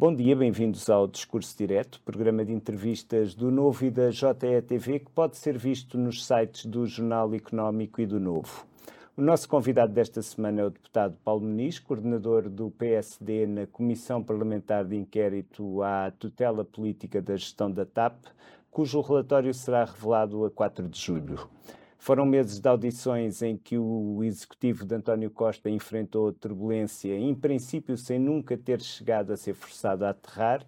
Bom 0.00 0.14
dia, 0.14 0.34
bem-vindos 0.34 0.88
ao 0.88 1.06
Discurso 1.06 1.54
Direto, 1.58 2.00
programa 2.02 2.42
de 2.42 2.54
entrevistas 2.54 3.34
do 3.34 3.50
Novo 3.50 3.84
e 3.84 3.90
da 3.90 4.10
JETV 4.10 5.00
que 5.00 5.10
pode 5.10 5.36
ser 5.36 5.58
visto 5.58 5.98
nos 5.98 6.24
sites 6.24 6.64
do 6.64 6.86
Jornal 6.86 7.34
Económico 7.34 8.00
e 8.00 8.06
do 8.06 8.18
Novo. 8.18 8.64
O 9.14 9.20
nosso 9.20 9.46
convidado 9.46 9.92
desta 9.92 10.22
semana 10.22 10.62
é 10.62 10.64
o 10.64 10.70
deputado 10.70 11.18
Paulo 11.22 11.42
Muniz, 11.42 11.78
coordenador 11.78 12.48
do 12.48 12.70
PSD 12.70 13.46
na 13.46 13.66
Comissão 13.66 14.22
Parlamentar 14.22 14.86
de 14.86 14.96
Inquérito 14.96 15.82
à 15.82 16.10
Tutela 16.10 16.64
Política 16.64 17.20
da 17.20 17.36
Gestão 17.36 17.70
da 17.70 17.84
TAP, 17.84 18.24
cujo 18.70 19.02
relatório 19.02 19.52
será 19.52 19.84
revelado 19.84 20.46
a 20.46 20.50
4 20.50 20.88
de 20.88 20.98
julho. 20.98 21.46
Foram 22.00 22.24
meses 22.24 22.58
de 22.58 22.66
audições 22.66 23.42
em 23.42 23.58
que 23.58 23.76
o 23.76 24.24
executivo 24.24 24.86
de 24.86 24.94
António 24.94 25.30
Costa 25.30 25.68
enfrentou 25.68 26.32
turbulência, 26.32 27.14
em 27.14 27.34
princípio 27.34 27.94
sem 27.94 28.18
nunca 28.18 28.56
ter 28.56 28.80
chegado 28.80 29.34
a 29.34 29.36
ser 29.36 29.52
forçado 29.52 30.06
a 30.06 30.08
aterrar, 30.08 30.66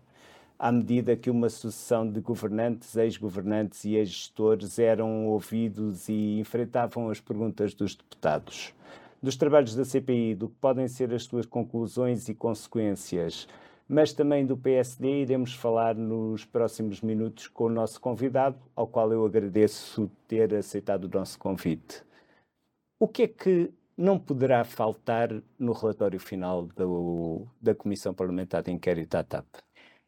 à 0.58 0.70
medida 0.70 1.16
que 1.16 1.30
uma 1.30 1.48
sucessão 1.48 2.06
de 2.06 2.20
governantes, 2.20 2.94
ex-governantes 2.96 3.82
e 3.86 3.94
ex-gestores 3.94 4.78
eram 4.78 5.26
ouvidos 5.26 6.06
e 6.06 6.38
enfrentavam 6.38 7.08
as 7.08 7.18
perguntas 7.18 7.72
dos 7.72 7.96
deputados. 7.96 8.74
Dos 9.22 9.34
trabalhos 9.34 9.74
da 9.74 9.86
CPI, 9.86 10.34
do 10.34 10.50
que 10.50 10.56
podem 10.60 10.86
ser 10.86 11.14
as 11.14 11.22
suas 11.22 11.46
conclusões 11.46 12.28
e 12.28 12.34
consequências, 12.34 13.48
mas 13.88 14.12
também 14.12 14.46
do 14.46 14.56
PSD. 14.56 15.22
Iremos 15.22 15.54
falar 15.54 15.94
nos 15.94 16.44
próximos 16.44 17.00
minutos 17.00 17.48
com 17.48 17.64
o 17.64 17.70
nosso 17.70 18.00
convidado, 18.00 18.56
ao 18.74 18.86
qual 18.86 19.12
eu 19.12 19.24
agradeço 19.24 20.10
ter 20.26 20.54
aceitado 20.54 21.04
o 21.04 21.08
nosso 21.08 21.38
convite. 21.38 22.02
O 22.98 23.08
que 23.08 23.22
é 23.22 23.28
que 23.28 23.72
não 23.96 24.18
poderá 24.18 24.64
faltar 24.64 25.28
no 25.58 25.72
relatório 25.72 26.18
final 26.18 26.66
do, 26.66 27.46
da 27.60 27.74
Comissão 27.74 28.14
Parlamentar 28.14 28.62
de 28.62 28.70
Inquérito 28.70 29.14
à 29.16 29.22
TAP? 29.22 29.46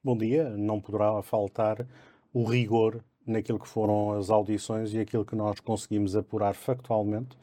Bom 0.02 0.16
dia. 0.16 0.50
Não 0.50 0.80
poderá 0.80 1.22
faltar 1.22 1.86
o 2.32 2.44
rigor 2.44 3.02
naquilo 3.26 3.58
que 3.58 3.68
foram 3.68 4.12
as 4.12 4.30
audições 4.30 4.92
e 4.92 5.00
aquilo 5.00 5.24
que 5.24 5.36
nós 5.36 5.60
conseguimos 5.60 6.14
apurar 6.14 6.54
factualmente 6.54 7.36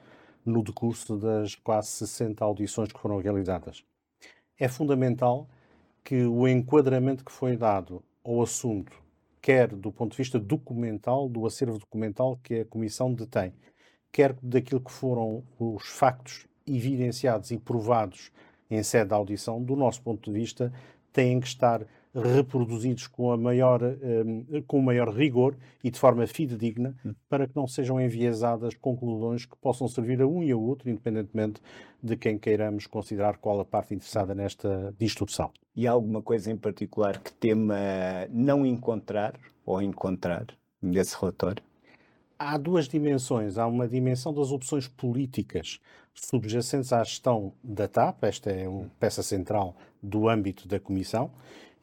no 0.46 0.64
decurso 0.64 1.18
das 1.18 1.56
quase 1.56 1.90
60 1.90 2.44
audições 2.44 2.92
que 2.92 3.00
foram 3.00 3.18
realizadas. 3.18 3.84
É 4.60 4.68
fundamental 4.68 5.48
que 6.04 6.26
o 6.26 6.48
enquadramento 6.48 7.24
que 7.24 7.32
foi 7.32 7.56
dado 7.56 8.04
ao 8.24 8.42
assunto, 8.42 8.92
quer 9.42 9.70
do 9.70 9.92
ponto 9.92 10.12
de 10.12 10.18
vista 10.18 10.40
documental, 10.40 11.28
do 11.28 11.46
acervo 11.46 11.78
documental 11.78 12.40
que 12.44 12.62
a 12.62 12.66
Comissão 12.66 13.14
detém, 13.14 13.54
quer 14.12 14.36
daquilo 14.42 14.82
que 14.82 14.92
foram 14.92 15.44
os 15.60 15.88
factos 15.88 16.48
evidenciados 16.68 17.52
e 17.52 17.58
provados 17.58 18.32
em 18.70 18.82
sede 18.84 19.10
de 19.10 19.14
audição, 19.14 19.62
do 19.62 19.76
nosso 19.76 20.02
ponto 20.02 20.32
de 20.32 20.40
vista, 20.40 20.72
têm 21.12 21.40
que 21.40 21.48
estar 21.48 21.86
reproduzidos 22.14 23.08
com, 23.08 23.32
a 23.32 23.38
maior, 23.38 23.82
um, 23.82 24.62
com 24.68 24.80
o 24.80 24.84
maior 24.84 25.10
rigor 25.10 25.56
e 25.84 25.90
de 25.90 26.00
forma 26.00 26.28
fidedigna, 26.28 26.96
hum. 27.06 27.14
para 27.30 27.48
que 27.48 27.56
não 27.56 27.68
sejam 27.68 28.00
enviesadas 28.00 28.74
conclusões 28.76 29.46
que 29.46 29.56
possam 29.58 29.88
servir 29.88 30.22
a 30.22 30.28
um 30.28 30.44
e 30.44 30.52
a 30.52 30.58
outro, 30.58 30.90
independentemente 30.90 31.62
de 32.02 32.18
quem 32.18 32.38
queiramos 32.38 32.88
considerar 32.88 33.38
qual 33.38 33.60
a 33.60 33.66
parte 33.66 33.94
interessada 33.94 34.36
nesta 34.36 34.94
distorção. 34.98 35.52
E 35.76 35.88
há 35.88 35.92
alguma 35.92 36.22
coisa 36.22 36.52
em 36.52 36.58
particular 36.58 37.20
que 37.20 37.32
tema 37.32 37.78
não 38.30 38.66
encontrar 38.66 39.40
ou 39.66 39.82
encontrar 39.82 40.48
nesse 40.82 41.16
relatório? 41.20 41.64
Há 42.38 42.58
duas 42.58 42.88
dimensões. 42.88 43.58
Há 43.58 43.68
uma 43.68 43.88
dimensão 43.88 44.34
das 44.34 44.52
opções 44.52 44.88
políticas 44.88 45.80
subjacentes 46.14 46.92
à 46.92 47.04
gestão 47.04 47.54
da 47.64 47.88
TAP, 47.88 48.24
esta 48.24 48.52
é 48.52 48.68
uma 48.68 48.90
peça 49.00 49.24
central 49.24 49.76
do 50.02 50.28
âmbito 50.28 50.68
da 50.68 50.80
Comissão, 50.80 51.32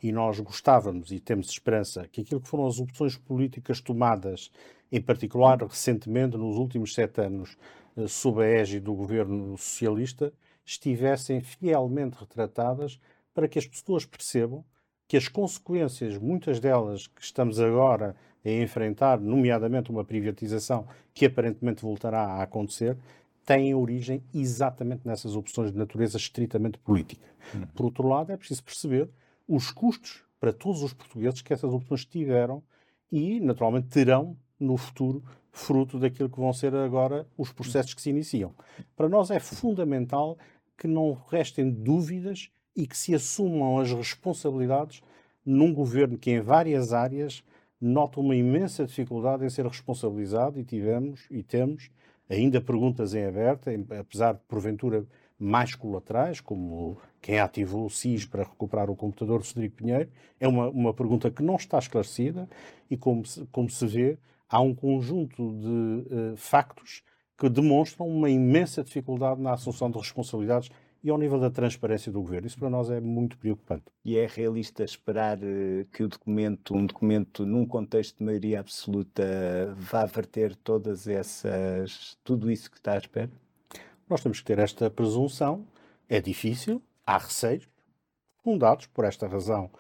e 0.03 0.13
nós 0.13 0.39
gostávamos 0.41 1.11
e 1.11 1.21
temos 1.21 1.51
esperança 1.51 2.07
que 2.09 2.21
aquilo 2.21 2.41
que 2.41 2.49
foram 2.49 2.67
as 2.67 2.79
opções 2.79 3.17
políticas 3.17 3.81
tomadas, 3.81 4.51
em 4.91 5.01
particular 5.01 5.63
recentemente, 5.63 6.37
nos 6.37 6.57
últimos 6.57 6.95
sete 6.95 7.21
anos, 7.21 7.57
eh, 7.97 8.07
sob 8.07 8.43
a 8.43 8.47
égide 8.47 8.81
do 8.81 8.95
governo 8.95 9.57
socialista, 9.59 10.33
estivessem 10.65 11.41
fielmente 11.41 12.17
retratadas 12.19 13.01
para 13.35 13.49
que 13.49 13.59
as 13.59 13.67
pessoas 13.67 14.05
percebam 14.05 14.65
que 15.07 15.17
as 15.17 15.27
consequências, 15.27 16.19
muitas 16.19 16.61
delas 16.61 17.07
que 17.07 17.23
estamos 17.23 17.59
agora 17.59 18.15
a 18.45 18.51
enfrentar, 18.51 19.19
nomeadamente 19.19 19.91
uma 19.91 20.05
privatização 20.05 20.87
que 21.15 21.27
aparentemente 21.27 21.83
voltará 21.83 22.21
a 22.21 22.43
acontecer, 22.43 22.97
têm 23.45 23.75
origem 23.75 24.23
exatamente 24.35 25.07
nessas 25.07 25.35
opções 25.35 25.73
de 25.73 25.79
natureza 25.79 26.19
estritamente 26.19 26.79
política. 26.79 27.27
Uhum. 27.55 27.67
Por 27.75 27.87
outro 27.87 28.07
lado, 28.07 28.31
é 28.31 28.37
preciso 28.37 28.63
perceber 28.63 29.09
os 29.49 29.71
custos 29.71 30.23
para 30.39 30.53
todos 30.53 30.83
os 30.83 30.93
portugueses 30.93 31.43
que 31.43 31.53
essas 31.53 31.73
opções 31.73 32.05
tiveram 32.05 32.63
e, 33.11 33.41
naturalmente, 33.41 33.89
terão 33.89 34.37
no 34.61 34.77
futuro, 34.77 35.25
fruto 35.51 35.99
daquilo 35.99 36.29
que 36.29 36.39
vão 36.39 36.53
ser 36.53 36.75
agora 36.75 37.27
os 37.37 37.51
processos 37.51 37.95
que 37.95 38.03
se 38.03 38.11
iniciam. 38.11 38.55
Para 38.95 39.09
nós 39.09 39.31
é 39.31 39.41
fundamental 39.41 40.37
que 40.77 40.87
não 40.87 41.15
restem 41.29 41.71
dúvidas 41.71 42.51
e 42.77 42.87
que 42.87 42.97
se 42.97 43.15
assumam 43.15 43.79
as 43.79 43.91
responsabilidades 43.91 45.03
num 45.45 45.73
governo 45.73 46.19
que, 46.19 46.31
em 46.31 46.41
várias 46.41 46.93
áreas, 46.93 47.43
nota 47.81 48.21
uma 48.21 48.37
imensa 48.37 48.85
dificuldade 48.85 49.45
em 49.45 49.51
ser 49.51 49.67
responsabilizado 49.67 50.61
e 50.61 50.65
tivemos 50.65 51.27
e 51.31 51.43
temos 51.43 51.91
ainda 52.29 52.61
perguntas 52.61 53.15
em 53.15 53.25
aberto, 53.25 53.71
apesar 53.99 54.35
de 54.35 54.41
porventura 54.47 55.07
mais 55.39 55.75
colaterais, 55.75 56.41
como 56.41 56.99
quem 57.21 57.39
ativou 57.39 57.87
o 57.87 57.91
SIS 57.91 58.25
para 58.25 58.45
recuperar 58.45 58.91
o 58.91 58.97
computador 58.97 59.43
de 59.43 59.69
Pinheiro, 59.69 60.09
é 60.39 60.47
uma, 60.47 60.69
uma 60.69 60.95
pergunta 60.95 61.31
que 61.31 61.43
não 61.43 61.57
está 61.57 61.79
esclarecida 61.79 62.49
e, 62.91 62.97
como 62.97 63.25
se, 63.25 63.47
como 63.53 63.69
se 63.69 63.87
vê, 63.87 64.19
há 64.49 64.61
um 64.61 64.75
conjunto 64.75 65.53
de 65.59 66.15
uh, 66.15 66.37
factos 66.37 67.03
que 67.37 67.49
demonstram 67.49 68.09
uma 68.09 68.31
imensa 68.31 68.83
dificuldade 68.83 69.41
na 69.41 69.53
assunção 69.53 69.91
de 69.91 69.99
responsabilidades 69.99 70.71
e 71.03 71.11
ao 71.11 71.19
nível 71.19 71.39
da 71.39 71.51
transparência 71.51 72.11
do 72.11 72.21
governo. 72.21 72.47
Isso 72.49 72.59
para 72.59 72.69
nós 72.69 72.91
é 72.91 73.01
muito 73.01 73.39
preocupante. 73.39 73.85
E 74.05 74.17
é 74.19 74.27
realista 74.27 74.83
esperar 74.83 75.39
uh, 75.39 75.85
que 75.93 76.03
o 76.03 76.09
documento, 76.09 76.75
um 76.75 76.87
documento 76.87 77.45
num 77.45 77.67
contexto 77.67 78.19
de 78.19 78.25
maioria 78.25 78.61
absoluta, 78.61 79.75
vá 79.77 80.05
verter 80.07 80.57
todas 80.57 81.07
essas, 81.07 82.17
tudo 82.25 82.51
isso 82.51 82.71
que 82.71 82.79
está 82.79 82.95
à 82.95 82.99
espera? 82.99 83.31
Nós 84.09 84.23
temos 84.23 84.41
que 84.41 84.47
ter 84.47 84.59
esta 84.59 84.91
presunção. 84.91 85.67
É 86.09 86.23
difícil, 86.23 86.83
há 87.09 87.17
receios, 87.17 87.67
fundados 88.45 88.87
por 88.87 89.07
esta 89.07 89.27
razão 89.27 89.71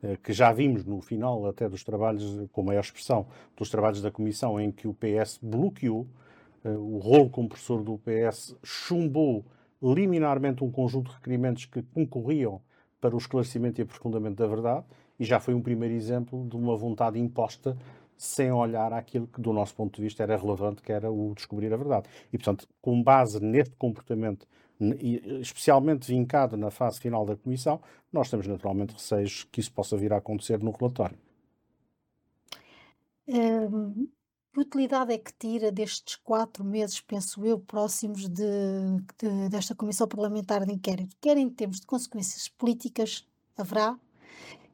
eh, 0.00 0.16
que 0.22 0.32
já 0.32 0.52
vimos 0.52 0.84
no 0.84 1.00
final 1.00 1.44
até 1.46 1.68
dos 1.68 1.82
trabalhos, 1.82 2.48
com 2.52 2.62
maior 2.62 2.80
expressão, 2.80 3.26
dos 3.56 3.68
trabalhos 3.68 4.00
da 4.00 4.08
Comissão, 4.08 4.60
em 4.60 4.70
que 4.70 4.86
o 4.86 4.94
PS 4.94 5.40
bloqueou 5.42 6.06
eh, 6.64 6.68
o 6.68 6.98
rolo 6.98 7.28
compressor 7.28 7.82
do 7.82 7.98
PS, 7.98 8.54
chumbou 8.62 9.44
liminarmente 9.82 10.62
um 10.62 10.70
conjunto 10.70 11.10
de 11.10 11.16
requerimentos 11.16 11.64
que 11.64 11.82
concorriam 11.82 12.60
para 13.00 13.16
o 13.16 13.18
esclarecimento 13.18 13.80
e 13.80 13.82
aprofundamento 13.82 14.36
da 14.36 14.46
verdade, 14.46 14.86
e 15.18 15.24
já 15.24 15.40
foi 15.40 15.54
um 15.54 15.60
primeiro 15.60 15.94
exemplo 15.94 16.46
de 16.48 16.56
uma 16.56 16.76
vontade 16.76 17.18
imposta 17.18 17.76
sem 18.16 18.52
olhar 18.52 18.92
aquilo 18.92 19.26
que, 19.26 19.40
do 19.40 19.52
nosso 19.52 19.74
ponto 19.74 19.96
de 19.96 20.02
vista, 20.02 20.22
era 20.22 20.36
relevante, 20.36 20.82
que 20.82 20.92
era 20.92 21.10
o 21.10 21.34
descobrir 21.34 21.72
a 21.72 21.76
verdade. 21.76 22.08
E, 22.32 22.38
portanto, 22.38 22.68
com 22.80 23.02
base 23.02 23.40
neste 23.40 23.74
comportamento, 23.74 24.46
especialmente 25.40 26.06
vincado 26.08 26.56
na 26.56 26.70
fase 26.70 27.00
final 27.00 27.24
da 27.24 27.36
Comissão, 27.36 27.80
nós 28.12 28.30
temos 28.30 28.46
naturalmente 28.46 28.92
receios 28.92 29.44
que 29.50 29.60
isso 29.60 29.72
possa 29.72 29.96
vir 29.96 30.12
a 30.12 30.18
acontecer 30.18 30.62
no 30.62 30.70
relatório. 30.70 31.18
Hum, 33.28 34.08
que 34.52 34.60
utilidade 34.60 35.12
é 35.12 35.18
que 35.18 35.32
tira 35.38 35.70
destes 35.70 36.16
quatro 36.16 36.64
meses, 36.64 37.00
penso 37.00 37.44
eu, 37.44 37.58
próximos 37.58 38.28
de, 38.28 38.44
de, 39.18 39.48
desta 39.50 39.74
Comissão 39.74 40.08
Parlamentar 40.08 40.64
de 40.64 40.72
Inquérito? 40.72 41.14
Quer 41.20 41.36
em 41.36 41.50
termos 41.50 41.80
de 41.80 41.86
consequências 41.86 42.48
políticas, 42.48 43.26
haverá, 43.56 43.98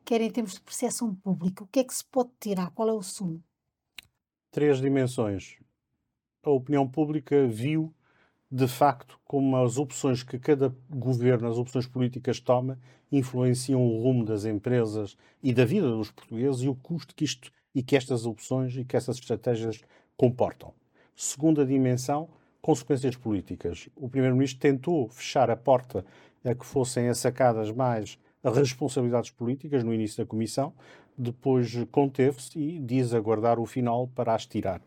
quer 0.05 0.21
em 0.21 0.31
termos 0.31 0.55
de 0.55 0.61
percepção 0.61 1.15
pública. 1.15 1.65
O 1.65 1.67
que 1.67 1.81
é 1.81 1.85
que 1.85 1.95
se 1.95 2.05
pode 2.05 2.31
tirar? 2.39 2.71
Qual 2.71 2.89
é 2.89 2.93
o 2.93 3.03
sumo? 3.03 3.43
Três 4.51 4.81
dimensões. 4.81 5.59
A 6.45 6.51
opinião 6.51 6.89
pública 6.89 7.47
viu, 7.47 7.93
de 8.55 8.69
facto, 8.69 9.19
como 9.25 9.57
as 9.57 9.79
opções 9.79 10.23
que 10.23 10.39
cada 10.39 10.75
governo, 10.91 11.49
as 11.49 11.57
opções 11.57 11.87
políticas 11.87 12.39
toma, 12.39 12.79
influenciam 13.11 13.83
o 13.83 14.03
rumo 14.03 14.27
das 14.27 14.45
empresas 14.45 15.17
e 15.43 15.55
da 15.55 15.65
vida 15.65 15.89
dos 15.89 16.11
portugueses 16.11 16.61
e 16.61 16.69
o 16.69 16.75
custo 16.75 17.15
que 17.15 17.25
isto 17.25 17.51
e 17.75 17.83
que 17.83 17.97
estas 17.97 18.27
opções 18.27 18.77
e 18.77 18.85
que 18.85 18.95
essas 18.95 19.17
estratégias 19.17 19.81
comportam. 20.19 20.75
Segunda 21.17 21.65
dimensão, 21.65 22.29
consequências 22.61 23.17
políticas. 23.17 23.89
O 23.97 24.07
Primeiro-Ministro 24.07 24.61
tentou 24.61 25.09
fechar 25.09 25.51
a 25.51 25.57
porta 25.57 26.05
a 26.45 26.55
que 26.55 26.67
fossem 26.67 27.09
assacadas 27.09 27.71
mais 27.71 28.19
responsabilidades 28.45 29.31
políticas 29.31 29.83
no 29.83 29.95
início 29.95 30.23
da 30.23 30.29
comissão, 30.29 30.75
depois 31.17 31.73
conteve-se 31.91 32.59
e 32.59 32.79
diz 32.79 33.15
aguardar 33.15 33.59
o 33.59 33.65
final 33.65 34.09
para 34.09 34.35
as 34.35 34.45
tirar. 34.45 34.83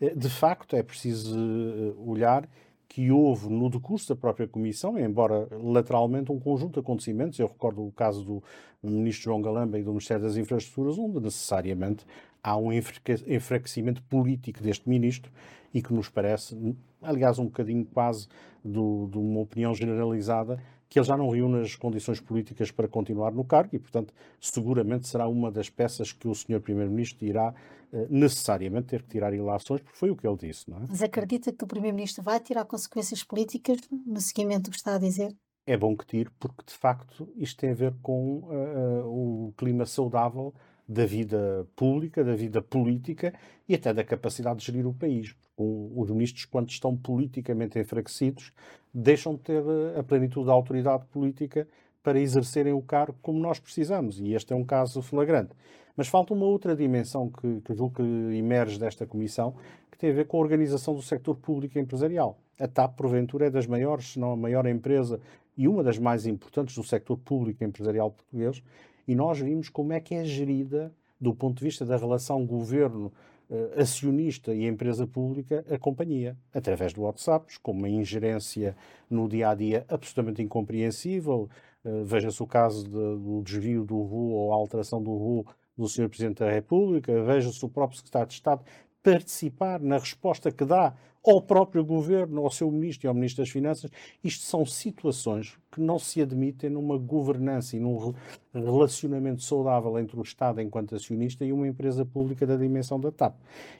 Eh, 0.00 0.14
de 0.14 0.28
facto, 0.28 0.74
é 0.74 0.82
preciso 0.82 1.38
eh, 1.38 1.94
olhar 1.98 2.48
que 2.88 3.10
houve 3.10 3.48
no 3.48 3.68
decurso 3.68 4.08
da 4.08 4.16
própria 4.16 4.46
Comissão, 4.46 4.98
embora 4.98 5.48
lateralmente 5.50 6.30
um 6.30 6.38
conjunto 6.38 6.74
de 6.74 6.80
acontecimentos, 6.80 7.38
eu 7.38 7.46
recordo 7.46 7.84
o 7.84 7.92
caso 7.92 8.24
do 8.24 8.42
Ministro 8.82 9.24
João 9.24 9.42
Galamba 9.42 9.78
e 9.78 9.82
do 9.82 9.90
Ministério 9.90 10.22
das 10.22 10.36
Infraestruturas, 10.36 10.98
onde 10.98 11.20
necessariamente 11.20 12.06
há 12.42 12.56
um 12.56 12.72
enfraquecimento 12.72 14.02
político 14.02 14.62
deste 14.62 14.88
Ministro 14.88 15.32
e 15.72 15.82
que 15.82 15.92
nos 15.92 16.08
parece, 16.08 16.76
aliás, 17.02 17.38
um 17.38 17.46
bocadinho 17.46 17.84
quase 17.86 18.28
de 18.64 18.78
uma 18.78 19.40
opinião 19.40 19.74
generalizada, 19.74 20.62
que 20.94 21.00
ele 21.00 21.06
já 21.08 21.16
não 21.16 21.28
reúne 21.28 21.60
as 21.60 21.74
condições 21.74 22.20
políticas 22.20 22.70
para 22.70 22.86
continuar 22.86 23.32
no 23.32 23.42
cargo 23.42 23.74
e, 23.74 23.80
portanto, 23.80 24.14
seguramente 24.40 25.08
será 25.08 25.26
uma 25.26 25.50
das 25.50 25.68
peças 25.68 26.12
que 26.12 26.28
o 26.28 26.32
Sr. 26.32 26.60
Primeiro-Ministro 26.60 27.26
irá 27.26 27.52
eh, 27.92 28.06
necessariamente 28.08 28.86
ter 28.86 29.02
que 29.02 29.08
tirar 29.08 29.34
ilações, 29.34 29.80
porque 29.80 29.98
foi 29.98 30.10
o 30.12 30.16
que 30.16 30.24
ele 30.24 30.36
disse, 30.36 30.70
não 30.70 30.76
é? 30.76 30.84
Mas 30.88 31.02
acredita 31.02 31.52
que 31.52 31.64
o 31.64 31.66
Primeiro-Ministro 31.66 32.22
vai 32.22 32.38
tirar 32.38 32.64
consequências 32.64 33.24
políticas 33.24 33.78
no 33.90 34.20
seguimento 34.20 34.66
do 34.66 34.70
que 34.70 34.76
está 34.76 34.94
a 34.94 34.98
dizer? 34.98 35.34
É 35.66 35.76
bom 35.76 35.96
que 35.96 36.06
tire, 36.06 36.30
porque 36.38 36.62
de 36.64 36.74
facto 36.74 37.28
isto 37.34 37.58
tem 37.58 37.70
a 37.70 37.74
ver 37.74 37.92
com 38.00 38.44
uh, 38.44 39.04
uh, 39.04 39.48
o 39.48 39.52
clima 39.56 39.86
saudável 39.86 40.54
da 40.88 41.04
vida 41.04 41.66
pública, 41.74 42.22
da 42.22 42.36
vida 42.36 42.62
política 42.62 43.34
e 43.68 43.74
até 43.74 43.92
da 43.92 44.04
capacidade 44.04 44.60
de 44.60 44.66
gerir 44.66 44.86
o 44.86 44.94
país. 44.94 45.34
Os 45.56 46.10
ministros, 46.10 46.44
quando 46.44 46.68
estão 46.68 46.96
politicamente 46.96 47.78
enfraquecidos, 47.78 48.52
deixam 48.92 49.34
de 49.34 49.40
ter 49.40 49.62
eh, 49.62 49.98
a 49.98 50.02
plenitude 50.02 50.46
da 50.46 50.52
autoridade 50.52 51.04
política 51.06 51.68
para 52.02 52.20
exercerem 52.20 52.72
o 52.72 52.82
cargo 52.82 53.16
como 53.22 53.38
nós 53.38 53.58
precisamos. 53.58 54.20
E 54.20 54.34
este 54.34 54.52
é 54.52 54.56
um 54.56 54.64
caso 54.64 55.00
flagrante. 55.00 55.52
Mas 55.96 56.08
falta 56.08 56.34
uma 56.34 56.44
outra 56.44 56.74
dimensão 56.74 57.30
que, 57.30 57.60
que 57.60 57.74
julgo 57.74 57.96
que 57.96 58.02
emerge 58.36 58.78
desta 58.78 59.06
comissão, 59.06 59.54
que 59.90 59.96
tem 59.96 60.10
a 60.10 60.14
ver 60.14 60.26
com 60.26 60.38
a 60.38 60.40
organização 60.40 60.94
do 60.94 61.02
sector 61.02 61.36
público 61.36 61.78
e 61.78 61.80
empresarial. 61.80 62.38
A 62.58 62.66
TAP, 62.66 62.96
porventura, 62.96 63.46
é 63.46 63.50
das 63.50 63.66
maiores, 63.66 64.12
se 64.12 64.18
não 64.18 64.32
a 64.32 64.36
maior 64.36 64.66
empresa 64.66 65.20
e 65.56 65.68
uma 65.68 65.84
das 65.84 65.98
mais 65.98 66.26
importantes 66.26 66.74
do 66.74 66.82
sector 66.82 67.16
público 67.16 67.62
e 67.62 67.66
empresarial 67.66 68.10
português, 68.10 68.62
e 69.06 69.14
nós 69.14 69.38
vimos 69.38 69.68
como 69.68 69.92
é 69.92 70.00
que 70.00 70.14
é 70.14 70.24
gerida, 70.24 70.92
do 71.20 71.34
ponto 71.34 71.58
de 71.58 71.64
vista 71.64 71.84
da 71.84 71.96
relação 71.96 72.44
governo 72.44 73.12
uh, 73.50 73.80
acionista 73.80 74.54
e 74.54 74.66
empresa 74.66 75.06
pública, 75.06 75.64
a 75.70 75.78
companhia, 75.78 76.36
através 76.52 76.92
do 76.92 77.02
WhatsApp, 77.02 77.58
com 77.60 77.72
uma 77.72 77.88
ingerência 77.88 78.76
no 79.08 79.28
dia 79.28 79.50
a 79.50 79.54
dia 79.54 79.84
absolutamente 79.88 80.42
incompreensível. 80.42 81.48
Uh, 81.84 82.04
Veja-se 82.04 82.42
o 82.42 82.46
caso 82.46 82.84
de, 82.84 82.90
do 82.90 83.42
desvio 83.42 83.84
do 83.84 84.00
RU 84.00 84.32
ou 84.32 84.52
a 84.52 84.56
alteração 84.56 85.02
do 85.02 85.10
RU 85.10 85.46
do 85.76 85.88
Sr. 85.88 86.08
Presidente 86.08 86.38
da 86.38 86.50
República, 86.50 87.22
veja-se 87.22 87.64
o 87.64 87.68
próprio 87.68 87.98
Secretário 87.98 88.28
de 88.28 88.34
Estado 88.34 88.62
participar 89.02 89.80
na 89.80 89.98
resposta 89.98 90.50
que 90.50 90.64
dá 90.64 90.94
ao 91.26 91.40
próprio 91.40 91.84
governo, 91.84 92.42
ao 92.42 92.50
seu 92.50 92.70
ministro 92.70 93.06
e 93.06 93.08
ao 93.08 93.14
ministro 93.14 93.42
das 93.42 93.50
Finanças. 93.50 93.90
Isto 94.22 94.44
são 94.44 94.66
situações 94.66 95.56
que 95.72 95.80
não 95.80 95.98
se 95.98 96.20
admitem 96.20 96.68
numa 96.68 96.98
governança 96.98 97.76
e 97.76 97.80
num 97.80 98.12
relacionamento 98.52 99.42
saudável 99.42 99.98
entre 99.98 100.18
o 100.18 100.22
Estado 100.22 100.60
enquanto 100.60 100.94
acionista 100.94 101.44
e 101.44 101.52
uma 101.52 101.66
empresa 101.66 102.04
pública 102.04 102.46
da 102.46 102.56
dimensão 102.56 103.00
da 103.00 103.10
TAP. 103.10 103.34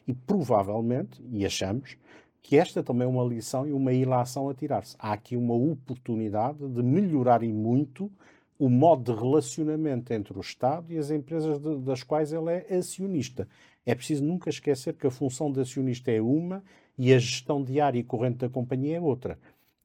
E 0.08 0.14
provavelmente, 0.14 1.22
e 1.30 1.44
achamos, 1.44 1.98
que 2.42 2.56
esta 2.56 2.82
também 2.82 3.06
é 3.06 3.10
uma 3.10 3.24
lição 3.24 3.66
e 3.66 3.72
uma 3.72 3.92
ilação 3.92 4.48
a 4.48 4.54
tirar-se. 4.54 4.96
Há 4.98 5.12
aqui 5.12 5.36
uma 5.36 5.54
oportunidade 5.54 6.58
de 6.68 6.82
melhorar 6.82 7.42
e 7.42 7.52
muito 7.52 8.10
o 8.58 8.68
modo 8.68 9.12
de 9.12 9.18
relacionamento 9.18 10.12
entre 10.12 10.36
o 10.36 10.40
Estado 10.40 10.92
e 10.92 10.98
as 10.98 11.10
empresas 11.10 11.58
de, 11.58 11.78
das 11.78 12.02
quais 12.02 12.32
ele 12.32 12.50
é 12.50 12.76
acionista. 12.76 13.48
É 13.84 13.94
preciso 13.94 14.24
nunca 14.24 14.48
esquecer 14.48 14.94
que 14.94 15.06
a 15.06 15.10
função 15.10 15.50
de 15.50 15.60
acionista 15.60 16.10
é 16.10 16.20
uma 16.20 16.62
e 16.96 17.12
a 17.12 17.18
gestão 17.18 17.62
diária 17.62 17.98
e 17.98 18.04
corrente 18.04 18.38
da 18.38 18.48
companhia 18.48 18.96
é 18.96 19.00
outra. 19.00 19.38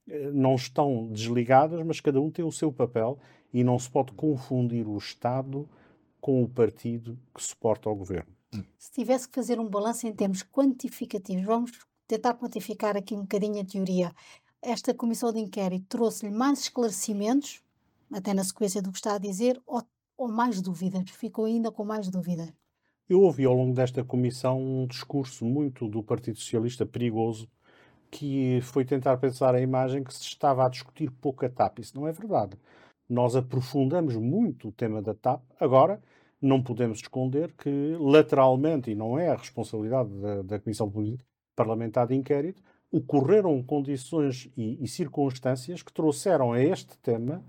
Eh, 0.08 0.30
não 0.32 0.54
estão 0.54 1.08
desligadas, 1.08 1.84
mas 1.84 2.00
cada 2.00 2.20
um 2.20 2.30
tem 2.30 2.44
o 2.44 2.52
seu 2.52 2.72
papel 2.72 3.18
e 3.52 3.64
não 3.64 3.78
se 3.78 3.90
pode 3.90 4.12
confundir 4.12 4.86
o 4.86 4.96
Estado 4.96 5.68
com 6.20 6.42
o 6.42 6.48
partido 6.48 7.18
que 7.34 7.42
suporta 7.42 7.88
o 7.88 7.94
governo. 7.94 8.32
Se 8.78 8.90
tivesse 8.92 9.28
que 9.28 9.34
fazer 9.34 9.58
um 9.58 9.68
balanço 9.68 10.06
em 10.06 10.12
termos 10.12 10.42
quantificativos, 10.42 11.44
vamos 11.44 11.72
tentar 12.06 12.34
quantificar 12.34 12.96
aqui 12.96 13.14
um 13.14 13.22
bocadinho 13.22 13.60
a 13.60 13.64
teoria. 13.64 14.12
Esta 14.60 14.92
comissão 14.92 15.32
de 15.32 15.38
inquérito 15.38 15.86
trouxe-lhe 15.88 16.32
mais 16.32 16.60
esclarecimentos, 16.60 17.62
até 18.12 18.34
na 18.34 18.44
sequência 18.44 18.82
do 18.82 18.90
que 18.90 18.98
está 18.98 19.14
a 19.14 19.18
dizer, 19.18 19.60
ou, 19.66 19.82
ou 20.16 20.28
mais 20.28 20.60
dúvidas? 20.60 21.08
Ficou 21.10 21.44
ainda 21.44 21.70
com 21.70 21.84
mais 21.84 22.10
dúvidas? 22.10 22.52
Eu 23.10 23.22
ouvi 23.22 23.44
ao 23.44 23.54
longo 23.54 23.74
desta 23.74 24.04
comissão 24.04 24.62
um 24.62 24.86
discurso 24.86 25.44
muito 25.44 25.88
do 25.88 26.00
Partido 26.00 26.38
Socialista 26.38 26.86
perigoso, 26.86 27.48
que 28.08 28.60
foi 28.62 28.84
tentar 28.84 29.16
pensar 29.16 29.52
a 29.52 29.60
imagem 29.60 30.04
que 30.04 30.14
se 30.14 30.22
estava 30.22 30.64
a 30.64 30.68
discutir 30.68 31.10
pouco 31.10 31.44
a 31.44 31.48
TAP. 31.48 31.80
Isso 31.80 31.98
não 31.98 32.06
é 32.06 32.12
verdade. 32.12 32.56
Nós 33.08 33.34
aprofundamos 33.34 34.14
muito 34.14 34.68
o 34.68 34.72
tema 34.72 35.02
da 35.02 35.12
TAP. 35.12 35.42
Agora, 35.58 36.00
não 36.40 36.62
podemos 36.62 36.98
esconder 36.98 37.52
que, 37.58 37.96
lateralmente, 37.98 38.92
e 38.92 38.94
não 38.94 39.18
é 39.18 39.28
a 39.28 39.36
responsabilidade 39.36 40.08
da, 40.10 40.42
da 40.42 40.60
Comissão 40.60 40.88
Parlamentar 41.56 42.06
de 42.06 42.14
Inquérito, 42.14 42.62
ocorreram 42.92 43.60
condições 43.60 44.48
e, 44.56 44.78
e 44.80 44.86
circunstâncias 44.86 45.82
que 45.82 45.92
trouxeram 45.92 46.52
a 46.52 46.62
este 46.62 46.96
tema 46.98 47.42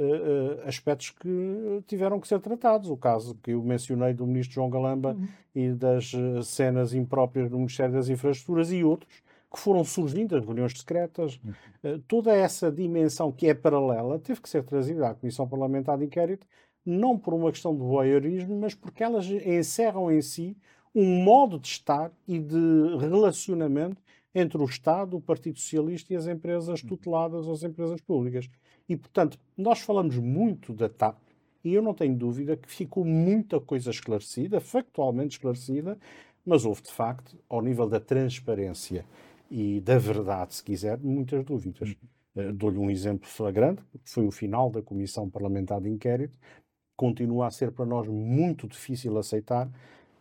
uh, 0.00 0.68
aspectos 0.68 1.10
que 1.10 1.82
tiveram 1.86 2.18
que 2.18 2.26
ser 2.26 2.40
tratados. 2.40 2.90
O 2.90 2.96
caso 2.96 3.36
que 3.42 3.52
eu 3.52 3.62
mencionei 3.62 4.12
do 4.12 4.26
ministro 4.26 4.54
João 4.54 4.70
Galamba 4.70 5.14
uhum. 5.14 5.28
e 5.54 5.70
das 5.70 6.12
uh, 6.14 6.42
cenas 6.42 6.94
impróprias 6.94 7.50
do 7.50 7.56
Ministério 7.56 7.94
das 7.94 8.08
Infraestruturas 8.08 8.72
e 8.72 8.82
outros 8.82 9.22
que 9.52 9.58
foram 9.58 9.82
surgindo, 9.82 10.36
as 10.36 10.44
reuniões 10.44 10.78
secretas, 10.78 11.40
uhum. 11.44 12.00
toda 12.06 12.32
essa 12.32 12.70
dimensão 12.70 13.32
que 13.32 13.48
é 13.48 13.54
paralela 13.54 14.16
teve 14.16 14.40
que 14.40 14.48
ser 14.48 14.62
trazida 14.62 15.08
à 15.08 15.14
Comissão 15.14 15.48
Parlamentar 15.48 15.98
de 15.98 16.04
Inquérito, 16.04 16.46
não 16.86 17.18
por 17.18 17.34
uma 17.34 17.50
questão 17.50 17.74
de 17.74 17.82
voyeurismo, 17.82 18.58
mas 18.60 18.74
porque 18.74 19.02
elas 19.02 19.26
encerram 19.26 20.10
em 20.10 20.22
si 20.22 20.56
um 20.94 21.22
modo 21.24 21.58
de 21.58 21.66
estar 21.66 22.12
e 22.26 22.38
de 22.38 22.96
relacionamento 22.98 24.00
entre 24.34 24.58
o 24.58 24.64
Estado, 24.64 25.16
o 25.16 25.20
Partido 25.20 25.58
Socialista 25.58 26.12
e 26.12 26.16
as 26.16 26.26
empresas 26.26 26.82
uhum. 26.82 26.88
tuteladas 26.88 27.46
ou 27.46 27.52
as 27.52 27.62
empresas 27.62 28.00
públicas. 28.00 28.48
E, 28.90 28.96
portanto, 28.96 29.38
nós 29.56 29.78
falamos 29.78 30.16
muito 30.16 30.74
da 30.74 30.88
TAP 30.88 31.16
e 31.62 31.72
eu 31.72 31.80
não 31.80 31.94
tenho 31.94 32.16
dúvida 32.16 32.56
que 32.56 32.68
ficou 32.68 33.04
muita 33.04 33.60
coisa 33.60 33.88
esclarecida, 33.88 34.60
factualmente 34.60 35.36
esclarecida, 35.36 35.96
mas 36.44 36.64
houve, 36.64 36.82
de 36.82 36.90
facto, 36.90 37.38
ao 37.48 37.62
nível 37.62 37.88
da 37.88 38.00
transparência 38.00 39.06
e 39.48 39.80
da 39.80 39.96
verdade, 39.96 40.56
se 40.56 40.64
quiser, 40.64 40.98
muitas 40.98 41.44
dúvidas. 41.44 41.94
Uh, 42.34 42.52
Dou-lhe 42.52 42.78
um 42.78 42.90
exemplo 42.90 43.28
flagrante, 43.28 43.80
que 44.02 44.10
foi 44.10 44.26
o 44.26 44.30
final 44.32 44.68
da 44.68 44.82
Comissão 44.82 45.30
Parlamentar 45.30 45.80
de 45.80 45.88
Inquérito. 45.88 46.36
Continua 46.96 47.46
a 47.46 47.50
ser 47.52 47.70
para 47.70 47.86
nós 47.86 48.08
muito 48.08 48.66
difícil 48.66 49.16
aceitar 49.18 49.70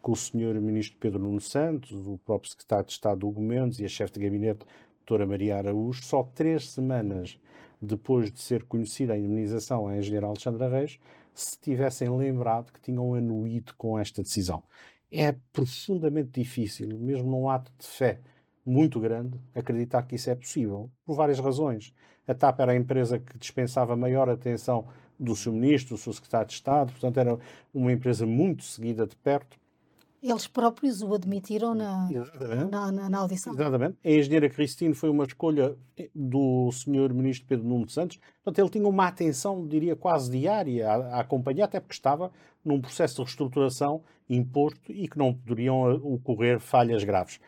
que 0.04 0.12
o 0.12 0.16
Sr. 0.16 0.62
Ministro 0.62 1.00
Pedro 1.00 1.18
Nuno 1.18 1.42
Santos, 1.42 2.06
o 2.06 2.20
próprio 2.20 2.52
Secretário 2.52 2.86
de 2.86 2.92
Estado 2.92 3.28
Hugo 3.28 3.42
Mendes 3.42 3.80
e 3.80 3.86
a 3.86 3.90
chefe 3.90 4.14
de 4.14 4.20
gabinete, 4.20 4.64
doutora 5.00 5.26
Maria 5.26 5.58
Araújo, 5.58 6.04
só 6.04 6.22
três 6.22 6.70
semanas 6.70 7.40
depois 7.82 8.32
de 8.32 8.40
ser 8.40 8.64
conhecida 8.64 9.14
a 9.14 9.18
indemnização 9.18 9.88
à 9.88 9.98
engenheira 9.98 10.28
Alexandra 10.28 10.70
Reis, 10.70 11.00
se 11.34 11.58
tivessem 11.60 12.10
lembrado 12.10 12.72
que 12.72 12.82
tinham 12.82 13.14
anuído 13.14 13.74
com 13.78 13.98
esta 13.98 14.22
decisão. 14.22 14.64
É 15.12 15.34
profundamente 15.54 16.32
difícil, 16.32 16.88
mesmo 16.98 17.30
num 17.32 17.50
ato 17.50 17.72
de 17.78 17.88
fé 17.88 18.20
muito 18.66 19.00
grande, 19.00 19.40
acreditar 19.56 20.04
que 20.04 20.16
isso 20.16 20.30
é 20.30 20.36
possível, 20.36 20.90
por 21.06 21.16
várias 21.16 21.40
razões. 21.40 21.94
A 22.28 22.34
TAP 22.34 22.60
era 22.60 22.74
a 22.74 22.76
empresa 22.76 23.18
que 23.18 23.38
dispensava 23.38 23.96
maior 23.96 24.30
atenção 24.30 24.88
do 25.20 25.36
seu 25.36 25.52
ministro, 25.52 25.96
do 25.96 26.00
seu 26.00 26.14
secretário 26.14 26.48
de 26.48 26.54
Estado, 26.54 26.92
portanto 26.92 27.18
era 27.18 27.40
uma 27.74 27.92
empresa 27.92 28.26
muito 28.26 28.64
seguida 28.64 29.08
de 29.08 29.16
perto 29.16 29.58
eles 30.22 30.48
próprios 30.48 31.02
o 31.02 31.14
admitiram 31.14 31.74
na, 31.74 32.10
na, 32.70 32.92
na, 32.92 33.10
na, 33.10 33.18
audição. 33.20 33.54
Exatamente. 33.54 33.98
A 34.04 34.10
engenheira 34.10 34.50
Cristine 34.50 34.94
foi 34.94 35.10
uma 35.10 35.24
escolha 35.24 35.76
do 36.14 36.72
senhor 36.72 37.14
ministro 37.14 37.48
Pedro 37.48 37.68
Nuno 37.68 37.90
Santos. 37.90 38.20
Portanto, 38.44 38.60
ele 38.60 38.70
tinha 38.70 38.88
uma 38.88 39.08
atenção, 39.08 39.66
diria, 39.68 39.96
quase 39.96 40.32
diária 40.32 40.90
a, 40.90 40.96
a 41.16 41.20
acompanhar, 41.22 41.66
até 41.66 41.80
porque 41.80 41.94
estava 41.94 42.32
num 42.64 42.82
processo 42.82 43.16
de 43.16 43.22
reestruturação 43.24 44.02
imposto 44.30 44.92
e 44.92 45.08
que 45.08 45.18
não 45.18 45.34
poderiam 45.34 45.92
ocorrer 46.04 46.60
falhas 46.60 47.04
graves. 47.04 47.40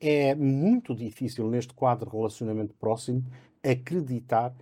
É 0.00 0.34
muito 0.34 0.94
difícil, 0.94 1.48
neste 1.48 1.72
quadro 1.72 2.10
de 2.10 2.16
relacionamento 2.16 2.74
próximo, 2.74 3.24
acreditar 3.62 4.54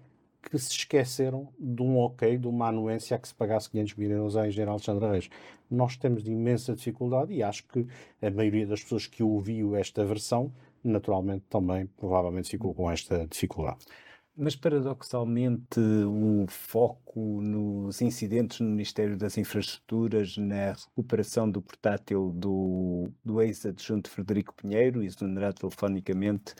que 0.43 0.59
se 0.59 0.73
esqueceram 0.73 1.49
de 1.59 1.83
um 1.83 1.99
ok, 1.99 2.37
de 2.37 2.47
uma 2.47 2.69
anuência 2.69 3.17
a 3.17 3.19
que 3.19 3.29
se 3.29 3.35
pagasse 3.35 3.71
500 3.71 3.95
mil 3.95 4.11
euros 4.11 4.37
à 4.37 4.47
engenheira 4.47 4.73
Alexandra 4.73 5.13
Reis. 5.13 5.31
Nós 5.71 5.97
temos 5.97 6.23
de 6.23 6.31
imensa 6.33 6.75
dificuldade 6.75 7.33
e 7.33 7.43
acho 7.43 7.65
que 7.69 7.87
a 8.21 8.31
maioria 8.31 8.67
das 8.67 8.83
pessoas 8.83 9.07
que 9.07 9.23
ouviu 9.23 9.77
esta 9.77 10.05
versão, 10.05 10.53
naturalmente 10.83 11.45
também 11.49 11.87
provavelmente 11.87 12.51
ficou 12.51 12.75
com 12.75 12.91
esta 12.91 13.27
dificuldade. 13.27 13.87
Mas, 14.35 14.57
paradoxalmente, 14.57 15.79
o 15.79 16.47
foco 16.49 17.43
nos 17.43 18.01
incidentes 18.01 18.61
no 18.61 18.71
Ministério 18.71 19.15
das 19.15 19.37
Infraestruturas, 19.37 20.39
na 20.39 20.73
recuperação 20.73 21.51
do 21.51 21.61
portátil 21.61 22.33
do, 22.35 23.11
do 23.23 23.43
ex-adjunto 23.43 24.09
Frederico 24.09 24.55
Pinheiro, 24.55 25.03
exonerado 25.03 25.57
telefonicamente, 25.61 26.55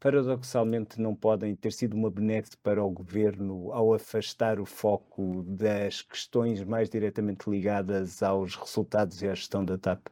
paradoxalmente 0.00 1.00
não 1.00 1.14
podem 1.14 1.54
ter 1.56 1.72
sido 1.72 1.94
uma 1.94 2.10
benéfica 2.10 2.56
para 2.62 2.82
o 2.84 2.90
governo 2.90 3.72
ao 3.72 3.94
afastar 3.94 4.60
o 4.60 4.66
foco 4.66 5.42
das 5.44 6.02
questões 6.02 6.62
mais 6.64 6.88
diretamente 6.90 7.48
ligadas 7.50 8.22
aos 8.22 8.54
resultados 8.56 9.20
e 9.22 9.28
à 9.28 9.34
gestão 9.34 9.64
da 9.64 9.78
TAP? 9.78 10.06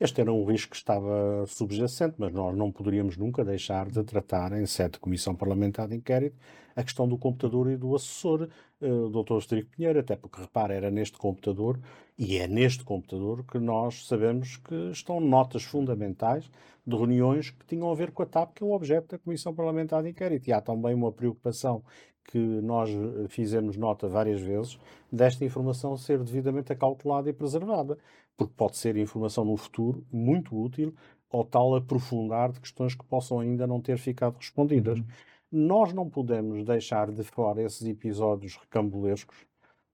Este 0.00 0.20
era 0.20 0.32
um 0.32 0.44
risco 0.44 0.70
que 0.70 0.76
estava 0.76 1.44
subjacente, 1.48 2.14
mas 2.18 2.32
nós 2.32 2.56
não 2.56 2.70
poderíamos 2.70 3.16
nunca 3.16 3.44
deixar 3.44 3.90
de 3.90 4.04
tratar, 4.04 4.52
em 4.52 4.64
sede 4.64 4.92
de 4.92 5.00
Comissão 5.00 5.34
Parlamentar 5.34 5.88
de 5.88 5.96
Inquérito, 5.96 6.36
a 6.76 6.84
questão 6.84 7.08
do 7.08 7.18
computador 7.18 7.68
e 7.68 7.76
do 7.76 7.96
assessor, 7.96 8.48
uh, 8.80 8.86
o 8.86 9.10
Dr. 9.10 9.32
Rodrigo 9.32 9.68
Pinheiro, 9.70 9.98
até 9.98 10.14
porque, 10.14 10.40
repara, 10.40 10.72
era 10.72 10.88
neste 10.88 11.18
computador, 11.18 11.80
e 12.16 12.36
é 12.36 12.46
neste 12.46 12.84
computador 12.84 13.44
que 13.44 13.58
nós 13.58 14.06
sabemos 14.06 14.56
que 14.58 14.92
estão 14.92 15.18
notas 15.18 15.64
fundamentais 15.64 16.48
de 16.86 16.96
reuniões 16.96 17.50
que 17.50 17.66
tinham 17.66 17.90
a 17.90 17.94
ver 17.96 18.12
com 18.12 18.22
a 18.22 18.26
TAP, 18.26 18.54
que 18.54 18.62
é 18.62 18.66
o 18.66 18.70
objeto 18.70 19.08
da 19.08 19.18
Comissão 19.18 19.52
Parlamentar 19.52 20.04
de 20.04 20.10
Inquérito. 20.10 20.48
E 20.48 20.52
há 20.52 20.60
também 20.60 20.94
uma 20.94 21.10
preocupação 21.10 21.82
que 22.24 22.38
nós 22.38 22.90
eh, 22.90 23.26
fizemos 23.28 23.76
nota 23.76 24.06
várias 24.06 24.40
vezes 24.40 24.78
desta 25.10 25.44
informação 25.44 25.96
ser 25.96 26.22
devidamente 26.22 26.72
acautelada 26.72 27.28
e 27.28 27.32
preservada 27.32 27.98
porque 28.38 28.54
pode 28.56 28.76
ser 28.76 28.96
informação 28.96 29.44
no 29.44 29.56
futuro 29.56 30.06
muito 30.10 30.56
útil 30.56 30.94
ou 31.28 31.44
tal 31.44 31.74
aprofundar 31.74 32.52
de 32.52 32.60
questões 32.60 32.94
que 32.94 33.04
possam 33.04 33.40
ainda 33.40 33.66
não 33.66 33.82
ter 33.82 33.98
ficado 33.98 34.36
respondidas. 34.36 34.98
Uhum. 34.98 35.06
Nós 35.50 35.92
não 35.92 36.08
podemos 36.08 36.64
deixar 36.64 37.10
de 37.10 37.24
fora 37.24 37.62
esses 37.62 37.86
episódios 37.86 38.56
recambulescos, 38.56 39.36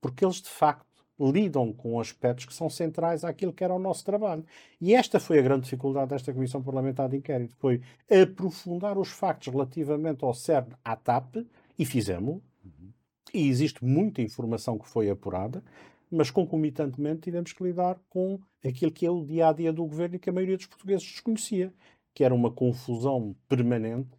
porque 0.01 0.25
eles 0.25 0.43
de 0.43 0.49
facto 0.49 0.85
lidam 1.19 1.73
com 1.73 1.99
aspectos 1.99 2.45
que 2.45 2.53
são 2.53 2.69
centrais 2.69 3.25
àquilo 3.25 3.53
que 3.53 3.65
era 3.65 3.73
o 3.73 3.79
nosso 3.79 4.05
trabalho. 4.05 4.45
E 4.81 4.95
esta 4.95 5.19
foi 5.19 5.39
a 5.39 5.43
grande 5.43 5.63
dificuldade 5.63 6.11
desta 6.11 6.33
Comissão 6.33 6.63
Parlamentar 6.63 7.09
de 7.09 7.17
Inquérito, 7.17 7.57
foi 7.57 7.81
aprofundar 8.11 8.99
os 8.99 9.09
factos 9.09 9.49
relativamente 9.49 10.25
ao 10.25 10.35
CERN, 10.35 10.69
à 10.85 10.95
TAP, 10.97 11.37
e 11.79 11.85
fizemos. 11.85 12.43
Uhum. 12.65 12.91
E 13.33 13.49
existe 13.49 13.85
muita 13.85 14.21
informação 14.21 14.77
que 14.77 14.89
foi 14.89 15.09
apurada, 15.09 15.63
mas 16.11 16.31
concomitantemente 16.31 17.23
tivemos 17.23 17.53
que 17.53 17.63
lidar 17.63 17.99
com 18.09 18.39
aquilo 18.65 18.93
que 18.93 19.07
é 19.07 19.11
o 19.11 19.25
dia 19.25 19.49
a 19.49 19.53
dia 19.53 19.73
do 19.73 19.85
governo 19.85 20.17
e 20.17 20.19
que 20.19 20.31
a 20.31 20.33
maioria 20.33 20.57
dos 20.57 20.67
portugueses 20.67 21.07
desconhecia, 21.07 21.73
que 22.15 22.25
era 22.25 22.35
uma 22.35 22.51
confusão 22.51 23.35
permanente, 23.49 24.11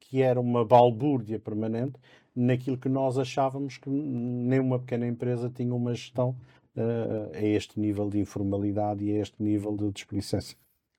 que 0.00 0.22
era 0.22 0.40
uma 0.40 0.64
balbúrdia 0.64 1.38
permanente 1.38 1.98
naquilo 2.34 2.76
que 2.76 2.88
nós 2.88 3.18
achávamos 3.18 3.78
que 3.78 3.88
nem 3.88 4.58
uma 4.60 4.78
pequena 4.78 5.06
empresa 5.06 5.48
tinha 5.48 5.74
uma 5.74 5.94
gestão 5.94 6.36
uh, 6.76 7.34
a 7.34 7.42
este 7.42 7.78
nível 7.78 8.08
de 8.10 8.18
informalidade 8.18 9.04
e 9.04 9.12
a 9.12 9.20
este 9.20 9.42
nível 9.42 9.76
de 9.76 9.90
desplicência. 9.92 10.56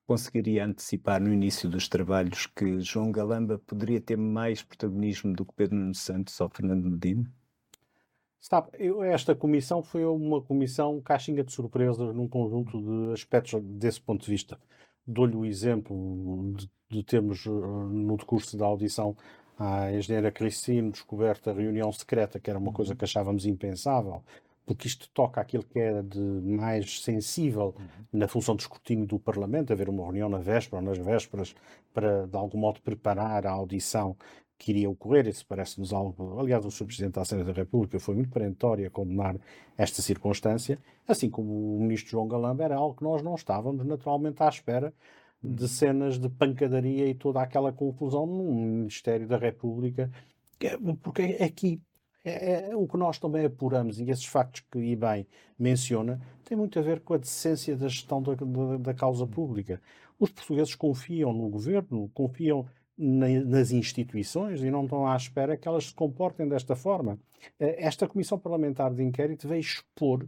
Conseguiria 0.07 0.65
antecipar 0.65 1.19
no 1.19 1.33
início 1.33 1.67
dos 1.67 1.87
trabalhos 1.87 2.45
que 2.45 2.79
João 2.79 3.11
Galamba 3.11 3.57
poderia 3.59 3.99
ter 3.99 4.17
mais 4.17 4.61
protagonismo 4.61 5.33
do 5.33 5.45
que 5.45 5.53
Pedro 5.53 5.77
Nuno 5.77 5.95
Santos 5.95 6.39
ou 6.39 6.49
Fernando 6.49 6.89
Medina? 6.89 7.31
Sabe, 8.47 8.69
eu, 8.77 9.01
esta 9.01 9.33
comissão 9.33 9.81
foi 9.81 10.05
uma 10.05 10.39
comissão 10.39 11.01
caixinha 11.01 11.43
de 11.43 11.51
surpresas 11.51 12.13
num 12.13 12.27
conjunto 12.27 12.79
de 12.79 13.11
aspectos 13.11 13.59
desse 13.63 13.99
ponto 13.99 14.23
de 14.23 14.29
vista. 14.29 14.59
Dou-lhe 15.05 15.35
o 15.35 15.43
exemplo 15.43 16.53
de, 16.55 16.69
de 16.87 17.03
termos 17.03 17.43
eh, 17.47 17.49
no 17.49 18.15
decurso 18.15 18.55
da 18.55 18.67
audição 18.67 19.17
à 19.57 19.91
engenheira 19.91 20.31
Cristine 20.31 20.91
descoberta 20.91 21.49
a 21.49 21.53
reunião 21.55 21.91
secreta, 21.91 22.39
que 22.39 22.47
era 22.47 22.59
uma 22.59 22.71
coisa 22.71 22.91
uhum. 22.91 22.97
que 22.97 23.05
achávamos 23.05 23.47
impensável, 23.47 24.23
porque 24.63 24.85
isto 24.85 25.09
toca 25.11 25.41
aquilo 25.41 25.63
que 25.63 25.79
é 25.79 26.03
de 26.03 26.19
mais 26.19 27.01
sensível 27.01 27.73
uhum. 27.75 28.05
na 28.13 28.27
função 28.27 28.55
de 28.55 28.61
escrutínio 28.61 29.07
do 29.07 29.17
Parlamento, 29.17 29.73
haver 29.73 29.89
uma 29.89 30.03
reunião 30.03 30.29
na 30.29 30.37
véspera 30.37 30.83
ou 30.83 30.87
nas 30.87 30.99
vésperas 30.99 31.55
para, 31.91 32.27
de 32.27 32.37
algum 32.37 32.59
modo, 32.59 32.79
preparar 32.79 33.47
a 33.47 33.51
audição 33.51 34.15
que 34.57 34.71
iria 34.71 34.89
ocorrer, 34.89 35.27
isso 35.27 35.45
parece-nos 35.45 35.93
algo. 35.93 36.39
Aliás, 36.39 36.65
o 36.65 36.71
Sr. 36.71 36.85
Presidente 36.85 37.13
da 37.13 37.21
Assembleia 37.21 37.53
da 37.53 37.61
República 37.61 37.99
foi 37.99 38.15
muito 38.15 38.29
perentório 38.29 38.87
a 38.87 38.89
condenar 38.89 39.37
esta 39.77 40.01
circunstância, 40.01 40.79
assim 41.07 41.29
como 41.29 41.77
o 41.77 41.81
Ministro 41.81 42.11
João 42.11 42.27
Galamba 42.27 42.63
era 42.63 42.75
algo 42.75 42.95
que 42.95 43.03
nós 43.03 43.21
não 43.21 43.35
estávamos 43.35 43.85
naturalmente 43.85 44.41
à 44.41 44.47
espera 44.47 44.93
de 45.43 45.63
uhum. 45.63 45.67
cenas 45.67 46.17
de 46.17 46.29
pancadaria 46.29 47.07
e 47.07 47.13
toda 47.13 47.41
aquela 47.41 47.71
confusão 47.71 48.25
no 48.25 48.43
Ministério 48.51 49.27
da 49.27 49.37
República, 49.37 50.09
é, 50.61 50.77
porque 51.01 51.37
aqui 51.41 51.81
é, 52.23 52.71
é, 52.71 52.75
o 52.75 52.87
que 52.87 52.97
nós 52.97 53.19
também 53.19 53.45
apuramos 53.45 53.99
e 53.99 54.09
esses 54.09 54.25
factos 54.25 54.63
que 54.71 54.79
e 54.79 54.95
bem 54.95 55.27
menciona 55.59 56.19
tem 56.43 56.57
muito 56.57 56.79
a 56.79 56.81
ver 56.81 57.01
com 57.01 57.13
a 57.13 57.17
decência 57.17 57.75
da 57.75 57.87
gestão 57.87 58.21
da, 58.21 58.33
da, 58.33 58.77
da 58.77 58.93
causa 58.93 59.27
pública. 59.27 59.79
Os 60.19 60.31
portugueses 60.31 60.73
confiam 60.75 61.33
no 61.33 61.49
governo, 61.49 62.09
confiam 62.13 62.65
nas 62.97 63.71
instituições 63.71 64.63
e 64.63 64.71
não 64.71 64.83
estão 64.83 65.05
à 65.05 65.15
espera 65.15 65.57
que 65.57 65.67
elas 65.67 65.87
se 65.87 65.93
comportem 65.93 66.47
desta 66.47 66.75
forma. 66.75 67.19
Eh, 67.59 67.85
esta 67.85 68.07
Comissão 68.07 68.39
Parlamentar 68.39 68.93
de 68.93 69.03
Inquérito 69.03 69.47
veio 69.47 69.59
expor 69.59 70.27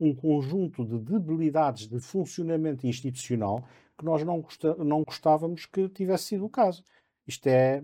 um 0.00 0.14
conjunto 0.14 0.84
de 0.84 0.98
debilidades 0.98 1.86
de 1.86 2.00
funcionamento 2.00 2.86
institucional 2.86 3.64
que 3.98 4.04
nós 4.04 4.22
não, 4.22 4.44
não 4.78 5.02
gostávamos 5.02 5.66
que 5.66 5.88
tivesse 5.88 6.24
sido 6.24 6.46
o 6.46 6.50
caso. 6.50 6.84
Isto 7.26 7.48
é, 7.48 7.82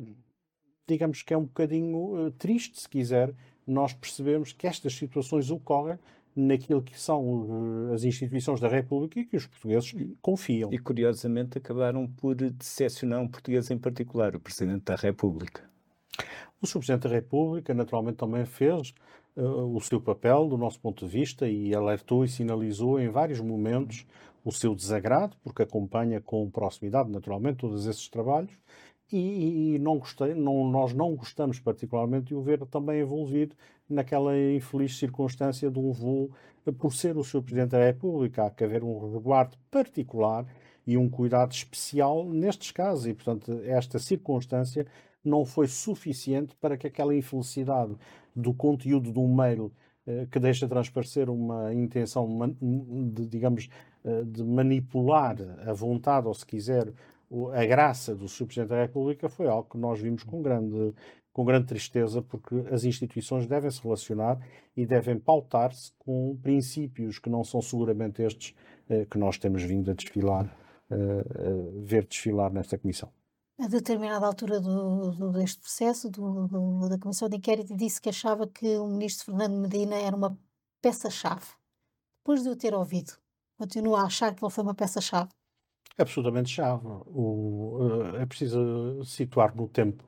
digamos 0.86 1.22
que 1.22 1.34
é 1.34 1.36
um 1.36 1.44
bocadinho 1.44 2.26
uh, 2.26 2.30
triste, 2.30 2.80
se 2.80 2.88
quiser, 2.88 3.34
nós 3.66 3.92
percebemos 3.92 4.52
que 4.52 4.66
estas 4.66 4.94
situações 4.94 5.50
ocorrem 5.50 5.98
naquilo 6.36 6.82
que 6.82 6.98
são 6.98 7.92
as 7.92 8.04
instituições 8.04 8.60
da 8.60 8.68
República 8.68 9.20
e 9.20 9.24
que 9.24 9.36
os 9.36 9.46
portugueses 9.46 9.94
confiam. 10.20 10.72
E 10.72 10.78
curiosamente 10.78 11.58
acabaram 11.58 12.06
por 12.06 12.34
decepcionar 12.34 13.20
um 13.20 13.28
português 13.28 13.70
em 13.70 13.78
particular, 13.78 14.34
o 14.34 14.40
Presidente 14.40 14.84
da 14.84 14.96
República. 14.96 15.62
O 16.60 16.66
Sr. 16.66 16.78
Presidente 16.78 17.02
da 17.02 17.14
República 17.14 17.74
naturalmente 17.74 18.16
também 18.16 18.44
fez 18.44 18.94
uh, 19.36 19.76
o 19.76 19.80
seu 19.80 20.00
papel 20.00 20.48
do 20.48 20.56
nosso 20.56 20.80
ponto 20.80 21.04
de 21.04 21.12
vista 21.12 21.48
e 21.48 21.74
alertou 21.74 22.24
e 22.24 22.28
sinalizou 22.28 22.98
em 22.98 23.08
vários 23.08 23.40
momentos 23.40 24.06
o 24.44 24.52
seu 24.52 24.74
desagrado, 24.74 25.36
porque 25.42 25.62
acompanha 25.62 26.20
com 26.20 26.50
proximidade 26.50 27.10
naturalmente 27.10 27.58
todos 27.58 27.86
esses 27.86 28.08
trabalhos 28.08 28.52
e, 29.12 29.74
e 29.74 29.78
não 29.78 29.98
gostei, 29.98 30.34
não, 30.34 30.68
nós 30.68 30.92
não 30.92 31.14
gostamos 31.14 31.60
particularmente 31.60 32.26
de 32.26 32.34
o 32.34 32.42
ver 32.42 32.64
também 32.66 33.00
envolvido 33.00 33.54
naquela 33.88 34.36
infeliz 34.36 34.96
circunstância 34.96 35.70
de 35.70 35.78
um 35.78 35.92
voo, 35.92 36.30
por 36.78 36.94
ser 36.94 37.16
o 37.16 37.24
Sr. 37.24 37.42
Presidente 37.42 37.70
da 37.70 37.84
República, 37.84 38.46
há 38.46 38.50
que 38.50 38.64
haver 38.64 38.82
um 38.82 38.98
resguardo 38.98 39.56
particular 39.70 40.46
e 40.86 40.96
um 40.96 41.08
cuidado 41.08 41.52
especial 41.52 42.24
nestes 42.24 42.70
casos, 42.70 43.06
e 43.06 43.14
portanto 43.14 43.60
esta 43.64 43.98
circunstância 43.98 44.86
não 45.24 45.44
foi 45.44 45.66
suficiente 45.66 46.54
para 46.60 46.76
que 46.76 46.86
aquela 46.86 47.14
infelicidade 47.14 47.94
do 48.34 48.52
conteúdo 48.52 49.12
de 49.12 49.18
um 49.18 49.34
mail 49.34 49.72
eh, 50.06 50.26
que 50.30 50.38
deixa 50.38 50.68
transparecer 50.68 51.30
uma 51.30 51.72
intenção, 51.72 52.28
de, 52.60 53.26
digamos, 53.26 53.68
eh, 54.04 54.22
de 54.24 54.44
manipular 54.44 55.36
a 55.66 55.72
vontade, 55.72 56.26
ou 56.26 56.34
se 56.34 56.44
quiser, 56.44 56.92
a 57.54 57.64
graça 57.64 58.14
do 58.14 58.28
Sr. 58.28 58.46
Presidente 58.46 58.68
da 58.68 58.82
República 58.82 59.28
foi 59.28 59.48
algo 59.48 59.68
que 59.70 59.78
nós 59.78 59.98
vimos 59.98 60.22
com 60.22 60.42
grande, 60.42 60.92
com 61.34 61.44
grande 61.44 61.66
tristeza, 61.66 62.22
porque 62.22 62.54
as 62.70 62.84
instituições 62.84 63.44
devem 63.46 63.68
se 63.68 63.82
relacionar 63.82 64.38
e 64.76 64.86
devem 64.86 65.18
pautar-se 65.18 65.92
com 65.98 66.38
princípios 66.40 67.18
que 67.18 67.28
não 67.28 67.42
são 67.42 67.60
seguramente 67.60 68.22
estes 68.22 68.54
eh, 68.88 69.04
que 69.04 69.18
nós 69.18 69.36
temos 69.36 69.64
vindo 69.64 69.90
a 69.90 69.94
desfilar, 69.94 70.56
eh, 70.88 70.94
a 70.94 71.84
ver 71.84 72.06
desfilar 72.06 72.52
nesta 72.52 72.78
Comissão. 72.78 73.10
A 73.60 73.66
determinada 73.66 74.24
altura 74.24 74.60
do, 74.60 75.10
do, 75.10 75.32
deste 75.32 75.60
processo, 75.60 76.08
do, 76.08 76.46
do, 76.46 76.88
da 76.88 76.98
Comissão 76.98 77.28
de 77.28 77.36
Inquérito, 77.36 77.76
disse 77.76 78.00
que 78.00 78.08
achava 78.08 78.46
que 78.46 78.78
o 78.78 78.86
Ministro 78.86 79.26
Fernando 79.26 79.60
Medina 79.60 79.96
era 79.96 80.14
uma 80.14 80.38
peça-chave. 80.80 81.46
Depois 82.20 82.44
de 82.44 82.48
o 82.48 82.56
ter 82.56 82.74
ouvido, 82.74 83.12
continua 83.58 84.02
a 84.02 84.06
achar 84.06 84.32
que 84.32 84.44
ele 84.44 84.52
foi 84.52 84.62
uma 84.62 84.74
peça-chave? 84.74 85.30
absolutamente 85.98 86.50
chave. 86.50 86.86
O, 87.06 87.78
uh, 87.78 88.16
é 88.16 88.26
preciso 88.26 89.04
situar 89.04 89.54
no 89.54 89.68
tempo 89.68 90.04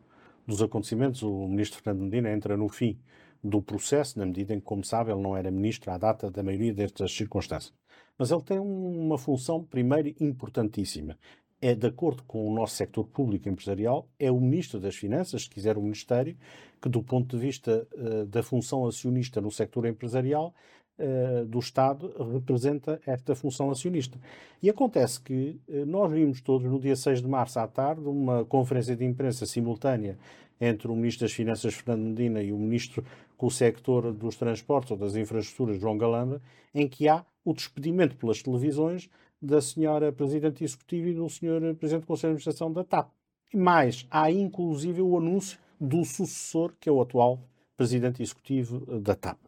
dos 0.46 0.62
acontecimentos. 0.62 1.22
O 1.22 1.48
ministro 1.48 1.82
Fernando 1.82 2.04
Medina 2.04 2.32
entra 2.32 2.56
no 2.56 2.68
fim 2.68 2.98
do 3.42 3.62
processo, 3.62 4.18
na 4.18 4.26
medida 4.26 4.54
em 4.54 4.60
que, 4.60 4.64
como 4.64 4.84
sabe, 4.84 5.12
ele 5.12 5.20
não 5.20 5.36
era 5.36 5.50
ministro 5.50 5.90
à 5.90 5.98
data 5.98 6.30
da 6.30 6.42
maioria 6.42 6.72
destas 6.72 7.12
circunstâncias. 7.12 7.72
Mas 8.18 8.30
ele 8.30 8.42
tem 8.42 8.58
uma 8.58 9.18
função, 9.18 9.62
primeiro, 9.62 10.14
importantíssima. 10.20 11.18
É, 11.60 11.74
de 11.74 11.86
acordo 11.86 12.22
com 12.24 12.46
o 12.46 12.54
nosso 12.54 12.76
sector 12.76 13.06
público 13.06 13.48
empresarial, 13.48 14.08
é 14.18 14.30
o 14.30 14.40
Ministro 14.40 14.78
das 14.78 14.94
Finanças, 14.94 15.42
se 15.42 15.50
quiser 15.50 15.78
o 15.78 15.82
Ministério, 15.82 16.36
que, 16.80 16.88
do 16.88 17.02
ponto 17.02 17.36
de 17.36 17.42
vista 17.42 17.86
uh, 17.94 18.26
da 18.26 18.42
função 18.42 18.86
acionista 18.86 19.40
no 19.40 19.50
sector 19.50 19.86
empresarial, 19.86 20.54
uh, 20.98 21.44
do 21.46 21.58
Estado 21.58 22.12
representa 22.32 23.00
esta 23.06 23.34
função 23.34 23.70
acionista. 23.70 24.18
E 24.62 24.70
acontece 24.70 25.20
que 25.20 25.60
uh, 25.68 25.86
nós 25.86 26.10
vimos 26.10 26.40
todos 26.40 26.70
no 26.70 26.78
dia 26.78 26.96
6 26.96 27.22
de 27.22 27.28
março 27.28 27.58
à 27.58 27.66
tarde 27.66 28.02
uma 28.06 28.44
conferência 28.44 28.96
de 28.96 29.04
imprensa 29.04 29.46
simultânea 29.46 30.18
entre 30.60 30.88
o 30.88 30.96
Ministro 30.96 31.26
das 31.26 31.32
Finanças, 31.32 31.74
Fernando 31.74 32.06
Medina, 32.06 32.42
e 32.42 32.52
o 32.52 32.58
Ministro 32.58 33.04
com 33.36 33.46
o 33.46 33.50
sector 33.50 34.12
dos 34.12 34.36
transportes 34.36 34.90
ou 34.90 34.96
das 34.96 35.14
infraestruturas, 35.14 35.78
João 35.78 35.98
Galamba, 35.98 36.40
em 36.74 36.88
que 36.88 37.08
há 37.08 37.24
o 37.44 37.52
despedimento 37.52 38.16
pelas 38.16 38.42
televisões 38.42 39.10
da 39.40 39.60
senhora 39.60 40.10
Presidente 40.10 40.64
Executiva 40.64 41.08
e 41.08 41.14
do 41.14 41.28
senhor 41.28 41.60
Presidente 41.74 42.02
do 42.02 42.06
Conselho 42.06 42.32
de 42.32 42.36
Administração 42.36 42.72
da 42.72 42.82
TAP. 42.82 43.10
Mas 43.54 44.06
há 44.10 44.30
inclusive 44.30 45.02
o 45.02 45.16
anúncio 45.16 45.58
do 45.80 46.04
sucessor, 46.04 46.72
que 46.80 46.88
é 46.88 46.92
o 46.92 47.00
atual 47.00 47.40
presidente 47.76 48.22
executivo 48.22 48.82
eh, 48.88 48.98
da 48.98 49.14
TAP. 49.14 49.38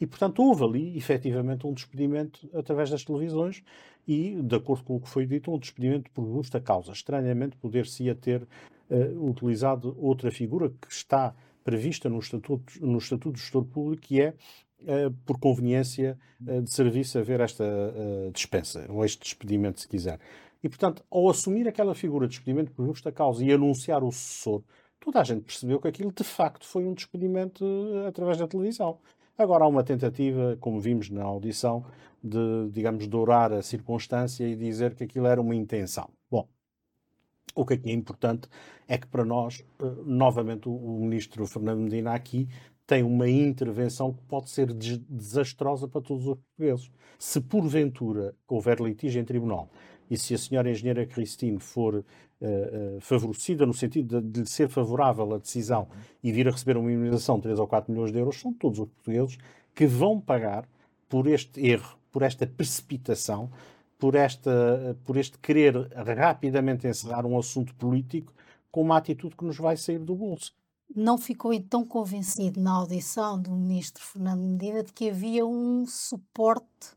E, 0.00 0.06
portanto, 0.06 0.42
houve 0.42 0.64
ali, 0.64 0.96
efetivamente, 0.96 1.66
um 1.66 1.72
despedimento 1.72 2.48
através 2.52 2.90
das 2.90 3.04
televisões 3.04 3.62
e, 4.06 4.40
de 4.42 4.56
acordo 4.56 4.84
com 4.84 4.96
o 4.96 5.00
que 5.00 5.08
foi 5.08 5.26
dito, 5.26 5.52
um 5.52 5.58
despedimento 5.58 6.10
por 6.10 6.26
justa 6.26 6.60
causa. 6.60 6.92
Estranhamente, 6.92 7.56
poder-se-ia 7.56 8.14
ter 8.14 8.42
uh, 8.90 9.28
utilizado 9.28 9.96
outra 9.98 10.30
figura 10.30 10.68
que 10.68 10.92
está 10.92 11.34
prevista 11.62 12.08
no 12.08 12.18
Estatuto, 12.18 12.74
no 12.84 12.98
estatuto 12.98 13.32
do 13.32 13.38
Gestor 13.38 13.64
Público, 13.64 14.02
que 14.02 14.20
é, 14.20 14.34
uh, 14.80 15.10
por 15.24 15.38
conveniência 15.38 16.18
uh, 16.42 16.60
de 16.60 16.70
serviço, 16.70 17.18
haver 17.18 17.40
esta 17.40 17.64
dispensa, 18.32 18.86
ou 18.90 19.04
este 19.04 19.22
despedimento, 19.22 19.80
se 19.80 19.88
quiser. 19.88 20.18
E, 20.62 20.68
portanto, 20.68 21.04
ao 21.10 21.28
assumir 21.30 21.68
aquela 21.68 21.94
figura 21.94 22.26
de 22.26 22.32
despedimento 22.32 22.72
por 22.72 22.84
justa 22.86 23.12
causa 23.12 23.44
e 23.44 23.52
anunciar 23.52 24.02
o 24.02 24.10
sucessor, 24.10 24.62
toda 24.98 25.20
a 25.20 25.24
gente 25.24 25.42
percebeu 25.42 25.78
que 25.78 25.88
aquilo 25.88 26.10
de 26.10 26.24
facto 26.24 26.66
foi 26.66 26.84
um 26.84 26.94
despedimento 26.94 27.64
através 28.06 28.38
da 28.38 28.48
televisão. 28.48 28.98
Agora 29.36 29.64
há 29.64 29.66
uma 29.68 29.82
tentativa, 29.82 30.56
como 30.60 30.80
vimos 30.80 31.10
na 31.10 31.24
audição, 31.24 31.84
de, 32.22 32.70
digamos, 32.70 33.08
dourar 33.08 33.52
a 33.52 33.62
circunstância 33.62 34.46
e 34.46 34.54
dizer 34.54 34.94
que 34.94 35.04
aquilo 35.04 35.26
era 35.26 35.40
uma 35.40 35.56
intenção. 35.56 36.08
Bom, 36.30 36.48
o 37.52 37.66
que 37.66 37.74
aqui 37.74 37.90
é 37.90 37.92
importante 37.92 38.48
é 38.86 38.96
que 38.96 39.08
para 39.08 39.24
nós, 39.24 39.64
uh, 39.80 40.04
novamente, 40.04 40.68
o 40.68 40.98
ministro 41.00 41.44
Fernando 41.46 41.80
Medina 41.80 42.14
aqui 42.14 42.48
tem 42.86 43.02
uma 43.02 43.28
intervenção 43.28 44.12
que 44.12 44.22
pode 44.22 44.50
ser 44.50 44.72
desastrosa 44.72 45.88
para 45.88 46.00
todos 46.00 46.26
os 46.26 46.36
portugueses. 46.36 46.90
Se 47.18 47.40
porventura 47.40 48.36
houver 48.46 48.78
litígio 48.80 49.20
em 49.20 49.24
tribunal 49.24 49.68
e 50.10 50.16
se 50.16 50.34
a 50.34 50.38
senhora 50.38 50.70
engenheira 50.70 51.06
Cristine 51.06 51.58
for 51.58 51.94
uh, 51.94 52.02
uh, 52.40 53.00
favorecida 53.00 53.66
no 53.66 53.74
sentido 53.74 54.20
de, 54.20 54.28
de 54.30 54.40
lhe 54.40 54.46
ser 54.46 54.68
favorável 54.68 55.34
a 55.34 55.38
decisão 55.38 55.88
e 56.22 56.32
vir 56.32 56.48
a 56.48 56.50
receber 56.50 56.76
uma 56.76 56.90
imunização 56.90 57.36
de 57.36 57.42
3 57.42 57.58
ou 57.58 57.66
4 57.66 57.92
milhões 57.92 58.12
de 58.12 58.18
euros, 58.18 58.40
são 58.40 58.52
todos 58.52 58.78
os 58.78 58.88
portugueses 58.88 59.38
que 59.74 59.86
vão 59.86 60.20
pagar 60.20 60.68
por 61.08 61.26
este 61.26 61.60
erro, 61.66 61.96
por 62.10 62.22
esta 62.22 62.46
precipitação, 62.46 63.50
por, 63.98 64.14
esta, 64.14 64.96
por 65.04 65.16
este 65.16 65.38
querer 65.38 65.74
rapidamente 65.94 66.86
encerrar 66.86 67.24
um 67.24 67.38
assunto 67.38 67.74
político 67.74 68.32
com 68.70 68.82
uma 68.82 68.96
atitude 68.96 69.36
que 69.36 69.44
nos 69.44 69.56
vai 69.56 69.76
sair 69.76 69.98
do 69.98 70.14
bolso. 70.14 70.52
Não 70.94 71.16
ficou 71.16 71.52
então 71.52 71.84
convencido 71.84 72.60
na 72.60 72.72
audição 72.72 73.40
do 73.40 73.50
ministro 73.52 74.02
Fernando 74.02 74.42
Medina 74.42 74.82
de 74.82 74.92
que 74.92 75.08
havia 75.08 75.44
um 75.46 75.86
suporte 75.86 76.94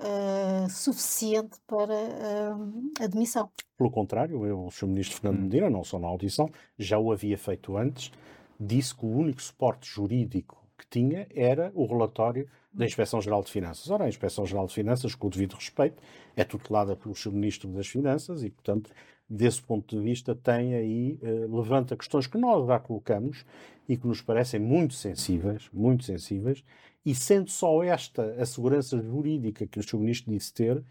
uh, 0.00 0.68
suficiente 0.70 1.58
para 1.66 1.94
uh, 1.94 2.92
admissão. 3.00 3.50
Pelo 3.76 3.90
contrário, 3.90 4.46
eu, 4.46 4.66
o 4.66 4.70
Sr. 4.70 4.86
Ministro 4.86 5.20
Fernando 5.20 5.40
hum. 5.40 5.42
Medina, 5.44 5.70
não 5.70 5.84
só 5.84 5.98
na 5.98 6.06
audição, 6.06 6.50
já 6.78 6.98
o 6.98 7.12
havia 7.12 7.36
feito 7.36 7.76
antes, 7.76 8.10
disse 8.58 8.94
que 8.94 9.04
o 9.04 9.10
único 9.10 9.40
suporte 9.42 9.88
jurídico 9.88 10.64
que 10.78 10.86
tinha 10.88 11.26
era 11.34 11.70
o 11.74 11.86
relatório 11.86 12.48
da 12.72 12.84
Inspeção-Geral 12.84 13.42
de 13.42 13.50
Finanças. 13.50 13.90
Ora, 13.90 14.04
a 14.04 14.08
Inspeção-Geral 14.08 14.66
de 14.66 14.74
Finanças, 14.74 15.14
com 15.14 15.28
o 15.28 15.30
devido 15.30 15.54
respeito, 15.54 16.02
é 16.36 16.44
tutelada 16.44 16.94
pelo 16.94 17.14
Sr. 17.14 17.32
Ministro 17.32 17.68
das 17.70 17.86
Finanças 17.86 18.42
e, 18.42 18.50
portanto, 18.50 18.90
desse 19.28 19.60
ponto 19.62 19.96
de 19.96 20.02
vista, 20.02 20.34
tem 20.34 20.74
aí, 20.74 21.18
eh, 21.22 21.46
levanta 21.48 21.96
questões 21.96 22.26
que 22.26 22.38
nós 22.38 22.66
já 22.66 22.78
colocamos 22.78 23.44
e 23.88 23.96
que 23.96 24.06
nos 24.06 24.20
parecem 24.20 24.60
muito 24.60 24.94
sensíveis, 24.94 25.68
muito 25.72 26.04
sensíveis, 26.04 26.64
e 27.04 27.14
sendo 27.14 27.50
só 27.50 27.82
esta 27.82 28.34
a 28.40 28.46
segurança 28.46 29.00
jurídica 29.00 29.66
que 29.66 29.78
o 29.78 29.82
Sr. 29.82 29.98
Ministro 29.98 30.32
disse 30.32 30.52
ter, 30.52 30.82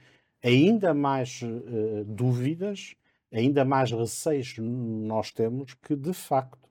ainda 0.44 0.94
mais 0.94 1.42
uh, 1.42 2.06
dúvidas, 2.06 2.96
ainda 3.32 3.66
mais 3.66 3.92
receios 3.92 4.56
nós 4.58 5.32
temos 5.32 5.74
que, 5.74 5.96
de 5.96 6.14
facto, 6.14 6.70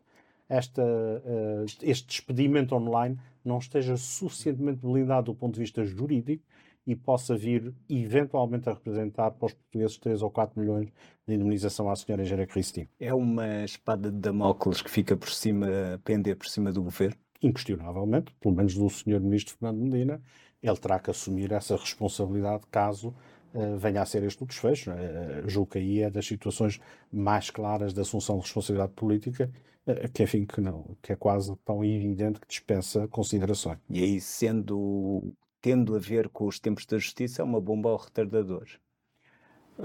esta, 0.48 0.82
uh, 0.82 1.64
este 1.82 2.06
despedimento 2.06 2.74
online 2.74 3.18
não 3.44 3.58
esteja 3.58 3.96
suficientemente 3.96 4.80
blindado 4.80 5.32
do 5.32 5.34
ponto 5.34 5.54
de 5.54 5.60
vista 5.60 5.84
jurídico 5.84 6.42
e 6.86 6.94
possa 6.94 7.36
vir 7.36 7.74
eventualmente 7.88 8.68
a 8.68 8.72
representar 8.72 9.30
para 9.30 9.46
os 9.46 9.52
portugueses 9.54 9.98
3 9.98 10.22
ou 10.22 10.30
4 10.30 10.60
milhões 10.60 10.88
de 11.26 11.34
indemnização 11.34 11.88
à 11.88 11.96
senhora 11.96 12.22
Engenheira 12.22 12.46
Cristina. 12.46 12.88
É 13.00 13.14
uma 13.14 13.64
espada 13.64 14.10
de 14.10 14.18
Damocles 14.18 14.82
que 14.82 14.90
fica 14.90 15.16
por 15.16 15.30
cima, 15.30 15.66
pender 16.04 16.36
por 16.36 16.46
cima 16.46 16.72
do 16.72 16.82
governo? 16.82 17.16
inquestionavelmente, 17.46 18.34
pelo 18.40 18.54
menos 18.54 18.74
do 18.74 18.88
Sr. 18.88 19.20
Ministro 19.20 19.56
Fernando 19.56 19.82
Medina, 19.82 20.20
ele 20.62 20.76
terá 20.76 20.98
que 20.98 21.10
assumir 21.10 21.52
essa 21.52 21.76
responsabilidade 21.76 22.64
caso 22.70 23.14
uh, 23.52 23.76
venha 23.76 24.00
a 24.02 24.06
ser 24.06 24.22
este 24.22 24.42
o 24.42 24.46
desfecho. 24.46 24.90
Uh, 24.90 25.48
julgo 25.48 25.72
que 25.72 25.78
aí 25.78 26.00
é 26.00 26.10
das 26.10 26.26
situações 26.26 26.80
mais 27.12 27.50
claras 27.50 27.92
da 27.92 28.02
assunção 28.02 28.36
de 28.36 28.42
responsabilidade 28.42 28.92
política, 28.94 29.50
uh, 29.86 30.10
que 30.12 30.22
enfim, 30.22 30.46
que 30.46 30.60
não, 30.60 30.96
que 31.02 31.12
é 31.12 31.16
quase 31.16 31.54
tão 31.64 31.84
evidente 31.84 32.40
que 32.40 32.48
dispensa 32.48 33.06
considerações. 33.08 33.78
E 33.90 34.02
aí, 34.02 34.20
sendo, 34.20 35.34
tendo 35.64 35.96
a 35.96 35.98
ver 35.98 36.28
com 36.28 36.46
os 36.46 36.60
tempos 36.60 36.84
da 36.84 36.98
justiça, 36.98 37.40
é 37.40 37.44
uma 37.44 37.58
bomba 37.58 37.88
ao 37.88 37.96
retardador. 37.96 38.68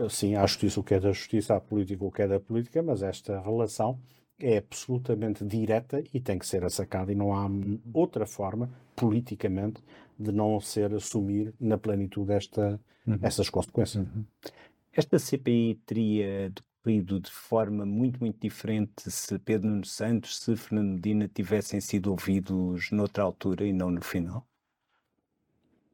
Sim, 0.09 0.35
há 0.35 0.45
justiça 0.45 0.77
o 0.77 0.83
que 0.83 0.93
é 0.93 0.99
da 0.99 1.13
justiça, 1.13 1.55
há 1.55 1.61
política 1.61 2.03
o 2.03 2.11
que 2.11 2.21
é 2.21 2.27
da 2.27 2.37
política, 2.37 2.83
mas 2.83 3.01
esta 3.01 3.39
relação 3.39 3.97
é 4.37 4.57
absolutamente 4.57 5.45
direta 5.45 6.03
e 6.13 6.19
tem 6.19 6.37
que 6.37 6.45
ser 6.45 6.65
assacada, 6.65 7.13
e 7.13 7.15
não 7.15 7.33
há 7.33 7.49
outra 7.93 8.25
forma, 8.25 8.69
politicamente, 8.93 9.81
de 10.19 10.33
não 10.33 10.59
ser 10.59 10.93
assumir 10.93 11.53
na 11.57 11.77
plenitude 11.77 12.33
esta, 12.33 12.77
uhum. 13.07 13.17
essas 13.21 13.49
consequências. 13.49 14.05
Uhum. 14.05 14.25
Esta 14.91 15.17
CPI 15.17 15.81
teria 15.85 16.49
decorrido 16.49 17.21
de 17.21 17.31
forma 17.31 17.85
muito, 17.85 18.19
muito 18.19 18.37
diferente 18.37 19.09
se 19.09 19.39
Pedro 19.39 19.69
Nuno 19.69 19.85
Santos, 19.85 20.39
se 20.39 20.57
Fernando 20.57 20.95
Medina 20.95 21.29
tivessem 21.33 21.79
sido 21.79 22.11
ouvidos 22.11 22.91
noutra 22.91 23.23
altura 23.23 23.65
e 23.65 23.71
não 23.71 23.89
no 23.89 24.01
final? 24.01 24.45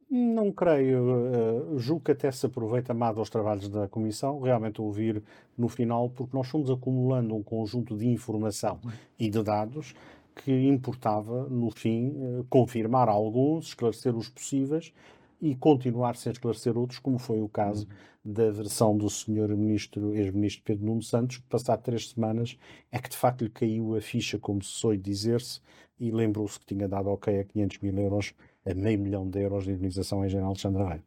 Não 0.08 0.52
creio. 0.52 1.74
Uh, 1.74 1.78
julgo 1.78 2.04
que 2.04 2.12
até 2.12 2.30
se 2.30 2.46
aproveita 2.46 2.94
mais 2.94 3.18
aos 3.18 3.28
trabalhos 3.28 3.68
da 3.68 3.88
Comissão, 3.88 4.40
realmente 4.40 4.80
ouvir 4.80 5.22
no 5.58 5.68
final, 5.68 6.08
porque 6.10 6.36
nós 6.36 6.46
fomos 6.46 6.70
acumulando 6.70 7.34
um 7.34 7.42
conjunto 7.42 7.96
de 7.96 8.06
informação 8.06 8.78
e 9.18 9.28
de 9.28 9.42
dados 9.42 9.94
que 10.36 10.52
importava, 10.52 11.48
no 11.48 11.70
fim, 11.70 12.10
uh, 12.10 12.46
confirmar 12.48 13.08
alguns, 13.08 13.68
esclarecer 13.68 14.14
os 14.16 14.28
possíveis 14.28 14.92
e 15.40 15.56
continuar 15.56 16.14
sem 16.14 16.30
esclarecer 16.30 16.78
outros, 16.78 17.00
como 17.00 17.18
foi 17.18 17.40
o 17.40 17.48
caso 17.48 17.86
uhum. 18.24 18.32
da 18.32 18.50
versão 18.50 18.96
do 18.96 19.10
Sr. 19.10 19.56
Ministro, 19.56 20.14
ex-Ministro 20.14 20.62
Pedro 20.64 20.86
Nuno 20.86 21.02
Santos, 21.02 21.38
que 21.38 21.48
passado 21.48 21.82
três 21.82 22.10
semanas 22.10 22.56
é 22.92 22.98
que 22.98 23.10
de 23.10 23.16
facto 23.16 23.42
lhe 23.42 23.50
caiu 23.50 23.96
a 23.96 24.00
ficha, 24.00 24.38
como 24.38 24.62
se 24.62 24.70
soube 24.70 24.98
dizer-se, 24.98 25.60
e 25.98 26.12
lembrou-se 26.12 26.60
que 26.60 26.66
tinha 26.66 26.86
dado 26.86 27.08
ok 27.08 27.40
a 27.40 27.44
500 27.44 27.78
mil 27.80 27.98
euros 27.98 28.34
a 28.66 28.74
meio 28.74 28.98
milhão 28.98 29.28
de 29.28 29.40
euros 29.40 29.64
de 29.64 29.70
indemnização 29.70 30.24
em 30.24 30.28
General 30.28 30.50
Alexandre 30.50 30.84
Rei. 30.84 31.02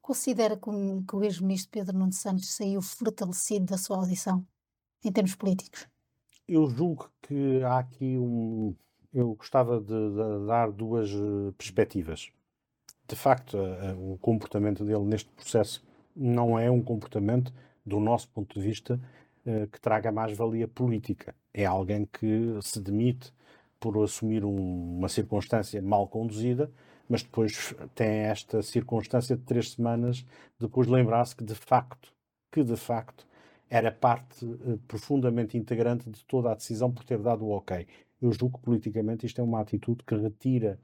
Considera 0.00 0.56
que, 0.56 0.70
que 1.06 1.16
o 1.16 1.22
ex-ministro 1.22 1.70
Pedro 1.70 1.98
Nuno 1.98 2.12
Santos 2.12 2.54
saiu 2.54 2.80
fortalecido 2.80 3.66
da 3.66 3.76
sua 3.76 3.98
audição, 3.98 4.44
em 5.04 5.12
termos 5.12 5.34
políticos? 5.34 5.86
Eu 6.48 6.66
julgo 6.70 7.10
que 7.20 7.62
há 7.62 7.78
aqui 7.78 8.16
um. 8.16 8.74
Eu 9.12 9.34
gostava 9.34 9.78
de, 9.78 9.86
de 9.86 10.46
dar 10.46 10.70
duas 10.70 11.10
eh, 11.10 11.52
perspectivas. 11.58 12.30
De 13.06 13.16
facto, 13.16 13.56
o 13.98 14.18
comportamento 14.18 14.84
dele 14.84 15.04
neste 15.04 15.30
processo 15.30 15.82
não 16.14 16.58
é 16.58 16.70
um 16.70 16.82
comportamento, 16.82 17.52
do 17.84 18.00
nosso 18.00 18.28
ponto 18.30 18.58
de 18.58 18.66
vista, 18.66 19.00
eh, 19.46 19.66
que 19.70 19.80
traga 19.80 20.12
mais 20.12 20.36
valia 20.36 20.68
política. 20.68 21.34
É 21.54 21.64
alguém 21.64 22.04
que 22.06 22.58
se 22.60 22.80
demite 22.80 23.32
por 23.80 24.02
assumir 24.02 24.44
um, 24.44 24.98
uma 24.98 25.08
circunstância 25.08 25.80
mal 25.80 26.06
conduzida, 26.08 26.70
mas 27.08 27.22
depois 27.22 27.74
tem 27.94 28.08
esta 28.08 28.62
circunstância 28.62 29.36
de 29.36 29.42
três 29.42 29.72
semanas 29.72 30.24
depois 30.58 30.86
de 30.86 30.92
lembrar-se 30.92 31.34
que 31.34 31.44
de 31.44 31.54
facto, 31.54 32.12
que 32.52 32.62
de 32.62 32.76
facto 32.76 33.26
era 33.70 33.92
parte 33.92 34.44
uh, 34.44 34.78
profundamente 34.86 35.56
integrante 35.56 36.08
de 36.10 36.24
toda 36.24 36.50
a 36.50 36.54
decisão 36.54 36.90
por 36.90 37.04
ter 37.04 37.18
dado 37.18 37.44
o 37.44 37.50
ok. 37.50 37.86
Eu 38.20 38.32
julgo 38.32 38.58
que 38.58 38.64
politicamente 38.64 39.26
isto 39.26 39.40
é 39.40 39.44
uma 39.44 39.60
atitude 39.60 40.02
que 40.04 40.14
retira, 40.14 40.78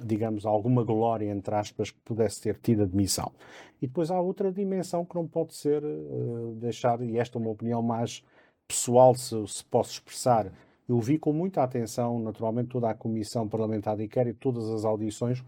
digamos, 0.00 0.46
alguma 0.46 0.84
glória, 0.84 1.30
entre 1.30 1.54
aspas, 1.54 1.90
que 1.90 1.98
pudesse 2.04 2.40
ter 2.40 2.56
tido 2.58 2.82
admissão. 2.82 3.32
E 3.80 3.86
depois 3.86 4.10
há 4.10 4.20
outra 4.20 4.52
dimensão 4.52 5.04
que 5.04 5.14
não 5.14 5.26
pode 5.26 5.54
ser 5.54 5.82
uh, 5.84 6.54
deixar, 6.60 7.00
e 7.00 7.18
esta 7.18 7.38
é 7.38 7.40
uma 7.40 7.50
opinião 7.50 7.82
mais 7.82 8.22
pessoal, 8.68 9.14
se, 9.14 9.34
se 9.48 9.64
posso 9.64 9.92
expressar, 9.92 10.52
eu 10.88 11.00
vi 11.00 11.18
com 11.18 11.32
muita 11.32 11.62
atenção, 11.62 12.18
naturalmente, 12.20 12.68
toda 12.68 12.88
a 12.88 12.94
Comissão 12.94 13.48
Parlamentar 13.48 13.96
de 13.96 14.04
Inquérito, 14.04 14.38
todas 14.38 14.68
as 14.70 14.84
audições, 14.84 15.42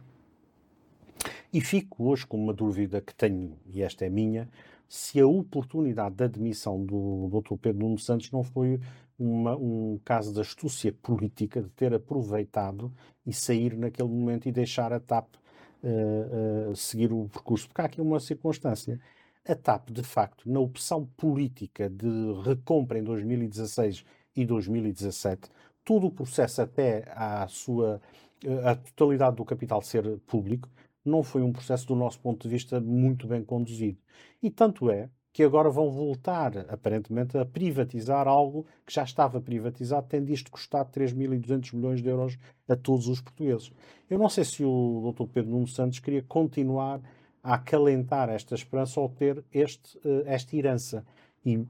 e 1.52 1.60
fico 1.60 2.04
hoje 2.04 2.26
com 2.26 2.36
uma 2.36 2.52
dúvida 2.52 3.00
que 3.00 3.14
tenho, 3.14 3.56
e 3.72 3.82
esta 3.82 4.04
é 4.04 4.10
minha, 4.10 4.48
se 4.88 5.20
a 5.20 5.26
oportunidade 5.26 6.14
da 6.14 6.24
admissão 6.24 6.84
do 6.84 7.28
Dr. 7.28 7.56
Pedro 7.60 7.84
Nuno 7.84 7.98
Santos 7.98 8.30
não 8.30 8.42
foi 8.42 8.80
uma, 9.18 9.56
um 9.56 10.00
caso 10.04 10.32
de 10.32 10.40
astúcia 10.40 10.92
política, 10.92 11.62
de 11.62 11.68
ter 11.70 11.92
aproveitado 11.92 12.92
e 13.26 13.32
sair 13.32 13.76
naquele 13.76 14.08
momento 14.08 14.48
e 14.48 14.52
deixar 14.52 14.92
a 14.92 15.00
TAP 15.00 15.26
uh, 15.82 16.70
uh, 16.70 16.76
seguir 16.76 17.12
o 17.12 17.28
percurso. 17.28 17.68
Porque 17.68 17.82
há 17.82 17.84
aqui 17.84 18.00
uma 18.00 18.18
circunstância. 18.18 18.98
a 19.46 19.54
TAP, 19.54 19.90
de 19.90 20.02
facto, 20.02 20.50
na 20.50 20.60
opção 20.60 21.06
política 21.16 21.90
de 21.90 22.08
recompra 22.44 22.98
em 22.98 23.02
2016 23.02 24.04
e 24.40 24.46
2017, 24.46 25.50
todo 25.84 26.06
o 26.06 26.10
processo 26.10 26.62
até 26.62 27.04
à 27.14 27.46
sua 27.48 28.00
a 28.64 28.74
totalidade 28.76 29.36
do 29.36 29.44
capital 29.44 29.82
ser 29.82 30.18
público, 30.20 30.68
não 31.04 31.22
foi 31.22 31.42
um 31.42 31.52
processo, 31.52 31.86
do 31.86 31.96
nosso 31.96 32.20
ponto 32.20 32.42
de 32.42 32.48
vista, 32.48 32.80
muito 32.80 33.26
bem 33.26 33.42
conduzido. 33.42 33.98
E 34.42 34.50
tanto 34.50 34.90
é 34.90 35.08
que 35.32 35.42
agora 35.42 35.70
vão 35.70 35.90
voltar, 35.90 36.66
aparentemente, 36.68 37.36
a 37.38 37.44
privatizar 37.44 38.26
algo 38.26 38.66
que 38.84 38.92
já 38.92 39.04
estava 39.04 39.40
privatizado, 39.40 40.06
tendo 40.08 40.30
isto 40.30 40.50
custado 40.50 40.90
3.200 40.90 41.74
milhões 41.74 42.02
de 42.02 42.08
euros 42.08 42.38
a 42.68 42.76
todos 42.76 43.08
os 43.08 43.20
portugueses. 43.20 43.72
Eu 44.08 44.18
não 44.18 44.28
sei 44.28 44.44
se 44.44 44.64
o 44.64 45.12
Dr. 45.12 45.30
Pedro 45.32 45.50
Nuno 45.50 45.68
Santos 45.68 45.98
queria 45.98 46.22
continuar 46.22 47.00
a 47.42 47.54
acalentar 47.54 48.28
esta 48.28 48.54
esperança 48.54 49.00
ou 49.00 49.08
ter 49.08 49.44
este, 49.52 49.98
eh, 50.04 50.24
esta 50.26 50.56
herança. 50.56 51.06
E 51.44 51.64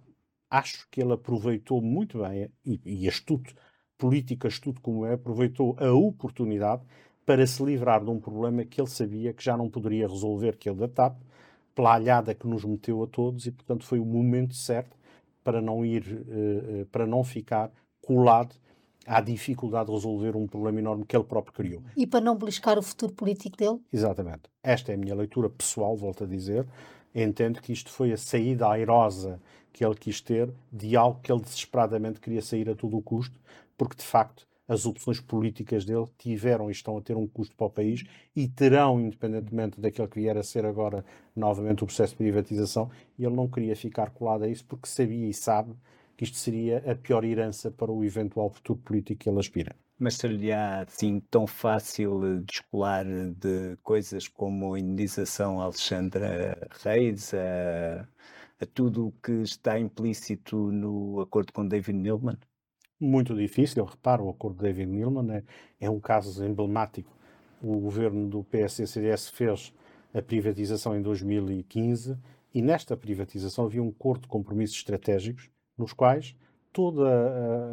acho 0.51 0.89
que 0.91 1.01
ele 1.01 1.13
aproveitou 1.13 1.81
muito 1.81 2.21
bem, 2.21 2.51
e, 2.65 2.81
e 2.85 3.09
astuto, 3.09 3.55
política 3.97 4.49
astuto 4.49 4.81
como 4.81 5.05
é, 5.05 5.15
aproveitou 5.15 5.77
a 5.79 5.93
oportunidade 5.93 6.83
para 7.27 7.47
se 7.47 7.63
livrar 7.63 8.03
de 8.03 8.11
um 8.11 8.19
problema 8.19 8.65
que 8.65 8.81
ele 8.81 8.89
sabia 8.89 9.33
que 9.35 9.45
já 9.45 9.57
não 9.57 9.69
poderia 9.69 10.09
resolver, 10.09 10.57
que 10.57 10.69
é 10.69 10.73
o 10.73 10.75
da 10.75 10.89
TAP, 10.89 11.21
pela 11.75 11.95
alhada 11.95 12.35
que 12.35 12.47
nos 12.47 12.65
meteu 12.65 13.03
a 13.03 13.07
todos 13.07 13.47
e, 13.47 13.53
portanto, 13.53 13.85
foi 13.85 13.99
o 13.99 14.05
momento 14.05 14.55
certo 14.55 14.97
para 15.45 15.61
não 15.61 15.85
ir, 15.85 16.03
uh, 16.03 16.87
para 16.87 17.07
não 17.07 17.23
ficar 17.23 17.71
colado 18.01 18.55
à 19.07 19.21
dificuldade 19.21 19.87
de 19.87 19.93
resolver 19.93 20.37
um 20.37 20.47
problema 20.47 20.81
enorme 20.81 21.05
que 21.05 21.17
ele 21.17 21.25
próprio 21.25 21.55
criou. 21.55 21.83
E 21.97 22.07
para 22.07 22.21
não 22.21 22.37
beliscar 22.37 22.79
o 22.79 22.83
futuro 22.83 23.13
político 23.13 23.57
dele? 23.57 23.79
Exatamente. 23.93 24.43
Esta 24.63 24.93
é 24.93 24.95
a 24.95 24.99
minha 24.99 25.15
leitura 25.15 25.49
pessoal, 25.49 25.97
volto 25.97 26.25
a 26.25 26.27
dizer. 26.27 26.67
Entendo 27.15 27.61
que 27.61 27.73
isto 27.73 27.91
foi 27.91 28.13
a 28.13 28.17
saída 28.17 28.69
airosa 28.69 29.41
que 29.79 29.85
ele 29.85 29.95
quis 29.95 30.21
ter 30.21 30.51
de 30.73 30.97
algo 30.97 31.21
que 31.21 31.31
ele 31.31 31.41
desesperadamente 31.41 32.19
queria 32.19 32.43
sair 32.43 32.69
a 32.69 32.75
todo 32.75 32.97
o 32.97 33.01
custo, 33.01 33.39
porque 33.77 33.95
de 33.95 34.03
facto 34.03 34.45
as 34.67 34.85
opções 34.85 35.21
políticas 35.21 35.85
dele 35.85 36.07
tiveram 36.19 36.69
e 36.69 36.73
estão 36.73 36.99
a 36.99 37.01
ter 37.01 37.17
um 37.17 37.29
custo 37.29 37.55
para 37.55 37.69
o 37.69 37.71
país 37.71 38.03
e 38.35 38.49
terão, 38.49 39.01
independentemente 39.01 39.81
daquilo 39.81 40.09
que 40.09 40.19
vier 40.19 40.37
a 40.37 40.43
ser 40.43 40.67
agora 40.67 41.05
novamente 41.35 41.85
o 41.85 41.87
processo 41.87 42.15
de 42.15 42.17
privatização, 42.17 42.91
e 43.17 43.25
ele 43.25 43.37
não 43.37 43.47
queria 43.47 43.77
ficar 43.77 44.11
colado 44.11 44.43
a 44.43 44.49
isso 44.49 44.65
porque 44.65 44.89
sabia 44.89 45.29
e 45.29 45.33
sabe 45.33 45.73
que 46.17 46.25
isto 46.25 46.37
seria 46.37 46.79
a 46.79 46.97
pior 46.97 47.25
herança 47.25 47.71
para 47.71 47.93
o 47.93 48.05
eventual 48.05 48.51
futuro 48.51 48.81
político 48.81 49.21
que 49.21 49.31
ele 49.31 49.39
aspira. 49.39 49.77
Mas 49.97 50.17
seria 50.17 50.81
assim 50.81 51.21
tão 51.31 51.47
fácil 51.47 52.43
descolar 52.45 53.05
de 53.05 53.77
coisas 53.81 54.27
como 54.27 54.75
a 54.75 54.81
indenização 54.81 55.61
Alexandra 55.61 56.69
Reis, 56.83 57.33
a, 57.33 58.09
a 58.61 58.67
tudo 58.67 59.09
o 59.09 59.13
que 59.13 59.33
está 59.43 59.79
implícito 59.79 60.57
no 60.57 61.21
acordo 61.21 61.53
com 61.53 61.67
David 61.67 61.99
Neilman? 61.99 62.39
muito 63.01 63.35
difícil. 63.35 63.85
Repara, 63.85 64.23
o 64.23 64.31
acordo 64.31 64.57
de 64.57 64.63
David 64.63 64.91
Neilman 64.91 65.37
é, 65.37 65.43
é 65.81 65.91
um 65.91 66.01
caso 66.01 66.45
emblemático. 66.45 67.17
O 67.63 67.79
governo 67.79 68.29
do 68.29 68.45
PSD-CDS 68.45 69.29
fez 69.29 69.73
a 70.15 70.23
privatização 70.23 70.97
em 70.97 71.03
2015 71.03 72.17
e 72.55 72.63
nesta 72.63 72.97
privatização 72.97 73.67
havia 73.67 73.83
um 73.83 73.89
acordo 73.89 74.23
de 74.23 74.29
compromissos 74.29 74.77
estratégicos 74.77 75.51
nos 75.77 75.93
quais 75.93 76.35
todas 76.73 77.09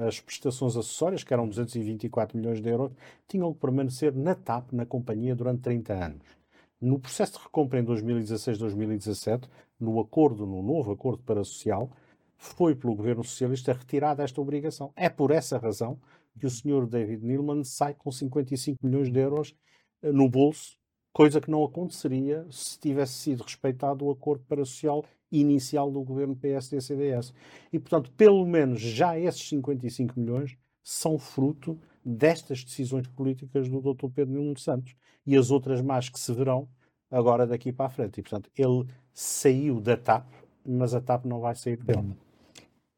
as 0.07 0.19
prestações 0.19 0.75
acessórias, 0.75 1.23
que 1.23 1.33
eram 1.33 1.47
224 1.47 2.37
milhões 2.37 2.61
de 2.61 2.69
euros, 2.69 2.91
tinham 3.27 3.53
que 3.53 3.59
permanecer 3.59 4.15
na 4.15 4.33
TAP, 4.33 4.71
na 4.71 4.85
companhia, 4.85 5.35
durante 5.35 5.61
30 5.61 5.93
anos. 5.93 6.44
No 6.81 6.99
processo 6.99 7.33
de 7.33 7.43
recompra 7.43 7.79
em 7.79 7.85
2016-2017, 7.85 9.49
no 9.79 9.99
acordo, 9.99 10.45
no 10.45 10.61
novo 10.61 10.91
acordo 10.91 11.23
para 11.23 11.43
social, 11.43 11.89
foi 12.37 12.75
pelo 12.75 12.95
governo 12.95 13.23
socialista 13.23 13.73
retirada 13.73 14.23
esta 14.23 14.41
obrigação. 14.41 14.91
É 14.95 15.09
por 15.09 15.31
essa 15.31 15.57
razão 15.57 15.99
que 16.39 16.45
o 16.45 16.49
senhor 16.49 16.85
David 16.85 17.25
Neilman 17.25 17.63
sai 17.63 17.93
com 17.93 18.11
55 18.11 18.85
milhões 18.85 19.09
de 19.09 19.19
euros 19.19 19.55
eh, 20.01 20.11
no 20.11 20.29
bolso, 20.29 20.77
coisa 21.13 21.39
que 21.39 21.49
não 21.49 21.63
aconteceria 21.63 22.45
se 22.51 22.77
tivesse 22.77 23.13
sido 23.13 23.43
respeitado 23.43 24.05
o 24.05 24.11
acordo 24.11 24.43
para 24.45 24.65
social 24.65 25.05
inicial 25.31 25.89
do 25.91 26.03
governo 26.03 26.35
PSD-CDS. 26.35 27.33
E, 27.71 27.79
portanto, 27.79 28.11
pelo 28.17 28.45
menos 28.45 28.79
já 28.81 29.17
esses 29.17 29.47
55 29.47 30.19
milhões 30.19 30.57
são 30.83 31.17
fruto 31.17 31.79
destas 32.05 32.63
decisões 32.63 33.07
políticas 33.07 33.67
do 33.67 33.81
Dr. 33.81 34.07
Pedro 34.13 34.35
Nuno 34.35 34.57
Santos 34.57 34.95
e 35.25 35.35
as 35.35 35.49
outras 35.49 35.81
mais 35.81 36.07
que 36.07 36.19
se 36.19 36.31
verão 36.31 36.69
agora 37.09 37.47
daqui 37.47 37.73
para 37.73 37.87
a 37.87 37.89
frente. 37.89 38.19
E, 38.19 38.23
portanto, 38.23 38.49
ele 38.55 38.85
saiu 39.11 39.81
da 39.81 39.97
TAP, 39.97 40.27
mas 40.65 40.93
a 40.93 41.01
TAP 41.01 41.25
não 41.25 41.39
vai 41.39 41.55
sair 41.55 41.77
dele 41.77 42.15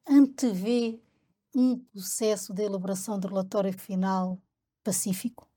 antevê 0.08 1.00
um 1.56 1.78
processo 1.78 2.54
de 2.54 2.64
elaboração 2.64 3.20
do 3.20 3.28
relatório 3.28 3.74
final 3.74 4.40
pacífico? 4.84 5.48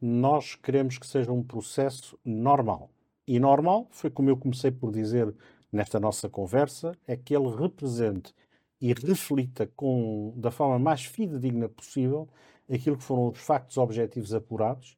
Nós 0.00 0.54
queremos 0.54 0.98
que 0.98 1.06
seja 1.06 1.32
um 1.32 1.42
processo 1.42 2.18
normal. 2.24 2.90
E 3.26 3.38
normal 3.38 3.86
foi 3.90 4.10
como 4.10 4.28
eu 4.28 4.36
comecei 4.36 4.70
por 4.70 4.90
dizer 4.92 5.34
nesta 5.72 6.00
nossa 6.00 6.28
conversa, 6.28 6.96
é 7.06 7.16
que 7.16 7.34
ele 7.34 7.48
represente 7.48 8.34
e 8.80 8.92
reflita 8.92 9.66
com, 9.76 10.32
da 10.36 10.50
forma 10.50 10.78
mais 10.78 11.04
fidedigna 11.04 11.68
possível 11.68 12.28
aquilo 12.72 12.96
que 12.96 13.04
foram 13.04 13.28
os 13.28 13.38
factos 13.38 13.76
objetivos 13.76 14.32
apurados 14.32 14.96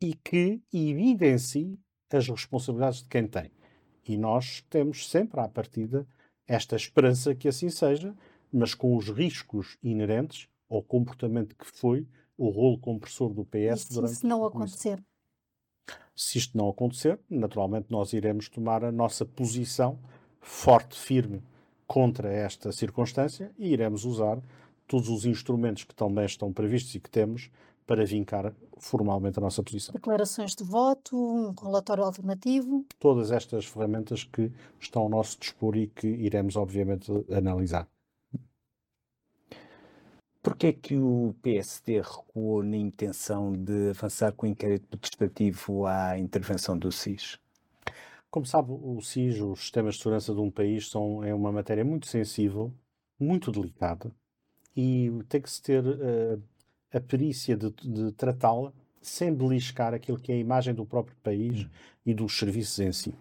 e 0.00 0.14
que 0.14 0.62
evidencie 0.72 1.78
as 2.10 2.28
responsabilidades 2.28 3.02
de 3.02 3.08
quem 3.08 3.26
tem. 3.26 3.50
E 4.06 4.16
nós 4.16 4.64
temos 4.70 5.08
sempre 5.10 5.40
à 5.40 5.48
partida 5.48 6.06
esta 6.46 6.76
esperança 6.76 7.34
que 7.34 7.48
assim 7.48 7.68
seja, 7.68 8.14
mas 8.50 8.74
com 8.74 8.96
os 8.96 9.10
riscos 9.10 9.76
inerentes 9.82 10.48
ao 10.70 10.82
comportamento 10.82 11.54
que 11.54 11.66
foi 11.66 12.06
o 12.36 12.48
rolo 12.48 12.78
compressor 12.78 13.34
do 13.34 13.44
PS 13.44 13.82
se 13.82 13.92
durante 13.92 14.12
isso 14.12 14.26
não 14.26 14.44
acontecer? 14.44 15.02
Se 16.14 16.38
isto 16.38 16.56
não 16.56 16.68
acontecer, 16.68 17.20
naturalmente 17.28 17.90
nós 17.90 18.12
iremos 18.12 18.48
tomar 18.48 18.84
a 18.84 18.92
nossa 18.92 19.26
posição 19.26 19.98
forte, 20.40 20.98
firme 20.98 21.42
contra 21.88 22.30
esta 22.30 22.70
circunstância 22.70 23.50
e 23.58 23.72
iremos 23.72 24.04
usar 24.04 24.38
todos 24.86 25.08
os 25.08 25.24
instrumentos 25.24 25.84
que 25.84 25.94
também 25.94 26.26
estão 26.26 26.52
previstos 26.52 26.94
e 26.94 27.00
que 27.00 27.10
temos 27.10 27.50
para 27.86 28.04
vincar 28.04 28.52
formalmente 28.76 29.38
a 29.38 29.42
nossa 29.42 29.62
posição. 29.62 29.94
Declarações 29.94 30.54
de 30.54 30.62
voto, 30.62 31.16
um 31.16 31.52
relatório 31.52 32.04
alternativo. 32.04 32.84
Todas 33.00 33.32
estas 33.32 33.64
ferramentas 33.64 34.22
que 34.22 34.52
estão 34.78 35.02
ao 35.02 35.08
nosso 35.08 35.38
dispor 35.40 35.74
e 35.76 35.86
que 35.86 36.06
iremos, 36.06 36.54
obviamente, 36.56 37.10
analisar. 37.32 37.88
Porquê 40.42 40.68
é 40.68 40.72
que 40.72 40.96
o 40.96 41.34
PSD 41.42 42.00
recuou 42.02 42.62
na 42.62 42.76
intenção 42.76 43.52
de 43.52 43.90
avançar 43.90 44.32
com 44.32 44.46
o 44.46 44.48
inquérito 44.48 44.86
protestativo 44.86 45.86
à 45.86 46.18
intervenção 46.18 46.78
do 46.78 46.92
SIS? 46.92 47.38
Como 48.30 48.44
sabe, 48.44 48.70
o 48.70 49.00
SIS, 49.00 49.40
os 49.40 49.60
sistemas 49.60 49.94
de 49.94 50.02
segurança 50.02 50.34
de 50.34 50.40
um 50.40 50.50
país, 50.50 50.90
são, 50.90 51.24
é 51.24 51.34
uma 51.34 51.50
matéria 51.50 51.84
muito 51.84 52.06
sensível, 52.06 52.72
muito 53.18 53.50
delicada 53.50 54.12
e 54.76 55.10
tem 55.28 55.40
que 55.40 55.50
se 55.50 55.60
ter 55.60 55.84
uh, 55.84 56.42
a 56.92 57.00
perícia 57.00 57.56
de, 57.56 57.70
de 57.70 58.12
tratá-la 58.12 58.72
sem 59.00 59.34
beliscar 59.34 59.92
aquilo 59.92 60.20
que 60.20 60.30
é 60.30 60.36
a 60.36 60.38
imagem 60.38 60.72
do 60.72 60.86
próprio 60.86 61.16
país 61.22 61.62
uhum. 61.62 61.70
e 62.06 62.14
dos 62.14 62.38
serviços 62.38 62.78
em 62.78 62.92
si. 62.92 63.14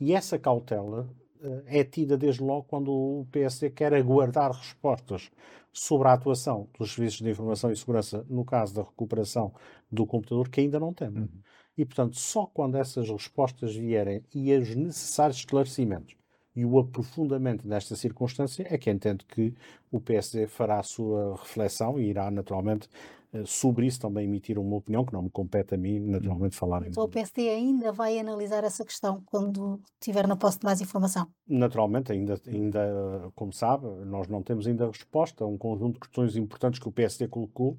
E 0.00 0.12
essa 0.12 0.38
cautela 0.38 1.08
uh, 1.40 1.62
é 1.66 1.84
tida 1.84 2.16
desde 2.16 2.42
logo 2.42 2.64
quando 2.64 2.90
o 2.90 3.26
PSD 3.30 3.70
quer 3.70 3.94
aguardar 3.94 4.50
respostas 4.50 5.30
sobre 5.72 6.08
a 6.08 6.14
atuação 6.14 6.68
dos 6.78 6.94
serviços 6.94 7.20
de 7.20 7.30
informação 7.30 7.70
e 7.70 7.76
segurança 7.76 8.24
no 8.28 8.44
caso 8.44 8.74
da 8.74 8.82
recuperação 8.82 9.54
do 9.92 10.06
computador, 10.06 10.48
que 10.48 10.60
ainda 10.60 10.80
não 10.80 10.92
temos. 10.92 11.20
Uhum. 11.20 11.40
E, 11.76 11.84
portanto, 11.84 12.16
só 12.16 12.46
quando 12.46 12.76
essas 12.76 13.08
respostas 13.08 13.74
vierem 13.74 14.22
e 14.34 14.52
os 14.54 14.74
necessários 14.74 15.38
esclarecimentos 15.38 16.16
e 16.54 16.64
o 16.64 16.78
aprofundamento 16.78 17.68
desta 17.68 17.94
circunstância 17.94 18.66
é 18.68 18.78
que 18.78 18.90
entendo 18.90 19.24
que 19.26 19.54
o 19.92 20.00
PSD 20.00 20.46
fará 20.46 20.80
a 20.80 20.82
sua 20.82 21.36
reflexão 21.36 22.00
e 22.00 22.08
irá 22.08 22.30
naturalmente 22.30 22.88
eh, 23.32 23.42
sobre 23.44 23.86
isso 23.86 24.00
também 24.00 24.24
emitir 24.24 24.58
uma 24.58 24.76
opinião 24.76 25.04
que 25.04 25.12
não 25.12 25.22
me 25.22 25.30
compete 25.30 25.74
a 25.74 25.78
mim 25.78 26.00
naturalmente 26.00 26.56
falar. 26.56 26.86
Então 26.86 27.04
o 27.04 27.08
PSD 27.08 27.50
ainda 27.50 27.92
vai 27.92 28.18
analisar 28.18 28.64
essa 28.64 28.84
questão 28.86 29.22
quando 29.26 29.78
tiver 30.00 30.26
na 30.26 30.34
posse 30.34 30.58
de 30.58 30.64
mais 30.64 30.80
informação? 30.80 31.28
Naturalmente, 31.46 32.10
ainda, 32.10 32.40
ainda 32.46 33.30
como 33.34 33.52
sabe, 33.52 33.86
nós 34.06 34.26
não 34.26 34.42
temos 34.42 34.66
ainda 34.66 34.86
resposta 34.86 35.44
a 35.44 35.46
um 35.46 35.58
conjunto 35.58 35.94
de 35.94 36.00
questões 36.00 36.36
importantes 36.36 36.80
que 36.80 36.88
o 36.88 36.92
PSD 36.92 37.28
colocou 37.28 37.76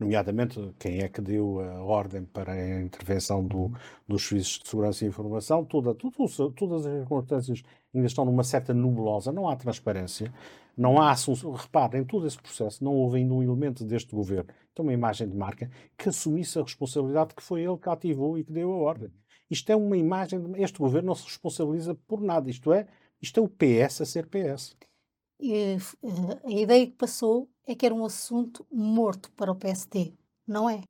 nomeadamente 0.00 0.74
quem 0.78 1.00
é 1.00 1.08
que 1.08 1.20
deu 1.20 1.60
a 1.60 1.82
ordem 1.82 2.24
para 2.24 2.52
a 2.52 2.82
intervenção 2.82 3.44
do, 3.44 3.70
dos 4.08 4.26
serviços 4.26 4.58
de 4.60 4.68
segurança 4.68 5.04
e 5.04 5.08
informação, 5.08 5.64
toda, 5.64 5.94
tudo, 5.94 6.26
todas 6.52 6.86
as 6.86 6.98
circunstâncias 6.98 7.62
ainda 7.94 8.06
estão 8.06 8.24
numa 8.24 8.42
certa 8.42 8.72
nebulosa, 8.72 9.30
não 9.30 9.48
há 9.48 9.54
transparência, 9.54 10.32
não 10.76 11.00
há 11.00 11.10
assunção. 11.10 11.52
Reparem, 11.52 12.00
em 12.00 12.04
todo 12.04 12.26
esse 12.26 12.40
processo 12.40 12.82
não 12.82 12.94
houve 12.94 13.18
ainda 13.18 13.34
um 13.34 13.42
elemento 13.42 13.84
deste 13.84 14.14
governo, 14.14 14.50
então 14.72 14.84
uma 14.84 14.92
imagem 14.92 15.28
de 15.28 15.36
marca, 15.36 15.70
que 15.98 16.08
assumisse 16.08 16.58
a 16.58 16.62
responsabilidade 16.62 17.34
que 17.34 17.42
foi 17.42 17.62
ele 17.62 17.76
que 17.76 17.88
ativou 17.88 18.38
e 18.38 18.44
que 18.44 18.52
deu 18.52 18.72
a 18.72 18.76
ordem. 18.76 19.10
Isto 19.50 19.72
é 19.72 19.76
uma 19.76 19.96
imagem. 19.96 20.40
De, 20.40 20.62
este 20.62 20.78
governo 20.78 21.08
não 21.08 21.14
se 21.14 21.24
responsabiliza 21.24 21.94
por 22.06 22.20
nada. 22.20 22.48
Isto 22.48 22.72
é, 22.72 22.86
isto 23.20 23.40
é 23.40 23.42
o 23.42 23.48
PS 23.48 24.00
a 24.00 24.06
ser 24.06 24.26
PS. 24.26 24.76
E, 25.40 25.52
eh, 25.52 25.78
a 26.44 26.50
ideia 26.50 26.86
que 26.86 26.92
passou 26.92 27.50
é 27.70 27.74
que 27.74 27.86
era 27.86 27.94
um 27.94 28.04
assunto 28.04 28.66
morto 28.70 29.30
para 29.32 29.52
o 29.52 29.54
PSD, 29.54 30.12
não 30.46 30.68
é? 30.68 30.82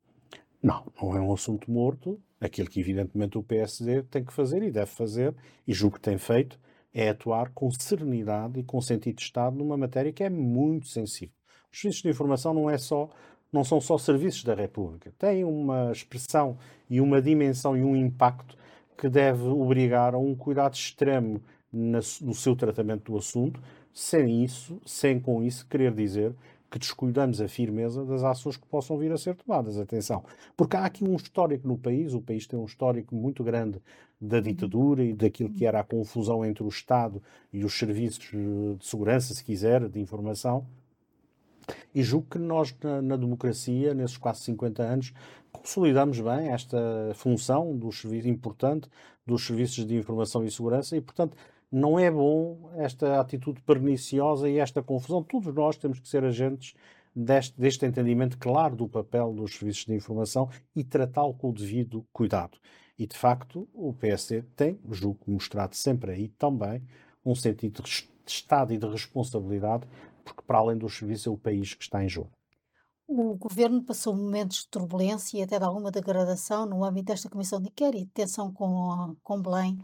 Não, 0.62 0.84
não 1.00 1.16
é 1.16 1.20
um 1.20 1.32
assunto 1.32 1.70
morto. 1.70 2.20
Aquilo 2.40 2.70
que, 2.70 2.80
evidentemente, 2.80 3.36
o 3.36 3.42
PSD 3.42 4.02
tem 4.04 4.24
que 4.24 4.32
fazer 4.32 4.62
e 4.62 4.70
deve 4.70 4.90
fazer, 4.90 5.34
e 5.66 5.74
julgo 5.74 5.96
que 5.96 6.02
tem 6.02 6.16
feito, 6.16 6.58
é 6.92 7.10
atuar 7.10 7.50
com 7.50 7.70
serenidade 7.70 8.58
e 8.58 8.64
com 8.64 8.80
sentido 8.80 9.16
de 9.16 9.22
Estado 9.22 9.56
numa 9.56 9.76
matéria 9.76 10.12
que 10.12 10.24
é 10.24 10.30
muito 10.30 10.88
sensível. 10.88 11.34
Os 11.70 11.80
serviços 11.80 12.02
de 12.02 12.08
informação 12.08 12.54
não, 12.54 12.68
é 12.68 12.78
só, 12.78 13.10
não 13.52 13.62
são 13.62 13.80
só 13.80 13.98
serviços 13.98 14.42
da 14.42 14.54
República. 14.54 15.12
Têm 15.18 15.44
uma 15.44 15.92
expressão 15.92 16.58
e 16.88 17.00
uma 17.00 17.20
dimensão 17.20 17.76
e 17.76 17.82
um 17.82 17.94
impacto 17.94 18.56
que 18.96 19.08
deve 19.08 19.44
obrigar 19.44 20.14
a 20.14 20.18
um 20.18 20.34
cuidado 20.34 20.74
extremo 20.74 21.42
no 21.72 22.34
seu 22.34 22.56
tratamento 22.56 23.12
do 23.12 23.18
assunto, 23.18 23.60
sem 23.92 24.42
isso, 24.42 24.80
sem 24.84 25.20
com 25.20 25.42
isso 25.42 25.66
querer 25.66 25.94
dizer 25.94 26.34
que 26.70 26.78
descuidamos 26.78 27.40
a 27.40 27.48
firmeza 27.48 28.04
das 28.04 28.22
ações 28.22 28.56
que 28.56 28.66
possam 28.66 28.96
vir 28.96 29.10
a 29.10 29.18
ser 29.18 29.34
tomadas. 29.34 29.76
Atenção, 29.76 30.24
porque 30.56 30.76
há 30.76 30.84
aqui 30.84 31.02
um 31.02 31.16
histórico 31.16 31.66
no 31.66 31.76
país, 31.76 32.14
o 32.14 32.20
país 32.20 32.46
tem 32.46 32.58
um 32.58 32.64
histórico 32.64 33.14
muito 33.14 33.42
grande 33.42 33.82
da 34.20 34.38
ditadura 34.38 35.02
e 35.02 35.12
daquilo 35.12 35.50
que 35.50 35.66
era 35.66 35.80
a 35.80 35.84
confusão 35.84 36.44
entre 36.44 36.62
o 36.62 36.68
Estado 36.68 37.22
e 37.52 37.64
os 37.64 37.76
serviços 37.76 38.30
de 38.30 38.86
segurança, 38.86 39.34
se 39.34 39.42
quiser, 39.42 39.88
de 39.88 39.98
informação. 39.98 40.66
E 41.94 42.02
julgo 42.02 42.26
que 42.30 42.38
nós, 42.38 42.74
na, 42.82 43.02
na 43.02 43.16
democracia, 43.16 43.94
nesses 43.94 44.16
quase 44.16 44.40
50 44.40 44.82
anos, 44.82 45.12
consolidamos 45.52 46.20
bem 46.20 46.48
esta 46.48 46.78
função 47.14 47.76
dos 47.76 48.00
serviços, 48.00 48.26
importante 48.26 48.88
dos 49.26 49.46
serviços 49.46 49.86
de 49.86 49.96
informação 49.96 50.44
e 50.44 50.50
segurança 50.50 50.96
e, 50.96 51.00
portanto, 51.00 51.36
não 51.70 51.98
é 51.98 52.10
bom 52.10 52.70
esta 52.76 53.20
atitude 53.20 53.60
perniciosa 53.62 54.48
e 54.48 54.58
esta 54.58 54.82
confusão. 54.82 55.22
Todos 55.22 55.54
nós 55.54 55.76
temos 55.76 56.00
que 56.00 56.08
ser 56.08 56.24
agentes 56.24 56.74
deste, 57.14 57.60
deste 57.60 57.86
entendimento 57.86 58.38
claro 58.38 58.74
do 58.76 58.88
papel 58.88 59.32
dos 59.32 59.54
serviços 59.54 59.84
de 59.84 59.94
informação 59.94 60.48
e 60.74 60.82
tratá-lo 60.82 61.34
com 61.34 61.50
o 61.50 61.52
devido 61.52 62.04
cuidado. 62.12 62.58
E, 62.98 63.06
de 63.06 63.16
facto, 63.16 63.68
o 63.72 63.94
PSD 63.94 64.42
tem, 64.54 64.78
julgo, 64.90 65.20
mostrado 65.26 65.74
sempre 65.74 66.12
aí 66.12 66.28
também 66.28 66.82
um 67.24 67.34
sentido 67.34 67.82
de 67.82 68.08
Estado 68.26 68.72
e 68.72 68.78
de 68.78 68.86
responsabilidade, 68.86 69.86
porque, 70.24 70.42
para 70.46 70.58
além 70.58 70.76
dos 70.76 70.96
serviços, 70.96 71.26
é 71.26 71.30
o 71.30 71.36
país 71.36 71.74
que 71.74 71.82
está 71.82 72.04
em 72.04 72.08
jogo. 72.08 72.30
O 73.08 73.34
governo 73.34 73.82
passou 73.82 74.14
momentos 74.14 74.58
de 74.58 74.68
turbulência 74.68 75.38
e 75.38 75.42
até 75.42 75.58
de 75.58 75.64
alguma 75.64 75.90
degradação 75.90 76.64
no 76.64 76.84
âmbito 76.84 77.06
desta 77.06 77.28
comissão 77.28 77.60
de 77.60 77.68
inquérito, 77.68 78.10
tensão 78.14 78.52
com, 78.52 79.16
com 79.22 79.42
Belém. 79.42 79.78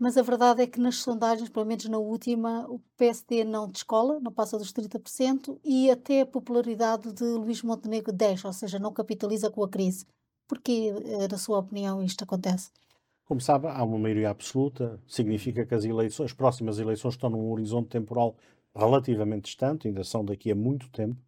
Mas 0.00 0.16
a 0.16 0.22
verdade 0.22 0.62
é 0.62 0.66
que 0.66 0.80
nas 0.80 0.96
sondagens, 0.96 1.50
pelo 1.50 1.66
menos 1.66 1.84
na 1.84 1.98
última, 1.98 2.66
o 2.70 2.80
PSD 2.96 3.44
não 3.44 3.68
descola, 3.68 4.18
não 4.18 4.32
passa 4.32 4.56
dos 4.56 4.72
30%, 4.72 5.60
e 5.62 5.90
até 5.90 6.22
a 6.22 6.26
popularidade 6.26 7.12
de 7.12 7.22
Luís 7.22 7.62
Montenegro 7.62 8.10
desce, 8.10 8.46
ou 8.46 8.52
seja, 8.54 8.78
não 8.78 8.94
capitaliza 8.94 9.50
com 9.50 9.62
a 9.62 9.68
crise. 9.68 10.06
Porquê, 10.48 10.94
eh, 11.04 11.28
na 11.30 11.36
sua 11.36 11.58
opinião, 11.58 12.02
isto 12.02 12.24
acontece? 12.24 12.70
Como 13.26 13.42
sabe, 13.42 13.66
há 13.66 13.84
uma 13.84 13.98
maioria 13.98 14.30
absoluta, 14.30 14.98
significa 15.06 15.66
que 15.66 15.74
as 15.74 15.84
eleições, 15.84 16.30
as 16.30 16.32
próximas 16.32 16.78
eleições 16.78 17.12
estão 17.12 17.28
num 17.28 17.52
horizonte 17.52 17.90
temporal 17.90 18.34
relativamente 18.74 19.44
distante, 19.44 19.86
ainda 19.86 20.02
são 20.02 20.24
daqui 20.24 20.50
a 20.50 20.54
muito 20.54 20.88
tempo, 20.88 21.20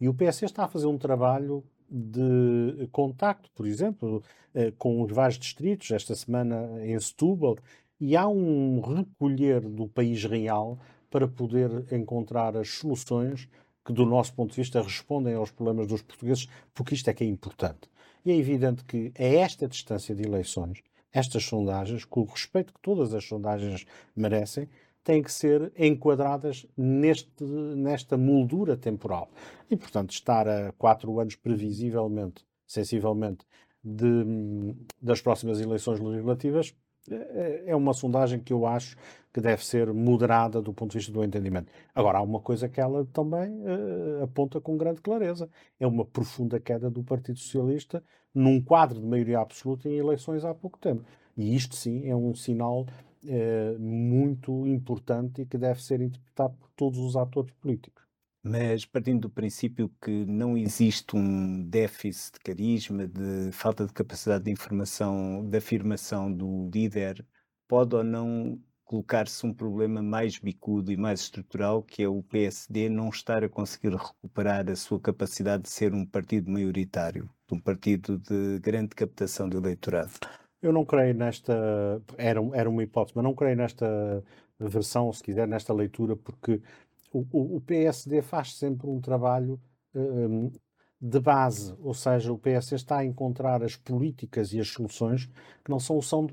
e 0.00 0.08
o 0.08 0.14
PSD 0.14 0.46
está 0.46 0.66
a 0.66 0.68
fazer 0.68 0.86
um 0.86 0.96
trabalho 0.96 1.64
de 1.90 2.88
contacto, 2.92 3.50
por 3.56 3.66
exemplo, 3.66 4.22
eh, 4.54 4.72
com 4.78 5.02
os 5.02 5.10
vários 5.12 5.36
distritos, 5.36 5.90
esta 5.90 6.14
semana 6.14 6.86
em 6.86 6.98
Setúbal, 7.00 7.56
e 8.00 8.16
há 8.16 8.26
um 8.26 8.80
recolher 8.80 9.60
do 9.60 9.86
país 9.86 10.24
real 10.24 10.78
para 11.10 11.28
poder 11.28 11.92
encontrar 11.92 12.56
as 12.56 12.70
soluções 12.70 13.48
que, 13.84 13.92
do 13.92 14.06
nosso 14.06 14.32
ponto 14.34 14.50
de 14.50 14.56
vista, 14.56 14.82
respondem 14.82 15.34
aos 15.34 15.50
problemas 15.50 15.86
dos 15.86 16.02
portugueses, 16.02 16.48
porque 16.72 16.94
isto 16.94 17.08
é 17.10 17.14
que 17.14 17.24
é 17.24 17.26
importante. 17.26 17.90
E 18.24 18.30
é 18.30 18.36
evidente 18.36 18.84
que 18.84 19.12
a 19.18 19.24
esta 19.24 19.66
distância 19.66 20.14
de 20.14 20.22
eleições, 20.22 20.82
estas 21.12 21.44
sondagens, 21.44 22.04
com 22.04 22.20
o 22.20 22.24
respeito 22.24 22.72
que 22.72 22.80
todas 22.80 23.12
as 23.12 23.24
sondagens 23.24 23.84
merecem, 24.14 24.68
têm 25.02 25.22
que 25.22 25.32
ser 25.32 25.72
enquadradas 25.76 26.66
neste, 26.76 27.42
nesta 27.42 28.16
moldura 28.16 28.76
temporal. 28.76 29.30
E, 29.70 29.76
portanto, 29.76 30.10
estar 30.10 30.46
a 30.46 30.72
quatro 30.72 31.18
anos 31.18 31.34
previsivelmente, 31.34 32.44
sensivelmente, 32.66 33.44
de, 33.82 34.74
das 35.00 35.22
próximas 35.22 35.60
eleições 35.60 35.98
legislativas 35.98 36.74
é, 37.10 37.64
é 37.66 37.76
uma 37.76 37.92
sondagem 37.92 38.38
que 38.40 38.52
eu 38.52 38.66
acho 38.66 38.96
que 39.32 39.40
deve 39.40 39.64
ser 39.64 39.92
moderada 39.92 40.60
do 40.60 40.72
ponto 40.72 40.92
de 40.92 40.98
vista 40.98 41.12
do 41.12 41.22
entendimento. 41.22 41.70
Agora, 41.94 42.18
há 42.18 42.22
uma 42.22 42.40
coisa 42.40 42.68
que 42.68 42.80
ela 42.80 43.06
também 43.12 43.60
uh, 43.60 44.24
aponta 44.24 44.60
com 44.60 44.76
grande 44.76 45.00
clareza: 45.00 45.48
é 45.78 45.86
uma 45.86 46.04
profunda 46.04 46.58
queda 46.58 46.90
do 46.90 47.02
Partido 47.02 47.38
Socialista 47.38 48.02
num 48.34 48.60
quadro 48.60 49.00
de 49.00 49.06
maioria 49.06 49.40
absoluta 49.40 49.88
em 49.88 49.96
eleições 49.96 50.44
há 50.44 50.54
pouco 50.54 50.78
tempo. 50.78 51.04
E 51.36 51.54
isto 51.54 51.74
sim 51.76 52.08
é 52.08 52.14
um 52.14 52.34
sinal 52.34 52.86
uh, 53.24 53.78
muito 53.78 54.66
importante 54.66 55.42
e 55.42 55.46
que 55.46 55.58
deve 55.58 55.82
ser 55.82 56.00
interpretado 56.00 56.54
por 56.58 56.70
todos 56.76 56.98
os 56.98 57.16
atores 57.16 57.52
políticos. 57.52 58.09
Mas 58.42 58.86
partindo 58.86 59.22
do 59.22 59.30
princípio 59.30 59.90
que 60.02 60.24
não 60.24 60.56
existe 60.56 61.14
um 61.14 61.62
déficit 61.62 62.34
de 62.34 62.40
carisma, 62.40 63.06
de 63.06 63.52
falta 63.52 63.86
de 63.86 63.92
capacidade 63.92 64.44
de 64.44 64.50
informação, 64.50 65.46
de 65.46 65.58
afirmação 65.58 66.32
do 66.32 66.70
líder, 66.72 67.24
pode 67.68 67.94
ou 67.94 68.02
não 68.02 68.58
colocar-se 68.90 69.46
um 69.46 69.54
problema 69.54 70.02
mais 70.02 70.36
bicudo 70.38 70.90
e 70.90 70.96
mais 70.96 71.20
estrutural, 71.20 71.80
que 71.80 72.02
é 72.02 72.08
o 72.08 72.24
PSD 72.24 72.88
não 72.88 73.08
estar 73.08 73.44
a 73.44 73.48
conseguir 73.48 73.94
recuperar 73.94 74.68
a 74.68 74.74
sua 74.74 74.98
capacidade 74.98 75.62
de 75.62 75.68
ser 75.68 75.94
um 75.94 76.04
partido 76.04 76.50
maioritário, 76.50 77.30
um 77.52 77.60
partido 77.60 78.18
de 78.18 78.58
grande 78.58 78.96
captação 78.96 79.48
de 79.48 79.56
eleitorado. 79.56 80.10
Eu 80.60 80.72
não 80.72 80.84
creio 80.84 81.14
nesta. 81.14 82.02
Era, 82.18 82.40
era 82.52 82.68
uma 82.68 82.82
hipótese, 82.82 83.12
mas 83.14 83.24
não 83.24 83.34
creio 83.34 83.56
nesta 83.56 84.24
versão, 84.58 85.12
se 85.12 85.22
quiser, 85.22 85.46
nesta 85.46 85.72
leitura, 85.72 86.16
porque 86.16 86.60
o, 87.12 87.56
o, 87.56 87.60
PSD 87.60 88.22
faz 88.22 88.54
sempre 88.54 88.88
um 88.88 89.00
trabalho 89.00 89.60
um, 89.94 90.50
de 91.00 91.18
base, 91.18 91.74
ou 91.80 91.94
seja, 91.94 92.32
o 92.32 92.38
PSD 92.38 92.76
está 92.76 92.98
a 92.98 93.04
encontrar 93.04 93.62
as 93.62 93.74
políticas 93.74 94.52
e 94.52 94.60
as 94.60 94.68
soluções 94.68 95.26
que 95.64 95.70
não 95.70 95.80
são 95.80 95.98
o 95.98 96.26
de 96.26 96.32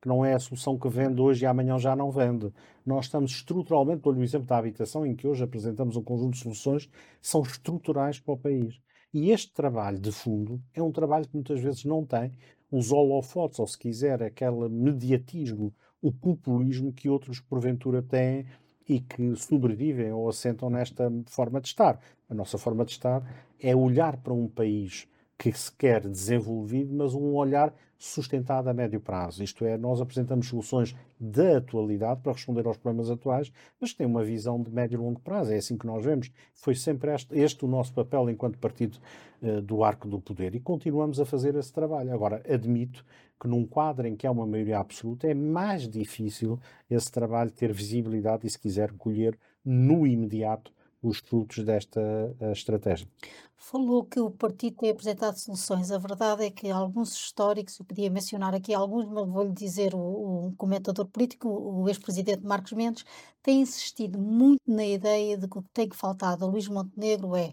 que 0.00 0.08
não 0.08 0.24
é 0.24 0.32
a 0.32 0.38
solução 0.38 0.78
que 0.78 0.88
vende 0.88 1.20
hoje 1.20 1.44
e 1.44 1.46
amanhã 1.46 1.78
já 1.78 1.94
não 1.94 2.10
vende. 2.10 2.50
Nós 2.86 3.04
estamos 3.04 3.32
estruturalmente, 3.32 4.00
dou-lhe 4.02 4.20
o 4.20 4.24
exemplo 4.24 4.46
da 4.46 4.56
habitação, 4.56 5.04
em 5.04 5.14
que 5.14 5.26
hoje 5.26 5.44
apresentamos 5.44 5.96
um 5.96 6.02
conjunto 6.02 6.32
de 6.32 6.38
soluções 6.38 6.86
que 6.86 6.92
são 7.20 7.42
estruturais 7.42 8.18
para 8.18 8.32
o 8.32 8.38
país. 8.38 8.80
E 9.12 9.30
este 9.30 9.52
trabalho 9.52 9.98
de 9.98 10.10
fundo 10.10 10.62
é 10.72 10.82
um 10.82 10.90
trabalho 10.90 11.28
que 11.28 11.34
muitas 11.34 11.60
vezes 11.60 11.84
não 11.84 12.06
tem 12.06 12.32
os 12.70 12.92
holofotes, 12.92 13.58
ou 13.58 13.66
se 13.66 13.76
quiser, 13.76 14.22
aquele 14.22 14.68
mediatismo, 14.68 15.74
o 16.00 16.10
populismo 16.12 16.92
que 16.92 17.08
outros 17.08 17.40
porventura 17.40 18.00
têm 18.00 18.46
e 18.90 18.98
que 18.98 19.36
sobrevivem 19.36 20.10
ou 20.10 20.28
assentam 20.28 20.68
nesta 20.68 21.12
forma 21.26 21.60
de 21.60 21.68
estar. 21.68 22.00
A 22.28 22.34
nossa 22.34 22.58
forma 22.58 22.84
de 22.84 22.90
estar 22.90 23.22
é 23.60 23.74
olhar 23.74 24.16
para 24.16 24.32
um 24.32 24.48
país 24.48 25.06
que 25.38 25.52
se 25.52 25.70
quer 25.70 26.00
desenvolvido, 26.00 26.92
mas 26.92 27.14
um 27.14 27.36
olhar 27.36 27.72
sustentado 27.96 28.66
a 28.66 28.74
médio 28.74 29.00
prazo. 29.00 29.44
Isto 29.44 29.64
é, 29.64 29.78
nós 29.78 30.00
apresentamos 30.00 30.48
soluções 30.48 30.96
da 31.20 31.58
atualidade 31.58 32.20
para 32.20 32.32
responder 32.32 32.66
aos 32.66 32.78
problemas 32.78 33.10
atuais, 33.10 33.52
mas 33.80 33.92
que 33.92 33.98
têm 33.98 34.08
uma 34.08 34.24
visão 34.24 34.60
de 34.60 34.72
médio 34.72 34.96
e 34.96 35.00
longo 35.00 35.20
prazo. 35.20 35.52
É 35.52 35.58
assim 35.58 35.78
que 35.78 35.86
nós 35.86 36.04
vemos. 36.04 36.32
Foi 36.52 36.74
sempre 36.74 37.14
este, 37.14 37.38
este 37.38 37.64
o 37.64 37.68
nosso 37.68 37.94
papel 37.94 38.28
enquanto 38.28 38.58
partido 38.58 38.98
uh, 39.40 39.62
do 39.62 39.84
arco 39.84 40.08
do 40.08 40.20
poder 40.20 40.56
e 40.56 40.60
continuamos 40.60 41.20
a 41.20 41.24
fazer 41.24 41.54
esse 41.54 41.72
trabalho. 41.72 42.12
Agora, 42.12 42.42
admito 42.48 43.04
que 43.40 43.48
num 43.48 43.66
quadro 43.66 44.06
em 44.06 44.14
que 44.14 44.26
há 44.26 44.30
uma 44.30 44.46
maioria 44.46 44.78
absoluta 44.78 45.26
é 45.26 45.34
mais 45.34 45.88
difícil 45.88 46.60
esse 46.90 47.10
trabalho 47.10 47.50
ter 47.50 47.72
visibilidade 47.72 48.46
e, 48.46 48.50
se 48.50 48.58
quiser, 48.58 48.92
colher 48.92 49.38
no 49.64 50.06
imediato 50.06 50.72
os 51.02 51.18
frutos 51.18 51.64
desta 51.64 52.00
uh, 52.00 52.52
estratégia. 52.52 53.08
Falou 53.56 54.04
que 54.04 54.20
o 54.20 54.30
partido 54.30 54.76
tem 54.76 54.90
apresentado 54.90 55.36
soluções. 55.36 55.90
A 55.90 55.98
verdade 55.98 56.44
é 56.44 56.50
que 56.50 56.70
alguns 56.70 57.14
históricos, 57.14 57.78
eu 57.78 57.84
podia 57.84 58.10
mencionar 58.10 58.54
aqui 58.54 58.74
alguns, 58.74 59.06
mas 59.06 59.26
vou-lhe 59.26 59.52
dizer, 59.52 59.94
o, 59.94 60.48
o 60.48 60.54
comentador 60.56 61.06
político, 61.06 61.48
o 61.48 61.88
ex-presidente 61.88 62.44
Marcos 62.44 62.72
Mendes, 62.72 63.04
tem 63.42 63.62
insistido 63.62 64.18
muito 64.18 64.60
na 64.66 64.84
ideia 64.84 65.36
de 65.38 65.48
que 65.48 65.58
o 65.58 65.62
que 65.62 65.70
tem 65.72 65.88
que 65.88 65.96
faltar 65.96 66.36
a 66.40 66.46
Luís 66.46 66.68
Montenegro 66.68 67.34
é 67.34 67.52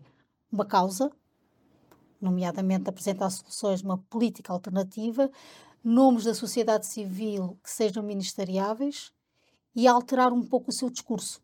uma 0.51 0.65
causa, 0.65 1.11
nomeadamente 2.21 2.89
apresentar 2.89 3.29
soluções, 3.29 3.81
uma 3.81 3.97
política 3.97 4.51
alternativa, 4.51 5.29
nomes 5.83 6.23
da 6.23 6.33
sociedade 6.33 6.85
civil 6.85 7.57
que 7.63 7.69
sejam 7.69 8.03
ministeriáveis 8.03 9.11
e 9.75 9.87
alterar 9.87 10.33
um 10.33 10.43
pouco 10.43 10.69
o 10.69 10.73
seu 10.73 10.89
discurso, 10.89 11.41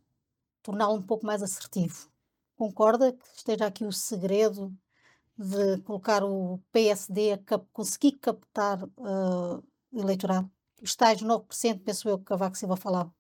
torná-lo 0.62 0.96
um 0.96 1.02
pouco 1.02 1.26
mais 1.26 1.44
assertivo. 1.44 2.10
Concorda 2.56 3.14
que 3.14 3.26
esteja 3.36 3.66
aqui 3.66 3.86
o 3.86 3.92
segredo 3.92 4.74
de 5.38 5.78
colocar 5.80 6.24
o 6.24 6.60
PSD 6.72 7.34
a 7.34 7.38
cap 7.38 7.66
conseguir 7.72 8.14
captar 8.14 8.84
uh, 8.84 9.64
eleitoral? 9.94 10.50
Os 10.82 10.96
tais 10.96 11.22
9%, 11.22 11.82
penso 11.84 12.10
eu, 12.10 12.18
que 12.18 12.26
Cavaco 12.26 12.58
Silva 12.58 12.76
falava. 12.76 13.14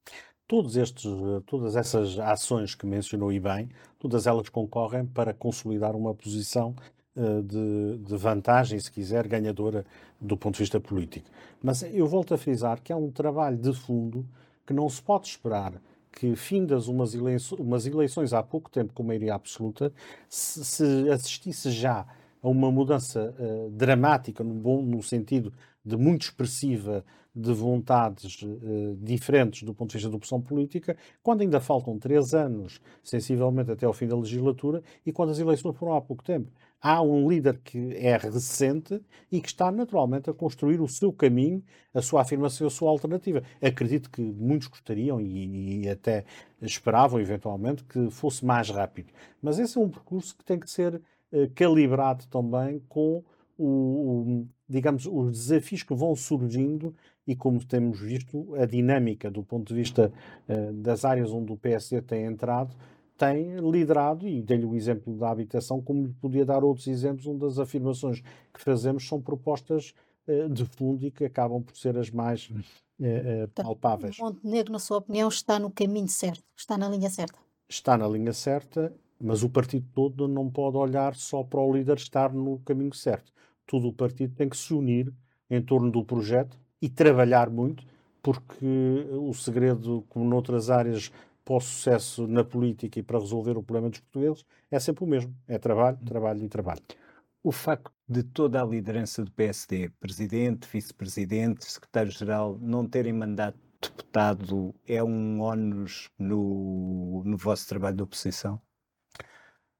Todos 0.45 0.75
estes, 0.75 1.09
todas 1.45 1.75
essas 1.75 2.19
ações 2.19 2.75
que 2.75 2.85
mencionou 2.85 3.31
e 3.31 3.39
bem, 3.39 3.69
todas 3.97 4.27
elas 4.27 4.49
concorrem 4.49 5.05
para 5.05 5.33
consolidar 5.33 5.95
uma 5.95 6.13
posição 6.13 6.75
de, 7.15 7.97
de, 7.99 8.17
vantagem, 8.17 8.79
se 8.79 8.91
quiser, 8.91 9.27
ganhadora 9.27 9.85
do 10.19 10.35
ponto 10.35 10.55
de 10.55 10.61
vista 10.61 10.79
político. 10.79 11.29
Mas 11.61 11.83
eu 11.83 12.07
volto 12.07 12.33
a 12.33 12.37
frisar 12.37 12.81
que 12.81 12.91
há 12.91 12.97
um 12.97 13.11
trabalho 13.11 13.57
de 13.57 13.73
fundo 13.73 14.25
que 14.65 14.73
não 14.73 14.89
se 14.89 15.01
pode 15.01 15.27
esperar 15.27 15.73
que, 16.13 16.35
findas 16.35 16.87
umas 16.87 17.13
eleições, 17.13 17.59
umas 17.59 17.85
eleições 17.85 18.33
há 18.33 18.41
pouco 18.43 18.69
tempo 18.69 18.93
com 18.93 19.03
maioria 19.03 19.33
absoluta, 19.33 19.91
se, 20.29 20.63
se 20.63 21.09
assistisse 21.09 21.71
já 21.71 22.05
a 22.41 22.47
uma 22.47 22.71
mudança 22.71 23.33
uh, 23.39 23.69
dramática, 23.71 24.43
no, 24.43 24.53
bom, 24.53 24.81
no 24.81 25.01
sentido 25.01 25.51
de 25.83 25.97
muito 25.97 26.23
expressiva 26.23 27.03
de 27.35 27.51
vontades 27.51 28.41
uh, 28.43 28.95
diferentes 29.01 29.63
do 29.63 29.73
ponto 29.73 29.89
de 29.89 29.97
vista 29.97 30.09
da 30.09 30.15
opção 30.15 30.39
política, 30.39 30.95
quando 31.23 31.41
ainda 31.41 31.59
faltam 31.59 31.97
três 31.97 32.33
anos, 32.33 32.79
sensivelmente 33.03 33.71
até 33.71 33.85
ao 33.85 33.93
fim 33.93 34.07
da 34.07 34.15
legislatura, 34.15 34.83
e 35.05 35.11
quando 35.11 35.31
as 35.31 35.39
eleições 35.39 35.75
foram 35.75 35.95
há 35.95 36.01
pouco 36.01 36.23
tempo. 36.23 36.51
Há 36.85 37.01
um 37.01 37.29
líder 37.29 37.61
que 37.63 37.95
é 37.95 38.17
recente 38.17 39.01
e 39.31 39.39
que 39.39 39.47
está 39.47 39.71
naturalmente 39.71 40.29
a 40.29 40.33
construir 40.33 40.81
o 40.81 40.87
seu 40.89 41.13
caminho, 41.13 41.63
a 41.93 42.01
sua 42.01 42.19
afirmação, 42.19 42.67
a 42.67 42.69
sua 42.69 42.89
alternativa. 42.89 43.41
Acredito 43.61 44.09
que 44.09 44.21
muitos 44.21 44.67
gostariam 44.67 45.21
e, 45.21 45.83
e 45.83 45.89
até 45.89 46.25
esperavam, 46.61 47.21
eventualmente, 47.21 47.85
que 47.85 48.09
fosse 48.09 48.43
mais 48.43 48.69
rápido. 48.69 49.13
Mas 49.41 49.59
esse 49.59 49.77
é 49.77 49.81
um 49.81 49.87
percurso 49.89 50.35
que 50.35 50.43
tem 50.43 50.59
que 50.59 50.69
ser 50.69 50.95
uh, 50.95 51.49
calibrado 51.55 52.27
também 52.27 52.81
com 52.89 53.23
o, 53.57 53.65
o, 53.65 54.47
digamos, 54.67 55.05
os 55.05 55.31
desafios 55.31 55.83
que 55.83 55.95
vão 55.95 56.13
surgindo 56.17 56.93
e 57.25 57.33
como 57.33 57.63
temos 57.63 58.01
visto, 58.01 58.53
a 58.55 58.65
dinâmica 58.65 59.31
do 59.31 59.41
ponto 59.41 59.69
de 59.69 59.79
vista 59.79 60.11
uh, 60.49 60.73
das 60.73 61.05
áreas 61.05 61.31
onde 61.31 61.49
o 61.53 61.55
PSD 61.55 62.01
tem 62.01 62.25
entrado 62.25 62.75
tem 63.23 63.55
liderado, 63.71 64.27
e 64.27 64.41
dei-lhe 64.41 64.65
o 64.65 64.75
exemplo 64.75 65.15
da 65.15 65.29
habitação, 65.29 65.81
como 65.81 66.07
lhe 66.07 66.13
podia 66.13 66.45
dar 66.45 66.63
outros 66.63 66.87
exemplos 66.87 67.25
onde 67.25 67.45
as 67.45 67.57
afirmações 67.57 68.21
que 68.53 68.59
fazemos 68.59 69.07
são 69.07 69.21
propostas 69.21 69.93
uh, 70.27 70.49
de 70.49 70.65
fundo 70.65 71.05
e 71.05 71.11
que 71.11 71.23
acabam 71.23 71.61
por 71.61 71.77
ser 71.77 71.97
as 71.97 72.09
mais 72.09 72.49
uh, 72.49 73.47
palpáveis. 73.55 74.17
Montenegro, 74.19 74.73
na 74.73 74.79
sua 74.79 74.97
opinião, 74.97 75.29
está 75.29 75.57
no 75.57 75.71
caminho 75.71 76.09
certo, 76.09 76.43
está 76.55 76.77
na 76.77 76.89
linha 76.89 77.09
certa? 77.09 77.39
Está 77.69 77.97
na 77.97 78.07
linha 78.07 78.33
certa, 78.33 78.93
mas 79.19 79.41
o 79.41 79.49
partido 79.49 79.87
todo 79.93 80.27
não 80.27 80.49
pode 80.49 80.75
olhar 80.75 81.15
só 81.15 81.43
para 81.43 81.61
o 81.61 81.73
líder 81.73 81.95
estar 81.95 82.33
no 82.33 82.59
caminho 82.59 82.93
certo. 82.93 83.31
Todo 83.65 83.87
o 83.87 83.93
partido 83.93 84.35
tem 84.35 84.49
que 84.49 84.57
se 84.57 84.73
unir 84.73 85.13
em 85.49 85.61
torno 85.61 85.89
do 85.89 86.03
projeto 86.03 86.59
e 86.81 86.89
trabalhar 86.89 87.49
muito, 87.49 87.85
porque 88.21 89.07
o 89.11 89.33
segredo, 89.33 90.03
como 90.09 90.25
noutras 90.25 90.69
áreas, 90.69 91.11
para 91.43 91.55
o 91.55 91.59
sucesso 91.59 92.27
na 92.27 92.43
política 92.43 92.99
e 92.99 93.03
para 93.03 93.19
resolver 93.19 93.57
o 93.57 93.63
problema 93.63 93.89
dos 93.89 93.99
portugueses 93.99 94.45
é 94.71 94.79
sempre 94.79 95.03
o 95.03 95.07
mesmo: 95.07 95.35
é 95.47 95.57
trabalho, 95.57 95.97
trabalho 96.05 96.43
e 96.43 96.49
trabalho. 96.49 96.81
O 97.43 97.51
facto 97.51 97.91
de 98.07 98.23
toda 98.23 98.61
a 98.61 98.65
liderança 98.65 99.23
do 99.23 99.31
PSD, 99.31 99.89
presidente, 99.99 100.67
vice-presidente, 100.71 101.65
secretário-geral, 101.65 102.57
não 102.61 102.87
terem 102.87 103.13
mandato 103.13 103.57
deputado 103.89 104.73
é 104.87 105.03
um 105.03 105.41
ónus 105.41 106.09
no, 106.17 107.21
no 107.25 107.37
vosso 107.37 107.67
trabalho 107.67 107.97
de 107.97 108.03
oposição? 108.03 108.61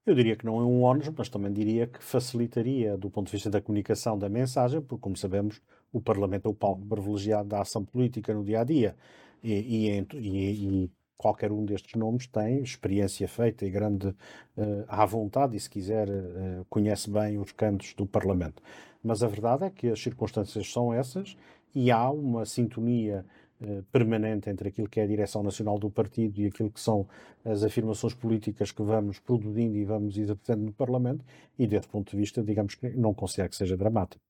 Eu 0.06 0.14
diria 0.14 0.36
que 0.36 0.44
não 0.44 0.60
é 0.60 0.64
um 0.64 0.82
ónus, 0.82 1.08
mas 1.16 1.30
também 1.30 1.50
diria 1.50 1.86
que 1.86 2.02
facilitaria, 2.02 2.96
do 2.98 3.10
ponto 3.10 3.26
de 3.26 3.32
vista 3.32 3.48
da 3.48 3.62
comunicação 3.62 4.18
da 4.18 4.28
mensagem, 4.28 4.82
porque, 4.82 5.00
como 5.00 5.16
sabemos, 5.16 5.62
o 5.90 6.00
Parlamento 6.00 6.46
é 6.46 6.50
o 6.50 6.54
palco 6.54 6.84
privilegiado 6.84 7.48
da 7.48 7.62
ação 7.62 7.84
política 7.84 8.34
no 8.34 8.44
dia 8.44 8.60
a 8.60 8.64
dia. 8.64 8.96
E, 9.42 9.52
e, 9.52 10.06
e, 10.12 10.84
e 10.84 10.90
qualquer 11.16 11.52
um 11.52 11.64
destes 11.64 11.94
nomes 11.94 12.26
tem 12.26 12.62
experiência 12.62 13.26
feita 13.28 13.64
e 13.64 13.70
grande 13.70 14.08
uh, 14.08 14.84
à 14.88 15.04
vontade, 15.06 15.56
e 15.56 15.60
se 15.60 15.70
quiser, 15.70 16.08
uh, 16.08 16.64
conhece 16.68 17.10
bem 17.10 17.38
os 17.38 17.52
cantos 17.52 17.94
do 17.94 18.06
Parlamento. 18.06 18.62
Mas 19.02 19.22
a 19.22 19.28
verdade 19.28 19.64
é 19.64 19.70
que 19.70 19.88
as 19.88 20.00
circunstâncias 20.02 20.70
são 20.70 20.92
essas 20.92 21.36
e 21.74 21.90
há 21.90 22.10
uma 22.10 22.44
sintonia 22.44 23.24
uh, 23.60 23.82
permanente 23.92 24.50
entre 24.50 24.68
aquilo 24.68 24.88
que 24.88 25.00
é 25.00 25.04
a 25.04 25.06
direção 25.06 25.42
nacional 25.42 25.78
do 25.78 25.90
partido 25.90 26.40
e 26.40 26.46
aquilo 26.46 26.70
que 26.70 26.80
são 26.80 27.06
as 27.44 27.62
afirmações 27.62 28.14
políticas 28.14 28.72
que 28.72 28.82
vamos 28.82 29.18
produzindo 29.18 29.76
e 29.76 29.84
vamos 29.84 30.16
exercendo 30.16 30.62
no 30.62 30.72
Parlamento, 30.72 31.24
e 31.58 31.66
desse 31.66 31.88
ponto 31.88 32.10
de 32.10 32.16
vista, 32.16 32.42
digamos 32.42 32.74
que 32.74 32.90
não 32.90 33.14
considero 33.14 33.50
que 33.50 33.56
seja 33.56 33.76
dramático. 33.76 34.22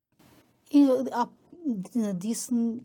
E, 0.70 0.87
disse-me 2.18 2.83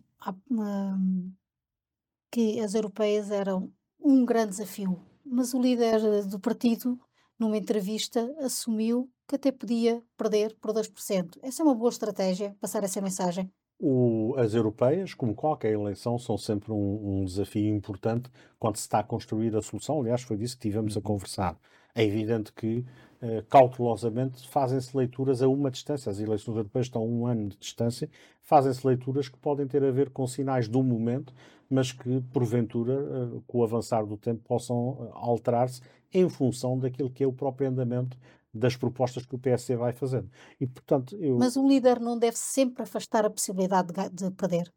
que 2.32 2.60
as 2.60 2.76
europeias 2.76 3.32
eram 3.32 3.72
um 4.02 4.26
grande 4.26 4.52
desafio, 4.52 5.00
mas 5.26 5.54
o 5.54 5.62
líder 5.62 6.26
do 6.26 6.40
partido, 6.40 7.00
numa 7.38 7.58
entrevista, 7.58 8.34
assumiu 8.40 9.10
que 9.28 9.36
até 9.36 9.52
podia 9.52 10.02
perder 10.18 10.56
por 10.60 10.74
2%. 10.74 11.38
Essa 11.42 11.62
é 11.62 11.66
uma 11.66 11.76
boa 11.76 11.90
estratégia, 11.90 12.56
passar 12.60 12.84
essa 12.84 13.02
mensagem. 13.02 13.52
O, 13.80 14.34
as 14.38 14.54
europeias, 14.54 15.14
como 15.14 15.34
qualquer 15.34 15.72
eleição, 15.72 16.18
são 16.20 16.38
sempre 16.38 16.72
um, 16.72 17.22
um, 17.22 17.26
desafio 17.26 17.74
importante 17.74 18.30
quando 18.58 18.76
se 18.76 18.82
está 18.82 19.00
a 19.00 19.04
construir 19.04 19.56
a 19.56 19.62
solução. 19.62 20.02
Aliás, 20.02 20.22
foi 20.22 20.36
disso 20.36 20.58
que 20.58 20.68
tivemos 20.68 20.98
a 20.98 21.00
uhum. 21.00 21.04
conversar. 21.04 21.58
É 22.00 22.06
evidente 22.06 22.54
que, 22.54 22.86
uh, 23.22 23.44
cautelosamente, 23.50 24.48
fazem-se 24.48 24.96
leituras 24.96 25.42
a 25.42 25.50
uma 25.50 25.70
distância. 25.70 26.10
As 26.10 26.20
eleições 26.20 26.56
europeias 26.56 26.86
estão 26.88 27.02
a 27.02 27.06
um 27.06 27.26
ano 27.28 27.50
de 27.50 27.58
distância. 27.58 28.10
Fazem-se 28.42 28.88
leituras 28.88 29.28
que 29.28 29.38
podem 29.38 29.68
ter 29.68 29.84
a 29.84 29.92
ver 29.92 30.10
com 30.10 30.26
sinais 30.26 30.70
do 30.70 30.82
momento, 30.82 31.34
mas 31.70 31.92
que, 31.92 32.22
porventura, 32.32 32.94
uh, 32.94 33.44
com 33.46 33.58
o 33.58 33.64
avançar 33.64 34.06
do 34.06 34.16
tempo, 34.16 34.42
possam 34.48 34.92
uh, 34.92 35.10
alterar-se 35.14 35.82
em 36.14 36.30
função 36.30 36.80
daquilo 36.80 37.10
que 37.10 37.22
é 37.22 37.28
o 37.28 37.34
próprio 37.34 37.68
andamento 37.68 38.18
das 38.54 38.78
propostas 38.78 39.26
que 39.26 39.36
o 39.36 39.40
PSD 39.40 39.76
vai 39.76 39.92
fazendo. 39.92 40.30
E, 40.60 40.66
portanto, 40.66 41.18
eu... 41.18 41.38
Mas 41.38 41.58
o 41.58 41.68
líder 41.68 42.00
não 42.00 42.18
deve 42.18 42.38
sempre 42.38 42.84
afastar 42.84 43.26
a 43.26 43.30
possibilidade 43.30 43.92
de, 43.92 44.10
de 44.10 44.32
perder? 44.32 44.72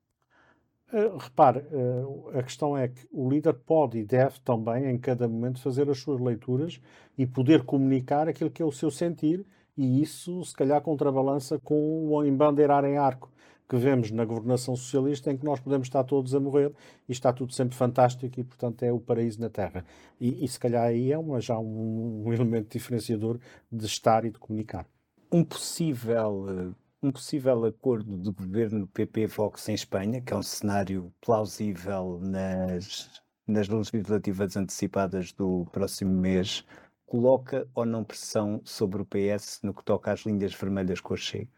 Uh, 0.93 1.17
repare, 1.17 1.61
uh, 1.61 2.39
a 2.39 2.43
questão 2.43 2.77
é 2.77 2.87
que 2.89 3.09
o 3.11 3.27
líder 3.31 3.55
pode 3.55 3.99
e 3.99 4.05
deve 4.05 4.39
também, 4.41 4.91
em 4.91 4.99
cada 4.99 5.27
momento, 5.27 5.59
fazer 5.59 5.89
as 5.89 5.99
suas 5.99 6.21
leituras 6.21 6.79
e 7.17 7.27
poder 7.27 7.65
comunicar 7.65 8.29
aquilo 8.29 8.51
que 8.51 8.61
é 8.63 8.65
o 8.65 8.71
seu 8.71 8.91
sentir, 8.91 9.43
e 9.75 10.03
isso, 10.03 10.45
se 10.45 10.55
calhar, 10.55 10.83
contrabalança 10.83 11.59
com 11.59 12.09
o 12.09 12.23
embandeirar 12.23 12.85
em 12.85 12.99
arco 12.99 13.33
que 13.67 13.77
vemos 13.79 14.11
na 14.11 14.27
governação 14.27 14.77
socialista, 14.77 15.33
em 15.33 15.39
que 15.39 15.47
nós 15.47 15.59
podemos 15.59 15.87
estar 15.87 16.05
todos 16.05 16.35
a 16.35 16.41
morrer 16.41 16.75
e 17.09 17.13
está 17.13 17.33
tudo 17.33 17.55
sempre 17.55 17.75
fantástico 17.75 18.39
e, 18.39 18.45
portanto, 18.45 18.83
é 18.83 18.93
o 18.93 19.01
paraíso 19.01 19.41
na 19.41 19.49
Terra. 19.49 19.87
E, 20.21 20.45
e 20.45 20.47
se 20.47 20.61
calhar 20.61 20.85
aí 20.85 21.11
é 21.11 21.17
uma, 21.17 21.41
já 21.41 21.59
um, 21.59 22.25
um 22.27 22.33
elemento 22.35 22.71
diferenciador 22.71 23.39
de 23.71 23.87
estar 23.87 24.27
e 24.27 24.31
de 24.31 24.39
comunicar. 24.39 24.87
Um 25.33 25.43
possível 25.43 26.75
um 27.03 27.11
possível 27.11 27.65
acordo 27.65 28.17
do 28.17 28.33
governo 28.33 28.87
PP-Vox 28.87 29.69
em 29.69 29.75
Espanha, 29.75 30.21
que 30.21 30.33
é 30.33 30.37
um 30.37 30.43
cenário 30.43 31.13
plausível 31.21 32.21
nas, 32.23 33.23
nas 33.45 33.69
legislativas 33.69 34.57
antecipadas 34.57 35.33
do 35.33 35.67
próximo 35.73 36.13
mês, 36.13 36.65
coloca 37.05 37.69
ou 37.75 37.85
não 37.85 38.05
pressão 38.05 38.61
sobre 38.65 39.03
o 39.03 39.05
PS 39.05 39.61
no 39.65 39.75
que 39.75 39.85
toca 39.85 40.13
às 40.13 40.21
linhas 40.21 40.55
vermelhas 40.55 41.01
com 41.01 41.15
o 41.15 41.17
Chega? 41.17 41.51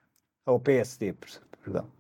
Ao 0.46 0.58
PSD, 0.58 1.14
perdão. 1.62 1.90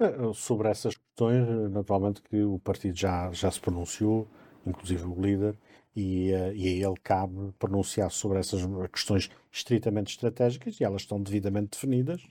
Eh, 0.00 0.32
sobre 0.34 0.68
essas 0.68 0.96
questões, 0.96 1.48
eh, 1.48 1.68
naturalmente 1.68 2.20
que 2.22 2.42
o 2.42 2.58
partido 2.58 2.96
já, 2.96 3.30
já 3.32 3.50
se 3.50 3.60
pronunciou, 3.60 4.28
inclusive 4.66 5.04
o 5.04 5.20
líder, 5.20 5.56
e, 5.96 6.30
uh, 6.32 6.54
e 6.54 6.84
a 6.84 6.88
ele 6.88 6.96
cabe 7.02 7.52
pronunciar 7.58 8.10
sobre 8.10 8.38
essas 8.38 8.60
questões 8.92 9.30
estritamente 9.50 10.10
estratégicas 10.10 10.78
e 10.78 10.84
elas 10.84 11.02
estão 11.02 11.20
devidamente 11.20 11.70
definidas 11.70 12.22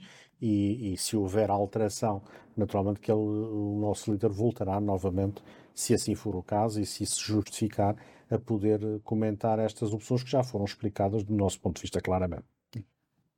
e, 0.48 0.94
e, 0.94 0.98
se 0.98 1.18
houver 1.18 1.50
alteração, 1.50 2.22
naturalmente 2.56 3.00
que 3.00 3.12
ele, 3.12 3.20
o 3.20 3.80
nosso 3.80 4.12
líder 4.12 4.30
voltará 4.30 4.80
novamente, 4.80 5.44
se 5.74 5.96
assim 5.96 6.14
for 6.14 6.36
o 6.36 6.44
caso 6.44 6.80
e 6.80 6.86
se 6.86 7.04
isso 7.04 7.20
justificar, 7.20 7.96
a 8.30 8.38
poder 8.38 9.02
comentar 9.04 9.58
estas 9.58 9.92
opções 9.92 10.22
que 10.22 10.30
já 10.30 10.44
foram 10.44 10.66
explicadas 10.66 11.24
do 11.24 11.34
nosso 11.34 11.60
ponto 11.60 11.78
de 11.78 11.82
vista 11.82 12.00
claramente. 12.00 12.46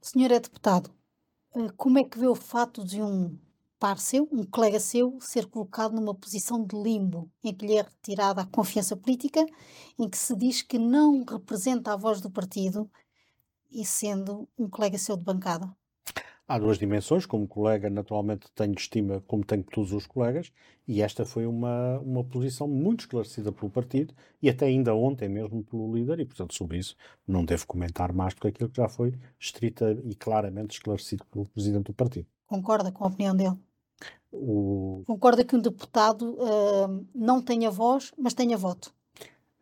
Senhor 0.02 0.32
é 0.32 0.40
deputado, 0.40 0.90
como 1.78 1.98
é 1.98 2.04
que 2.04 2.20
vê 2.20 2.28
o 2.28 2.36
fato 2.36 2.84
de 2.84 3.02
um 3.02 3.38
par 3.80 4.00
seu, 4.00 4.28
um 4.30 4.44
colega 4.44 4.80
seu, 4.80 5.18
ser 5.22 5.46
colocado 5.46 5.94
numa 5.94 6.14
posição 6.14 6.62
de 6.66 6.76
limbo, 6.76 7.32
em 7.42 7.54
que 7.54 7.66
lhe 7.66 7.78
é 7.78 7.84
retirada 7.84 8.42
a 8.42 8.46
confiança 8.46 8.98
política, 8.98 9.46
em 9.98 10.10
que 10.10 10.18
se 10.18 10.36
diz 10.36 10.62
que 10.62 10.78
não 10.78 11.24
representa 11.24 11.94
a 11.94 11.98
voz 11.98 12.20
do 12.20 12.30
partido 12.30 12.90
e 13.72 13.86
sendo 13.86 14.48
um 14.58 14.70
colega 14.70 14.98
seu 14.98 15.16
de 15.16 15.24
bancada? 15.24 15.77
Há 16.50 16.58
duas 16.58 16.80
dimensões, 16.80 17.26
como 17.26 17.46
colega 17.46 17.90
naturalmente 17.90 18.50
tenho 18.56 18.74
estima, 18.74 19.22
como 19.28 19.44
tenho 19.44 19.64
todos 19.64 19.92
os 19.92 20.08
colegas, 20.08 20.50
e 20.88 21.02
esta 21.02 21.26
foi 21.26 21.46
uma, 21.46 22.00
uma 22.00 22.24
posição 22.24 22.70
muito 22.70 23.02
esclarecida 23.02 23.52
pelo 23.52 23.70
partido 23.70 24.14
e 24.42 24.50
até 24.50 24.66
ainda 24.66 24.96
ontem 24.96 25.28
mesmo 25.28 25.62
pelo 25.62 25.94
líder, 25.94 26.22
e 26.22 26.26
portanto 26.26 26.54
sobre 26.54 26.78
isso 26.78 26.96
não 27.28 27.44
devo 27.44 27.68
comentar 27.68 28.14
mais 28.14 28.34
do 28.34 28.40
que 28.40 28.48
aquilo 28.48 28.70
que 28.70 28.78
já 28.78 28.88
foi 28.88 29.14
estrita 29.38 29.92
e 30.06 30.16
claramente 30.16 30.78
esclarecido 30.78 31.26
pelo 31.26 31.48
presidente 31.48 31.88
do 31.88 31.94
partido. 31.94 32.28
Concorda 32.46 32.94
com 32.94 33.04
a 33.04 33.08
opinião 33.08 33.36
dele? 33.36 33.58
O... 34.32 35.04
Concorda 35.06 35.44
que 35.44 35.56
um 35.56 35.60
deputado 35.60 36.34
uh, 36.36 37.06
não 37.14 37.42
tenha 37.42 37.70
voz, 37.70 38.14
mas 38.18 38.34
tenha 38.34 38.56
voto? 38.56 38.94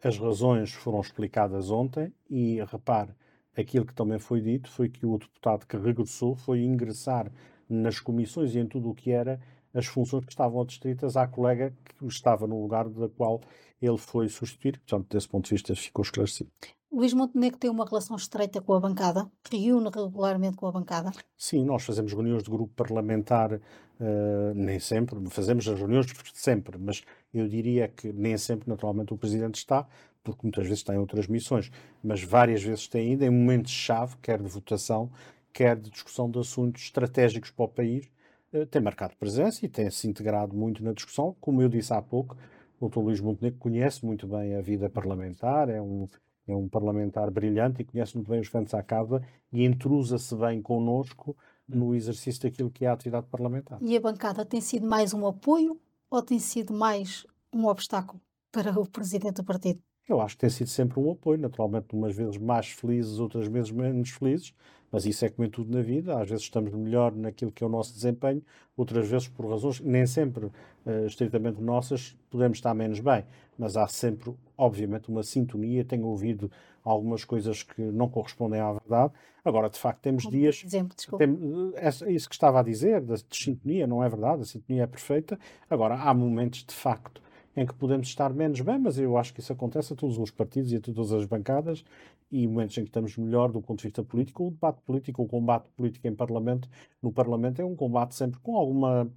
As 0.04 0.20
razões 0.20 0.72
foram 0.72 1.02
explicadas 1.02 1.72
ontem 1.72 2.14
e, 2.30 2.64
repare, 2.66 3.12
aquilo 3.56 3.86
que 3.86 3.94
também 3.94 4.20
foi 4.20 4.42
dito 4.42 4.70
foi 4.70 4.90
que 4.90 5.06
o 5.06 5.18
deputado 5.18 5.66
que 5.66 5.78
regressou 5.78 6.36
foi 6.36 6.62
ingressar 6.62 7.32
nas 7.70 8.00
comissões 8.00 8.54
e 8.56 8.60
em 8.60 8.68
tudo 8.68 8.90
o 8.90 8.96
que 8.96 9.12
era 9.12 9.40
as 9.74 9.86
funções 9.86 10.24
que 10.24 10.32
estavam 10.32 10.62
adstritas 10.62 11.18
à 11.18 11.28
colega 11.28 11.76
que 11.84 12.06
estava 12.06 12.48
no 12.48 12.62
lugar 12.62 12.88
da 12.88 13.10
qual 13.10 13.42
ele 13.82 13.98
foi 13.98 14.30
substituir. 14.30 14.80
Portanto, 14.80 15.08
desse 15.10 15.28
ponto 15.28 15.46
de 15.46 15.52
vista, 15.52 15.76
ficou 15.76 16.02
esclarecido. 16.04 16.50
Luís 16.92 17.14
Montenegro 17.14 17.60
tem 17.60 17.70
uma 17.70 17.86
relação 17.86 18.16
estreita 18.16 18.62
com 18.62 18.74
a 18.74 18.80
bancada? 18.80 19.30
Reúne 19.52 19.90
regularmente 19.94 20.56
com 20.56 20.66
a 20.66 20.72
bancada? 20.72 21.12
Sim, 21.36 21.66
nós 21.66 21.84
fazemos 21.84 22.14
reuniões 22.14 22.44
de 22.44 22.50
grupo 22.50 22.74
parlamentar, 22.74 23.60
uh, 24.00 24.54
nem 24.54 24.80
sempre, 24.80 25.20
fazemos 25.30 25.68
as 25.68 25.78
reuniões 25.78 26.08
sempre, 26.34 26.78
mas 26.78 27.04
eu 27.34 27.48
diria 27.48 27.88
que 27.88 28.12
nem 28.12 28.38
sempre, 28.38 28.70
naturalmente, 28.70 29.14
o 29.14 29.18
Presidente 29.18 29.56
está, 29.56 29.88
porque 30.24 30.42
muitas 30.44 30.68
vezes 30.68 30.84
tem 30.84 30.98
outras 30.98 31.28
missões, 31.28 31.72
mas 32.04 32.24
várias 32.24 32.64
vezes 32.64 32.88
tem 32.88 33.14
ido 33.14 33.24
em 33.24 33.30
momentos-chave, 33.30 34.16
quer 34.22 34.42
de 34.42 34.48
votação, 34.48 35.12
quer 35.54 35.76
de 35.76 35.90
discussão 35.90 36.30
de 36.30 36.40
assuntos 36.40 36.84
estratégicos 36.84 37.52
para 37.52 37.66
o 37.66 37.70
país, 37.70 38.10
uh, 38.54 38.66
tem 38.66 38.82
marcado 38.82 39.16
presença 39.18 39.66
e 39.66 39.70
tem 39.70 39.90
se 39.90 40.08
integrado 40.08 40.56
muito 40.56 40.84
na 40.84 40.94
discussão. 40.94 41.36
Como 41.40 41.62
eu 41.62 41.70
disse 41.70 41.94
há 41.94 42.02
pouco, 42.02 42.36
o 42.80 42.90
Dr. 42.90 43.00
Luís 43.00 43.20
Montenegro 43.22 43.60
conhece 43.60 44.06
muito 44.06 44.28
bem 44.28 44.56
a 44.56 44.62
vida 44.62 44.90
parlamentar, 44.90 45.70
é 45.70 45.82
um 45.82 46.08
é 46.48 46.56
um 46.56 46.68
parlamentar 46.68 47.32
brilhante 47.32 47.82
e 47.82 47.86
conhece 47.86 48.16
muito 48.16 48.30
bem 48.30 48.40
os 48.40 48.50
ventos 48.50 48.74
à 48.74 48.84
casa 48.84 49.22
e 49.52 49.66
intrusa-se 49.66 50.36
bem 50.36 50.62
connosco 50.62 51.36
no 51.68 51.96
exercício 51.96 52.44
daquilo 52.44 52.70
que 52.70 52.86
é 52.86 52.88
a 52.88 52.94
atividade 52.94 53.28
parlamentar. 53.28 53.80
E 53.82 53.96
a 53.96 54.00
bancada 54.00 54.46
tem 54.46 54.62
sido 54.62 54.88
mais 54.88 55.14
um 55.14 55.26
apoio 55.26 55.80
ou 56.10 56.22
tem 56.22 56.40
sido 56.40 56.74
mais 56.74 57.26
um 57.54 57.66
obstáculo 57.68 58.22
para 58.52 58.80
o 58.80 58.88
presidente 58.88 59.36
do 59.36 59.44
partido? 59.44 59.82
Eu 60.08 60.22
acho 60.22 60.36
que 60.36 60.42
tem 60.42 60.50
sido 60.52 60.70
sempre 60.70 61.00
um 61.00 61.12
apoio, 61.12 61.40
naturalmente, 61.40 61.96
umas 61.96 62.16
vezes 62.16 62.38
mais 62.38 62.68
felizes, 62.68 63.18
outras 63.18 63.48
vezes 63.48 63.72
menos 63.72 64.12
felizes, 64.12 64.54
mas 64.92 65.04
isso 65.04 65.26
é 65.26 65.30
como 65.30 65.48
em 65.48 65.50
tudo 65.50 65.76
na 65.76 65.82
vida. 65.82 66.20
Às 66.22 66.30
vezes 66.30 66.44
estamos 66.44 66.72
melhor 66.74 67.12
naquilo 67.16 67.52
que 67.52 67.64
é 67.64 67.68
o 67.68 67.70
nosso 67.70 67.92
desempenho, 67.92 68.44
outras 68.78 69.08
vezes, 69.08 69.28
por 69.28 69.50
razões 69.50 69.80
nem 69.80 70.06
sempre 70.06 70.46
uh, 70.46 71.06
estritamente 71.08 71.60
nossas, 71.60 72.16
podemos 72.30 72.60
estar 72.60 72.76
menos 72.76 73.00
bem, 73.00 73.26
mas 73.58 73.76
há 73.76 73.88
sempre, 73.88 74.32
obviamente, 74.56 75.10
uma 75.10 75.24
sintonia. 75.24 75.84
Tenho 75.84 76.06
ouvido 76.06 76.52
algumas 76.86 77.26
coisas 77.26 77.64
que 77.64 77.82
não 77.82 78.08
correspondem 78.08 78.60
à 78.62 78.72
verdade. 78.72 79.12
Agora, 79.44 79.70
de 79.70 79.78
facto, 79.78 80.02
temos 80.02 80.24
Como 80.24 80.38
dias. 80.38 80.64
Exemplo, 80.64 80.96
desculpa. 80.96 81.26
Tem, 81.26 81.38
é 81.78 82.12
isso 82.12 82.30
que 82.30 82.36
estava 82.36 82.60
a 82.60 82.64
dizer, 82.64 83.02
da 83.02 83.16
de 83.16 83.24
sintonia, 83.32 83.88
não 83.88 84.04
é 84.04 84.08
verdade, 84.08 84.44
a 84.44 84.46
sintonia 84.46 84.84
é 84.84 84.88
perfeita. 84.88 85.38
Agora, 85.70 85.96
há 85.96 86.14
momentos, 86.14 86.64
de 86.64 86.74
facto, 86.74 87.22
em 87.56 87.66
que 87.66 87.74
podemos 87.74 88.08
estar 88.08 88.34
menos 88.34 88.62
bem, 88.62 88.78
mas 88.78 89.00
eu 89.00 89.18
acho 89.18 89.34
que 89.34 89.40
isso 89.40 89.52
acontece 89.52 89.94
a 89.94 89.96
todos 89.96 90.18
os 90.18 90.30
partidos 90.30 90.72
e 90.72 90.76
a 90.76 90.80
todas 90.80 91.12
as 91.12 91.26
bancadas, 91.26 91.84
e 92.32 92.48
momentos 92.48 92.78
em 92.78 92.82
que 92.82 92.90
estamos 92.90 93.18
melhor 93.18 93.52
do 93.52 93.62
ponto 93.62 93.80
de 93.80 93.88
vista 93.88 94.04
político. 94.04 94.48
O 94.48 94.52
debate 94.52 94.82
político, 94.82 95.24
o 95.24 95.28
combate 95.28 95.68
político 95.76 96.08
em 96.08 96.14
Parlamento, 96.14 96.70
no 97.02 97.12
Parlamento 97.12 97.62
é 97.62 97.66
um 97.66 97.76
combate 97.76 98.14
sempre 98.14 98.40
com 98.42 98.58
alguma. 98.58 99.10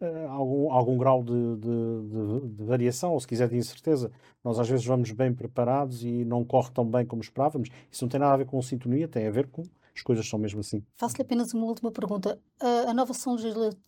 Uh, 0.00 0.28
algum, 0.28 0.72
algum 0.72 0.98
grau 0.98 1.22
de, 1.22 1.32
de, 1.32 1.60
de, 1.60 2.48
de, 2.56 2.64
variação, 2.64 3.12
ou 3.12 3.20
se 3.20 3.26
quiser 3.26 3.48
de 3.48 3.56
incerteza. 3.56 4.10
Nós 4.42 4.58
às 4.58 4.68
vezes 4.68 4.84
vamos 4.84 5.10
bem 5.12 5.32
preparados 5.32 6.04
e 6.04 6.24
não 6.24 6.44
corre 6.44 6.70
tão 6.72 6.84
bem 6.84 7.06
como 7.06 7.22
esperávamos. 7.22 7.68
Isso 7.90 8.04
não 8.04 8.08
tem 8.08 8.18
nada 8.18 8.34
a 8.34 8.36
ver 8.36 8.46
com 8.46 8.60
sintonia, 8.60 9.06
tem 9.06 9.26
a 9.26 9.30
ver 9.30 9.46
com 9.46 9.62
as 9.94 10.02
coisas 10.02 10.28
são 10.28 10.38
mesmo 10.38 10.60
assim. 10.60 10.84
Faço-lhe 10.96 11.22
apenas 11.22 11.54
uma 11.54 11.66
última 11.66 11.90
pergunta. 11.90 12.38
A, 12.60 12.90
a 12.90 12.94
nova 12.94 13.14
sessão 13.14 13.36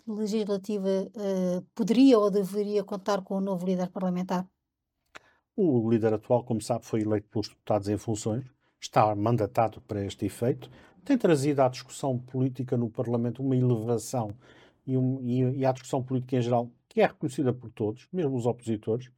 legislativa 0.07 0.89
uh, 0.89 1.63
poderia 1.75 2.19
ou 2.19 2.31
deveria 2.31 2.85
contar 2.85 3.23
com 3.23 3.39
um 3.39 3.41
novo 3.41 3.67
líder 3.67 3.91
parlamentar? 3.91 4.47
O 5.57 5.91
líder 5.91 6.15
atual, 6.15 6.45
como 6.45 6.61
sabe, 6.61 6.85
foi 6.85 7.01
eleito 7.01 7.29
pelos 7.29 7.49
deputados 7.49 7.89
em 7.89 7.97
funções, 7.97 8.45
está 8.81 9.15
mandatado 9.17 9.81
para 9.81 10.05
este 10.05 10.27
efeito, 10.27 10.71
tem 11.05 11.17
trazido 11.17 11.63
à 11.63 11.69
discussão 11.69 12.19
política 12.19 12.77
no 12.77 12.91
Parlamento 12.91 13.43
uma 13.43 13.57
elevação 13.57 14.35
e, 14.87 14.97
um, 14.97 15.21
e, 15.23 15.59
e 15.59 15.67
à 15.67 15.73
discussão 15.73 16.03
política 16.03 16.37
em 16.37 16.43
geral, 16.43 16.71
que 16.89 17.01
é 17.01 17.07
reconhecida 17.07 17.53
por 17.53 17.71
todos, 17.71 18.09
mesmo 18.13 18.37
os 18.37 18.47
opositores, 18.47 19.11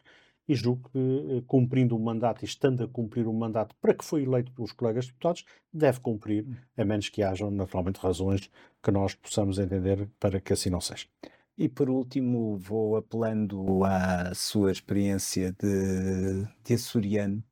e 0.49 0.55
julgo 0.55 0.89
que, 0.91 0.99
eh, 0.99 1.43
cumprindo 1.47 1.95
o 1.95 2.01
mandato 2.01 2.43
e 2.43 2.47
estando 2.47 2.83
a 2.83 2.89
cumprir 2.89 3.27
o 3.27 3.33
mandato 3.33 3.77
para 3.81 3.95
que 3.95 4.05
foi 4.05 4.23
eleito 4.23 4.51
pelos 4.53 4.73
colegas 4.73 5.07
deputados, 5.07 5.45
deve 5.73 6.01
cumprir, 6.01 6.47
a 6.77 6.85
menos 6.85 7.11
que 7.11 7.23
hajam 7.23 7.51
naturalmente 7.51 8.01
razões 8.01 8.51
que 8.83 8.91
nós 8.91 9.15
possamos 9.15 9.59
entender 9.59 10.09
para 10.19 10.41
que 10.41 10.55
assim 10.55 10.71
não 10.71 10.81
seja. 10.81 11.07
E 11.57 11.69
por 11.69 11.91
último, 11.91 12.57
vou 12.57 12.97
apelando 12.97 13.85
à 13.85 14.33
sua 14.35 14.73
experiência 14.73 15.53
de, 15.53 16.47
de 16.65 16.75
açoriano. 16.75 17.43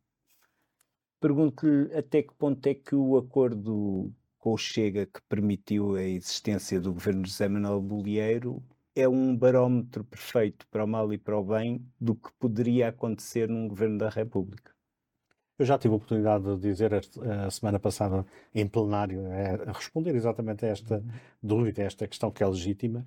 Pergunto-lhe 1.20 1.92
até 1.94 2.22
que 2.22 2.32
ponto 2.34 2.66
é 2.66 2.74
que 2.74 2.94
o 2.94 3.16
acordo 3.16 4.12
com 4.46 4.52
o 4.52 4.56
Chega 4.56 5.06
que 5.06 5.20
permitiu 5.28 5.96
a 5.96 6.04
existência 6.04 6.80
do 6.80 6.92
governo 6.92 7.22
de 7.22 7.30
José 7.30 7.48
Manuel 7.48 7.80
Bolieiro 7.80 8.62
é 8.94 9.08
um 9.08 9.36
barómetro 9.36 10.04
perfeito 10.04 10.68
para 10.68 10.84
o 10.84 10.86
mal 10.86 11.12
e 11.12 11.18
para 11.18 11.36
o 11.36 11.42
bem 11.42 11.84
do 12.00 12.14
que 12.14 12.30
poderia 12.38 12.90
acontecer 12.90 13.48
num 13.48 13.66
governo 13.66 13.98
da 13.98 14.08
República. 14.08 14.70
Eu 15.58 15.66
já 15.66 15.76
tive 15.76 15.94
a 15.94 15.96
oportunidade 15.96 16.44
de 16.44 16.60
dizer 16.60 16.92
a 16.94 17.50
semana 17.50 17.80
passada 17.80 18.24
em 18.54 18.68
plenário, 18.68 19.24
a 19.66 19.72
responder 19.72 20.14
exatamente 20.14 20.64
a 20.64 20.68
esta 20.68 21.04
dúvida, 21.42 21.82
a 21.82 21.86
esta 21.86 22.06
questão 22.06 22.30
que 22.30 22.44
é 22.44 22.46
legítima, 22.46 23.04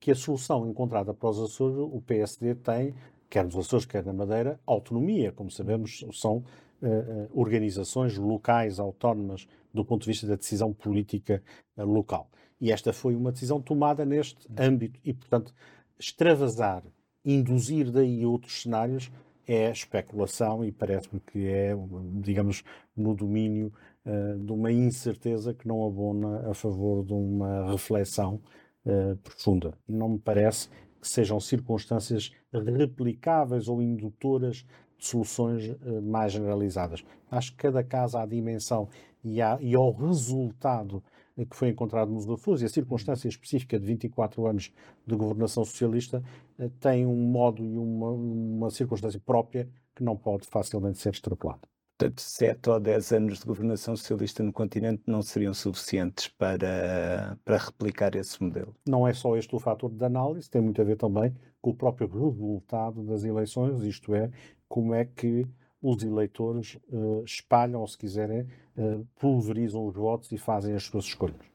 que 0.00 0.10
a 0.10 0.14
solução 0.14 0.66
encontrada 0.70 1.12
para 1.12 1.28
os 1.28 1.38
Açores, 1.38 1.76
o 1.76 2.00
PSD 2.00 2.54
tem, 2.54 2.94
quer 3.28 3.44
nos 3.44 3.58
Açores, 3.58 3.84
quer 3.84 4.06
na 4.06 4.14
Madeira, 4.14 4.58
autonomia. 4.64 5.32
Como 5.32 5.50
sabemos, 5.50 6.02
são 6.14 6.38
uh, 6.82 7.28
organizações 7.38 8.16
locais, 8.16 8.80
autónomas, 8.80 9.46
do 9.82 9.84
ponto 9.84 10.02
de 10.02 10.08
vista 10.08 10.26
da 10.26 10.36
decisão 10.36 10.72
política 10.72 11.42
uh, 11.76 11.84
local. 11.84 12.30
E 12.60 12.72
esta 12.72 12.92
foi 12.92 13.14
uma 13.14 13.32
decisão 13.32 13.60
tomada 13.60 14.04
neste 14.04 14.46
âmbito 14.58 14.98
e, 15.04 15.14
portanto, 15.14 15.54
extravasar, 15.98 16.82
induzir 17.24 17.90
daí 17.90 18.26
outros 18.26 18.62
cenários 18.62 19.10
é 19.46 19.70
especulação 19.70 20.62
e 20.62 20.70
parece-me 20.70 21.20
que 21.20 21.48
é, 21.48 21.74
digamos, 22.20 22.62
no 22.94 23.14
domínio 23.14 23.72
uh, 24.04 24.38
de 24.38 24.52
uma 24.52 24.70
incerteza 24.70 25.54
que 25.54 25.66
não 25.66 25.86
abona 25.86 26.50
a 26.50 26.54
favor 26.54 27.02
de 27.04 27.14
uma 27.14 27.70
reflexão 27.70 28.42
uh, 28.84 29.16
profunda. 29.16 29.72
Não 29.88 30.10
me 30.10 30.18
parece 30.18 30.68
que 31.00 31.08
sejam 31.08 31.40
circunstâncias 31.40 32.30
replicáveis 32.52 33.68
ou 33.68 33.80
indutoras 33.80 34.66
de 34.98 35.06
soluções 35.06 35.66
uh, 35.66 36.02
mais 36.02 36.32
generalizadas. 36.32 37.02
Acho 37.30 37.52
que 37.52 37.58
cada 37.58 37.82
caso 37.82 38.18
há 38.18 38.26
dimensão 38.26 38.90
e, 39.34 39.42
há, 39.42 39.58
e 39.60 39.74
ao 39.74 39.92
resultado 39.92 41.02
que 41.44 41.56
foi 41.56 41.68
encontrado 41.68 42.10
nos 42.10 42.28
Açores 42.28 42.62
e 42.62 42.64
a 42.64 42.68
circunstância 42.68 43.28
específica 43.28 43.78
de 43.78 43.86
24 43.86 44.46
anos 44.46 44.72
de 45.06 45.14
governação 45.14 45.64
socialista 45.64 46.22
eh, 46.58 46.68
tem 46.80 47.06
um 47.06 47.14
modo 47.14 47.64
e 47.64 47.78
uma, 47.78 48.10
uma 48.10 48.70
circunstância 48.70 49.20
própria 49.24 49.68
que 49.94 50.02
não 50.02 50.16
pode 50.16 50.46
facilmente 50.46 50.98
ser 50.98 51.10
extrapolada. 51.10 51.60
Portanto, 51.98 52.20
7 52.20 52.70
ou 52.70 52.78
10 52.78 53.12
anos 53.12 53.38
de 53.40 53.44
governação 53.44 53.96
socialista 53.96 54.42
no 54.42 54.52
continente 54.52 55.02
não 55.04 55.20
seriam 55.20 55.52
suficientes 55.52 56.28
para, 56.28 57.36
para 57.44 57.56
replicar 57.56 58.14
esse 58.14 58.40
modelo. 58.40 58.72
Não 58.86 59.06
é 59.06 59.12
só 59.12 59.36
este 59.36 59.54
o 59.56 59.58
fator 59.58 59.90
de 59.90 60.04
análise, 60.04 60.48
tem 60.48 60.60
muito 60.60 60.80
a 60.80 60.84
ver 60.84 60.96
também 60.96 61.34
com 61.60 61.70
o 61.70 61.74
próprio 61.74 62.06
resultado 62.06 63.02
das 63.02 63.24
eleições, 63.24 63.82
isto 63.82 64.14
é, 64.14 64.30
como 64.68 64.94
é 64.94 65.04
que 65.04 65.44
os 65.80 66.02
eleitores 66.02 66.78
uh, 66.90 67.22
espalham, 67.24 67.86
se 67.86 67.96
quiserem, 67.96 68.46
uh, 68.76 69.06
pulverizam 69.18 69.86
os 69.86 69.94
votos 69.94 70.32
e 70.32 70.38
fazem 70.38 70.74
as 70.74 70.82
suas 70.82 71.04
escolhas. 71.04 71.46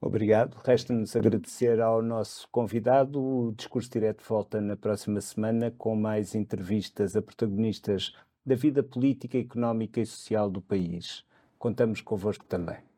Obrigado. 0.00 0.56
Resta-nos 0.62 1.16
agradecer 1.16 1.80
ao 1.80 2.02
nosso 2.02 2.46
convidado. 2.50 3.18
O 3.22 3.52
Discurso 3.52 3.90
Direto 3.90 4.22
volta 4.28 4.60
na 4.60 4.76
próxima 4.76 5.20
semana 5.20 5.70
com 5.70 5.96
mais 5.96 6.34
entrevistas 6.34 7.16
a 7.16 7.22
protagonistas 7.22 8.14
da 8.44 8.54
vida 8.54 8.82
política, 8.82 9.38
económica 9.38 10.00
e 10.00 10.06
social 10.06 10.50
do 10.50 10.60
país. 10.60 11.24
Contamos 11.58 12.02
convosco 12.02 12.44
também. 12.44 12.93